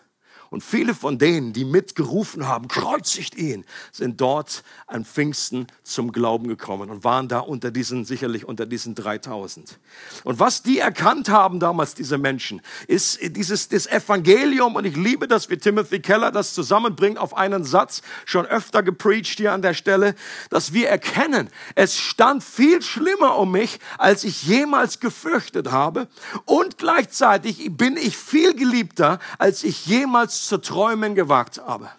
Und 0.51 0.63
viele 0.63 0.95
von 0.95 1.19
denen, 1.19 1.53
die 1.53 1.65
mitgerufen 1.65 2.47
haben, 2.47 2.69
kreuzigt 2.69 3.35
ihn, 3.35 3.65
sind 3.93 4.21
dort 4.21 4.63
an 4.87 5.05
Pfingsten 5.05 5.67
zum 5.83 6.13
Glauben 6.13 6.49
gekommen 6.49 6.91
und 6.91 7.05
waren 7.05 7.29
da 7.29 7.41
unter 7.41 7.71
diesen, 7.71 8.05
sicherlich 8.05 8.45
unter 8.45 8.67
diesen 8.67 8.95
3000. 8.95 9.79
Und 10.25 10.39
was 10.39 10.63
die 10.63 10.79
erkannt 10.79 11.29
haben 11.29 11.61
damals, 11.61 11.95
diese 11.95 12.19
Menschen, 12.19 12.63
ist 12.87 13.19
dieses, 13.23 13.69
das 13.69 13.87
Evangelium. 13.87 14.77
Und 14.77 14.85
ich 14.85 14.97
liebe 14.97 15.29
das, 15.29 15.51
wie 15.51 15.57
Timothy 15.57 16.01
Keller 16.01 16.31
das 16.31 16.55
zusammenbringt 16.55 17.19
auf 17.19 17.37
einen 17.37 17.65
Satz, 17.65 18.03
schon 18.25 18.47
öfter 18.47 18.83
gepreacht 18.83 19.39
hier 19.39 19.53
an 19.53 19.63
der 19.63 19.75
Stelle, 19.75 20.15
dass 20.51 20.73
wir 20.73 20.89
erkennen, 20.89 21.49
es 21.75 21.97
stand 21.97 22.43
viel 22.45 22.83
schlimmer 22.83 23.37
um 23.37 23.53
mich, 23.53 23.79
als 23.99 24.25
ich 24.25 24.45
jemals 24.45 25.01
gefürchtet 25.01 25.71
habe. 25.71 26.09
Und 26.45 26.79
gleichzeitig 26.79 27.69
bin 27.77 27.97
ich 27.97 28.17
viel 28.17 28.55
geliebter, 28.55 29.19
als 29.39 29.65
ich 29.65 29.87
jemals 29.87 30.36
zu 30.45 30.59
träumen 30.59 31.15
gewagt 31.15 31.59
habe. 31.59 31.91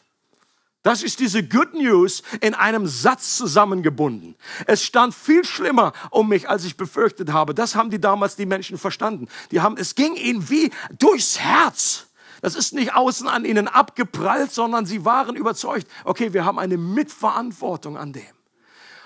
Das 0.83 1.03
ist 1.03 1.19
diese 1.19 1.43
Good 1.43 1.73
News 1.73 2.23
in 2.39 2.53
einem 2.53 2.87
Satz 2.87 3.35
zusammengebunden. 3.35 4.35
Es 4.67 4.85
stand 4.85 5.13
viel 5.13 5.43
schlimmer 5.43 5.91
um 6.11 6.29
mich, 6.29 6.47
als 6.47 6.63
ich 6.63 6.77
befürchtet 6.77 7.33
habe. 7.33 7.53
Das 7.53 7.75
haben 7.75 7.89
die 7.89 7.99
damals 7.99 8.37
die 8.37 8.45
Menschen 8.45 8.77
verstanden. 8.77 9.27
Die 9.51 9.59
haben, 9.59 9.75
es 9.75 9.95
ging 9.95 10.15
ihnen 10.15 10.49
wie 10.49 10.71
durchs 10.97 11.39
Herz. 11.39 12.05
Das 12.41 12.55
ist 12.55 12.73
nicht 12.73 12.93
außen 12.95 13.27
an 13.27 13.43
ihnen 13.43 13.67
abgeprallt, 13.67 14.53
sondern 14.53 14.85
sie 14.85 15.03
waren 15.03 15.35
überzeugt, 15.35 15.87
okay, 16.05 16.31
wir 16.31 16.45
haben 16.45 16.59
eine 16.59 16.77
Mitverantwortung 16.77 17.97
an 17.97 18.13
dem. 18.13 18.23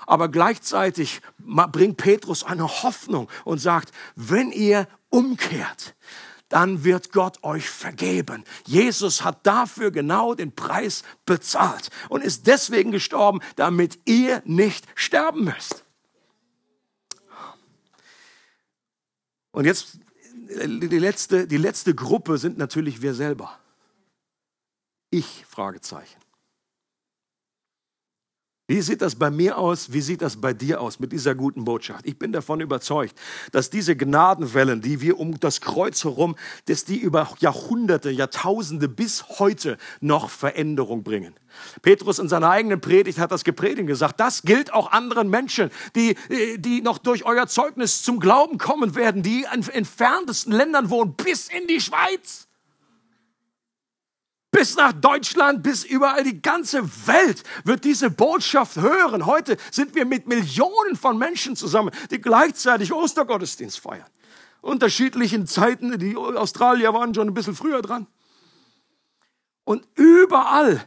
Aber 0.06 0.30
gleichzeitig 0.30 1.22
bringt 1.40 1.98
Petrus 1.98 2.44
eine 2.44 2.68
Hoffnung 2.84 3.30
und 3.44 3.60
sagt, 3.60 3.92
wenn 4.16 4.52
ihr 4.52 4.88
umkehrt, 5.10 5.96
dann 6.52 6.84
wird 6.84 7.12
Gott 7.12 7.44
euch 7.44 7.70
vergeben. 7.70 8.44
Jesus 8.66 9.24
hat 9.24 9.46
dafür 9.46 9.92
genau 9.92 10.36
den 10.36 10.54
Preis 10.54 11.04
bezahlt 11.26 11.90
und 12.10 12.24
ist 12.24 12.48
deswegen 12.48 12.92
gestorben, 12.92 13.40
damit 13.56 14.00
ihr 14.06 14.42
nicht 14.46 14.86
sterben 14.96 15.46
müsst. 15.46 15.84
Und 19.52 19.66
jetzt 19.66 20.00
die 20.50 21.00
letzte, 21.00 21.48
die 21.48 21.58
letzte 21.58 21.96
Gruppe 21.96 22.38
sind 22.38 22.58
natürlich 22.58 23.02
wir 23.02 23.14
selber. 23.14 23.58
Ich, 25.10 25.46
Fragezeichen. 25.46 26.21
Wie 28.72 28.80
sieht 28.80 29.02
das 29.02 29.16
bei 29.16 29.30
mir 29.30 29.58
aus? 29.58 29.92
Wie 29.92 30.00
sieht 30.00 30.22
das 30.22 30.40
bei 30.40 30.54
dir 30.54 30.80
aus 30.80 31.02
mit 31.02 31.12
dieser 31.12 31.36
guten 31.36 31.66
Botschaft? 31.66 32.08
Ich 32.08 32.18
bin 32.18 32.32
davon 32.32 32.62
überzeugt, 32.62 33.20
dass 33.52 33.70
diese 33.70 33.98
Gnadenwellen, 33.98 34.80
die 34.80 35.02
wir 35.02 35.20
um 35.20 35.38
das 35.42 35.60
Kreuz 35.60 36.06
herum, 36.06 36.38
dass 36.68 36.86
die 36.86 36.98
über 36.98 37.28
Jahrhunderte, 37.40 38.12
Jahrtausende 38.12 38.88
bis 38.88 39.40
heute 39.40 39.78
noch 40.00 40.30
Veränderung 40.30 41.04
bringen. 41.04 41.36
Petrus 41.82 42.18
in 42.18 42.30
seiner 42.30 42.50
eigenen 42.50 42.80
Predigt 42.80 43.20
hat 43.20 43.34
das 43.34 43.44
gepredigt 43.44 43.82
und 43.82 43.88
gesagt, 43.88 44.22
das 44.22 44.44
gilt 44.44 44.72
auch 44.72 44.94
anderen 44.94 45.30
Menschen, 45.30 45.70
die, 45.98 46.16
die 46.56 46.82
noch 46.82 46.98
durch 46.98 47.26
euer 47.26 47.48
Zeugnis 47.48 48.04
zum 48.04 48.22
Glauben 48.22 48.58
kommen 48.58 48.96
werden, 48.96 49.22
die 49.22 49.46
in 49.54 49.68
entferntesten 49.68 50.54
Ländern 50.54 50.90
wohnen, 50.90 51.14
bis 51.16 51.50
in 51.50 51.68
die 51.68 51.82
Schweiz 51.82 52.48
bis 54.52 54.76
nach 54.76 54.92
Deutschland, 54.92 55.64
bis 55.64 55.86
überall 55.86 56.24
die 56.24 56.42
ganze 56.42 56.84
Welt 57.08 57.44
wird 57.64 57.86
diese 57.86 58.12
Botschaft 58.12 58.76
hören. 58.76 59.26
Heute 59.26 59.58
sind 59.72 59.96
wir 59.96 60.06
mit 60.06 60.28
Millionen 60.28 60.96
von 60.96 61.18
Menschen 61.18 61.56
zusammen, 61.56 61.92
die 62.12 62.20
gleichzeitig 62.20 62.92
Ostergottesdienst 62.94 63.80
feiern. 63.80 64.06
Unterschiedlichen 64.62 65.48
Zeiten, 65.48 65.98
die 65.98 66.16
Australier 66.16 66.94
waren 66.94 67.16
schon 67.16 67.30
ein 67.30 67.34
bisschen 67.34 67.56
früher 67.56 67.82
dran. 67.82 68.08
Und 69.64 69.88
überall 69.96 70.86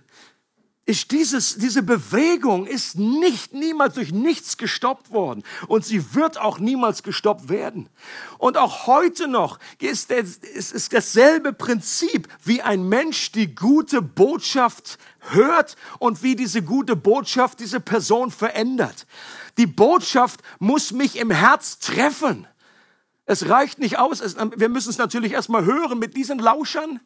ist 0.87 1.13
dieses, 1.13 1.57
diese 1.57 1.83
Bewegung 1.83 2.67
ist 2.67 2.99
nicht, 2.99 3.55
niemals 3.55 3.95
durch 3.95 4.13
nichts 4.13 4.59
gestoppt 4.59 5.11
worden. 5.13 5.43
Und 5.67 5.85
sie 5.85 6.15
wird 6.15 6.39
auch 6.39 6.59
niemals 6.59 7.03
gestoppt 7.03 7.49
werden. 7.49 7.89
Und 8.37 8.59
auch 8.59 8.87
heute 8.87 9.27
noch 9.27 9.59
ist, 9.79 10.11
es 10.11 10.73
ist 10.73 10.93
dasselbe 10.93 11.55
Prinzip, 11.55 12.29
wie 12.45 12.61
ein 12.61 12.87
Mensch 12.87 13.33
die 13.33 13.55
gute 13.55 14.03
Botschaft 14.03 14.99
hört 15.21 15.77
und 15.99 16.23
wie 16.23 16.37
diese 16.37 16.63
gute 16.63 16.97
Botschaft 16.97 17.61
diese 17.61 17.81
Person 17.81 18.31
verändert. 18.31 19.07
Die 19.57 19.67
Botschaft 19.67 20.41
muss 20.59 20.93
mich 20.93 21.17
im 21.17 21.31
Herz 21.31 21.79
treffen. 21.79 22.47
Es 23.25 23.49
reicht 23.49 23.79
nicht 23.79 23.99
aus. 23.99 24.21
Es, 24.21 24.37
wir 24.37 24.69
müssen 24.69 24.91
es 24.91 24.99
natürlich 24.99 25.33
erstmal 25.33 25.65
hören 25.65 25.99
mit 25.99 26.15
diesen 26.15 26.39
Lauschern. 26.39 27.01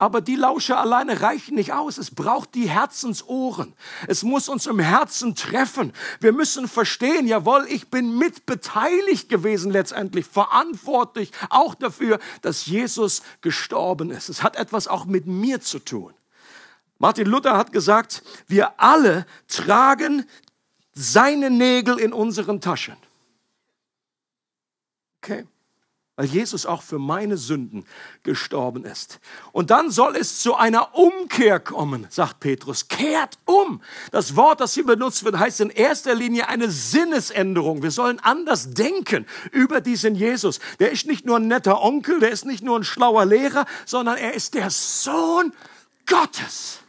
Aber 0.00 0.20
die 0.20 0.36
Lauscher 0.36 0.78
alleine 0.78 1.22
reichen 1.22 1.56
nicht 1.56 1.72
aus. 1.72 1.98
Es 1.98 2.12
braucht 2.12 2.54
die 2.54 2.68
Herzensohren. 2.68 3.74
Es 4.06 4.22
muss 4.22 4.48
uns 4.48 4.66
im 4.66 4.78
Herzen 4.78 5.34
treffen. 5.34 5.92
Wir 6.20 6.32
müssen 6.32 6.68
verstehen, 6.68 7.26
jawohl, 7.26 7.66
ich 7.68 7.88
bin 7.88 8.16
mitbeteiligt 8.16 9.28
gewesen 9.28 9.72
letztendlich, 9.72 10.24
verantwortlich 10.24 11.32
auch 11.50 11.74
dafür, 11.74 12.20
dass 12.42 12.66
Jesus 12.66 13.22
gestorben 13.40 14.12
ist. 14.12 14.28
Es 14.28 14.44
hat 14.44 14.54
etwas 14.54 14.86
auch 14.86 15.04
mit 15.04 15.26
mir 15.26 15.60
zu 15.60 15.80
tun. 15.80 16.14
Martin 16.98 17.26
Luther 17.26 17.56
hat 17.56 17.72
gesagt, 17.72 18.22
wir 18.46 18.80
alle 18.80 19.26
tragen 19.48 20.24
seine 20.92 21.50
Nägel 21.50 21.98
in 21.98 22.12
unseren 22.12 22.60
Taschen. 22.60 22.96
Okay 25.22 25.44
weil 26.18 26.26
Jesus 26.26 26.66
auch 26.66 26.82
für 26.82 26.98
meine 26.98 27.36
Sünden 27.36 27.84
gestorben 28.24 28.84
ist. 28.84 29.20
Und 29.52 29.70
dann 29.70 29.92
soll 29.92 30.16
es 30.16 30.40
zu 30.40 30.56
einer 30.56 30.96
Umkehr 30.96 31.60
kommen, 31.60 32.08
sagt 32.10 32.40
Petrus. 32.40 32.88
Kehrt 32.88 33.38
um. 33.44 33.80
Das 34.10 34.34
Wort, 34.34 34.60
das 34.60 34.74
hier 34.74 34.84
benutzt 34.84 35.24
wird, 35.24 35.38
heißt 35.38 35.60
in 35.60 35.70
erster 35.70 36.16
Linie 36.16 36.48
eine 36.48 36.72
Sinnesänderung. 36.72 37.84
Wir 37.84 37.92
sollen 37.92 38.18
anders 38.18 38.74
denken 38.74 39.26
über 39.52 39.80
diesen 39.80 40.16
Jesus. 40.16 40.58
Der 40.80 40.90
ist 40.90 41.06
nicht 41.06 41.24
nur 41.24 41.36
ein 41.36 41.46
netter 41.46 41.80
Onkel, 41.80 42.18
der 42.18 42.30
ist 42.30 42.46
nicht 42.46 42.64
nur 42.64 42.76
ein 42.76 42.84
schlauer 42.84 43.24
Lehrer, 43.24 43.64
sondern 43.86 44.16
er 44.16 44.34
ist 44.34 44.54
der 44.54 44.70
Sohn 44.70 45.52
Gottes. 46.04 46.80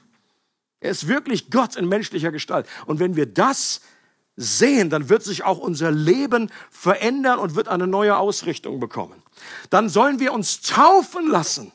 Er 0.79 0.89
ist 0.89 1.07
wirklich 1.07 1.51
Gott 1.51 1.75
in 1.75 1.87
menschlicher 1.87 2.31
Gestalt. 2.31 2.65
Und 2.87 2.99
wenn 2.99 3.15
wir 3.15 3.27
das 3.27 3.81
sehen, 4.39 4.89
dann 4.89 5.09
wird 5.09 5.21
sich 5.21 5.43
auch 5.43 5.57
unser 5.57 5.91
Leben 5.91 6.49
verändern 6.71 7.39
und 7.39 7.55
wird 7.55 7.67
eine 7.67 7.87
neue 7.87 8.17
Ausrichtung 8.17 8.79
bekommen. 8.79 9.21
Dann 9.69 9.89
sollen 9.89 10.19
wir 10.19 10.31
uns 10.31 10.61
taufen 10.61 11.27
lassen, 11.27 11.73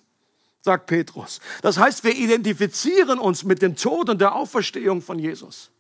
sagt 0.63 0.87
Petrus. 0.87 1.41
Das 1.61 1.79
heißt, 1.79 2.05
wir 2.05 2.17
identifizieren 2.17 3.19
uns 3.19 3.45
mit 3.45 3.61
dem 3.61 3.77
Tod 3.77 4.09
und 4.09 4.21
der 4.21 4.35
Auferstehung 4.35 5.03
von 5.03 5.19
Jesus. 5.19 5.71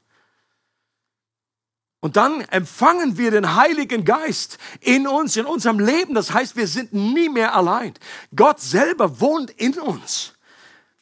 Und 2.00 2.16
dann 2.16 2.42
empfangen 2.42 3.16
wir 3.16 3.30
den 3.30 3.54
Heiligen 3.54 4.04
Geist 4.04 4.58
in 4.80 5.06
uns, 5.06 5.38
in 5.38 5.46
unserem 5.46 5.78
Leben. 5.78 6.14
Das 6.14 6.34
heißt, 6.34 6.54
wir 6.54 6.68
sind 6.68 6.92
nie 6.92 7.30
mehr 7.30 7.54
allein. 7.54 7.94
Gott 8.36 8.60
selber 8.60 9.20
wohnt 9.20 9.50
in 9.52 9.78
uns. 9.80 10.33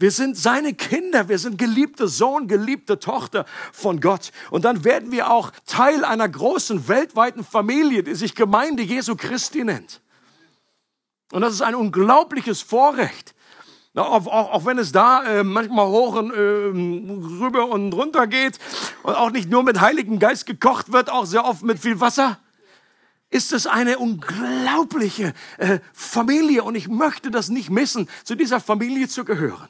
Wir 0.02 0.10
sind 0.10 0.36
seine 0.36 0.74
Kinder, 0.74 1.28
wir 1.28 1.38
sind 1.38 1.58
geliebter 1.58 2.08
Sohn, 2.08 2.48
geliebte 2.48 2.98
Tochter 2.98 3.46
von 3.72 4.00
Gott. 4.00 4.32
Und 4.50 4.64
dann 4.64 4.82
werden 4.82 5.12
wir 5.12 5.30
auch 5.30 5.52
Teil 5.64 6.04
einer 6.04 6.28
großen 6.28 6.88
weltweiten 6.88 7.44
Familie, 7.44 8.02
die 8.02 8.16
sich 8.16 8.34
Gemeinde 8.34 8.82
Jesu 8.82 9.14
Christi 9.14 9.62
nennt. 9.62 10.00
Und 11.30 11.42
das 11.42 11.54
ist 11.54 11.62
ein 11.62 11.76
unglaubliches 11.76 12.62
Vorrecht. 12.62 13.36
Auch, 13.94 14.26
auch, 14.26 14.50
auch 14.50 14.64
wenn 14.66 14.76
es 14.78 14.90
da 14.90 15.22
äh, 15.22 15.44
manchmal 15.44 15.86
hoch 15.86 16.16
und 16.16 16.32
äh, 16.32 16.36
rüber 16.36 17.68
und 17.68 17.92
runter 17.92 18.26
geht 18.26 18.58
und 19.04 19.14
auch 19.14 19.30
nicht 19.30 19.48
nur 19.48 19.62
mit 19.62 19.80
Heiligen 19.80 20.18
Geist 20.18 20.46
gekocht 20.46 20.92
wird, 20.92 21.10
auch 21.10 21.26
sehr 21.26 21.44
oft 21.44 21.62
mit 21.62 21.78
viel 21.78 22.00
Wasser, 22.00 22.40
ist 23.30 23.52
es 23.52 23.68
eine 23.68 23.98
unglaubliche 23.98 25.32
äh, 25.58 25.78
Familie 25.92 26.64
und 26.64 26.74
ich 26.74 26.88
möchte 26.88 27.30
das 27.30 27.50
nicht 27.50 27.70
missen, 27.70 28.08
zu 28.24 28.34
dieser 28.34 28.58
Familie 28.58 29.06
zu 29.06 29.24
gehören. 29.24 29.68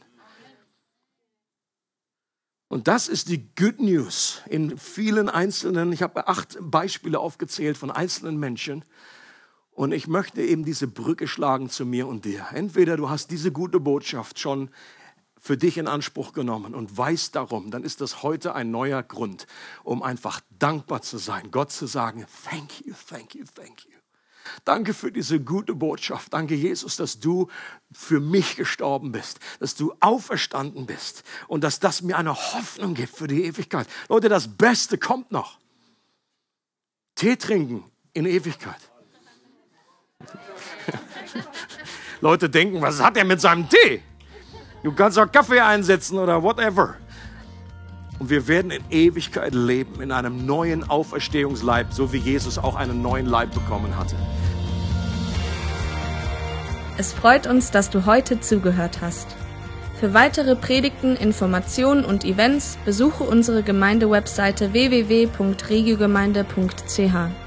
Und 2.73 2.89
das 2.89 3.07
ist 3.07 3.29
die 3.29 3.55
Good 3.55 3.83
News 3.83 4.41
in 4.49 4.79
vielen 4.79 5.29
einzelnen, 5.29 5.93
ich 5.93 6.01
habe 6.01 6.27
acht 6.27 6.57
Beispiele 6.59 7.19
aufgezählt 7.19 7.77
von 7.77 7.91
einzelnen 7.91 8.39
Menschen. 8.39 8.83
Und 9.73 9.93
ich 9.93 10.07
möchte 10.07 10.41
eben 10.41 10.65
diese 10.65 10.87
Brücke 10.87 11.29
schlagen 11.29 11.69
zu 11.69 11.85
mir 11.85 12.09
und 12.09 12.25
dir. 12.25 12.47
Entweder 12.55 12.97
du 12.97 13.11
hast 13.11 13.31
diese 13.31 13.53
gute 13.53 13.79
Botschaft 13.79 14.39
schon 14.39 14.71
für 15.39 15.59
dich 15.59 15.77
in 15.77 15.87
Anspruch 15.87 16.33
genommen 16.33 16.75
und 16.75 16.97
weißt 16.97 17.37
darum, 17.37 17.71
dann 17.71 17.85
ist 17.85 18.01
das 18.01 18.23
heute 18.23 18.55
ein 18.55 18.71
neuer 18.71 19.03
Grund, 19.03 19.47
um 19.85 20.03
einfach 20.03 20.41
dankbar 20.59 21.03
zu 21.03 21.19
sein, 21.19 21.51
Gott 21.51 21.73
zu 21.73 21.85
sagen, 21.85 22.25
thank 22.49 22.87
you, 22.87 22.95
thank 23.07 23.35
you, 23.35 23.45
thank 23.55 23.85
you. 23.85 24.02
Danke 24.65 24.95
für 24.95 25.13
diese 25.13 25.41
gute 25.41 25.75
Botschaft. 25.75 26.33
Danke, 26.33 26.55
Jesus, 26.55 26.97
dass 26.97 27.21
du 27.21 27.49
für 27.93 28.21
mich 28.21 28.57
gestorben 28.57 29.13
bist, 29.13 29.39
dass 29.61 29.75
du 29.75 29.95
auferstanden 30.01 30.87
bist 30.87 31.23
und 31.49 31.65
dass 31.65 31.81
das 31.81 32.03
mir 32.03 32.17
eine 32.17 32.35
Hoffnung 32.35 32.95
gibt 32.95 33.17
für 33.17 33.29
die 33.29 33.45
Ewigkeit. 33.45 33.87
Leute, 34.09 34.29
das 34.29 34.49
Beste 34.49 34.99
kommt 34.99 35.31
noch. 35.33 35.59
Tee 37.15 37.37
trinken 37.37 37.85
in 38.13 38.27
Ewigkeit. 38.27 38.81
Leute 42.21 42.49
denken, 42.49 42.81
was 42.81 43.01
hat 43.01 43.17
er 43.17 43.25
mit 43.25 43.41
seinem 43.41 43.69
Tee? 43.69 44.03
Du 44.83 44.93
kannst 44.93 45.19
auch 45.19 45.31
Kaffee 45.31 45.61
einsetzen 45.61 46.19
oder 46.19 46.43
whatever. 46.43 46.97
Und 48.23 48.31
wir 48.31 48.47
werden 48.47 48.71
in 48.71 48.85
Ewigkeit 48.89 49.53
leben, 49.53 50.01
in 50.01 50.13
einem 50.13 50.47
neuen 50.47 50.89
Auferstehungsleib, 50.89 51.93
so 51.93 52.13
wie 52.13 52.19
Jesus 52.19 52.57
auch 52.57 52.77
einen 52.77 53.03
neuen 53.03 53.27
Leib 53.27 53.53
bekommen 53.53 53.99
hatte. 53.99 54.15
Es 56.99 57.13
freut 57.13 57.49
uns, 57.49 57.73
dass 57.73 57.91
du 57.91 58.07
heute 58.07 58.39
zugehört 58.39 59.01
hast. 59.01 59.27
Für 59.99 60.15
weitere 60.15 60.55
Predigten, 60.55 61.17
Informationen 61.17 62.05
und 62.05 62.25
Events 62.25 62.79
besuche 62.85 63.25
unsere 63.25 63.65
Gemeindewebseite 63.65 64.73
www.regiogemeinde.ch. 64.73 67.42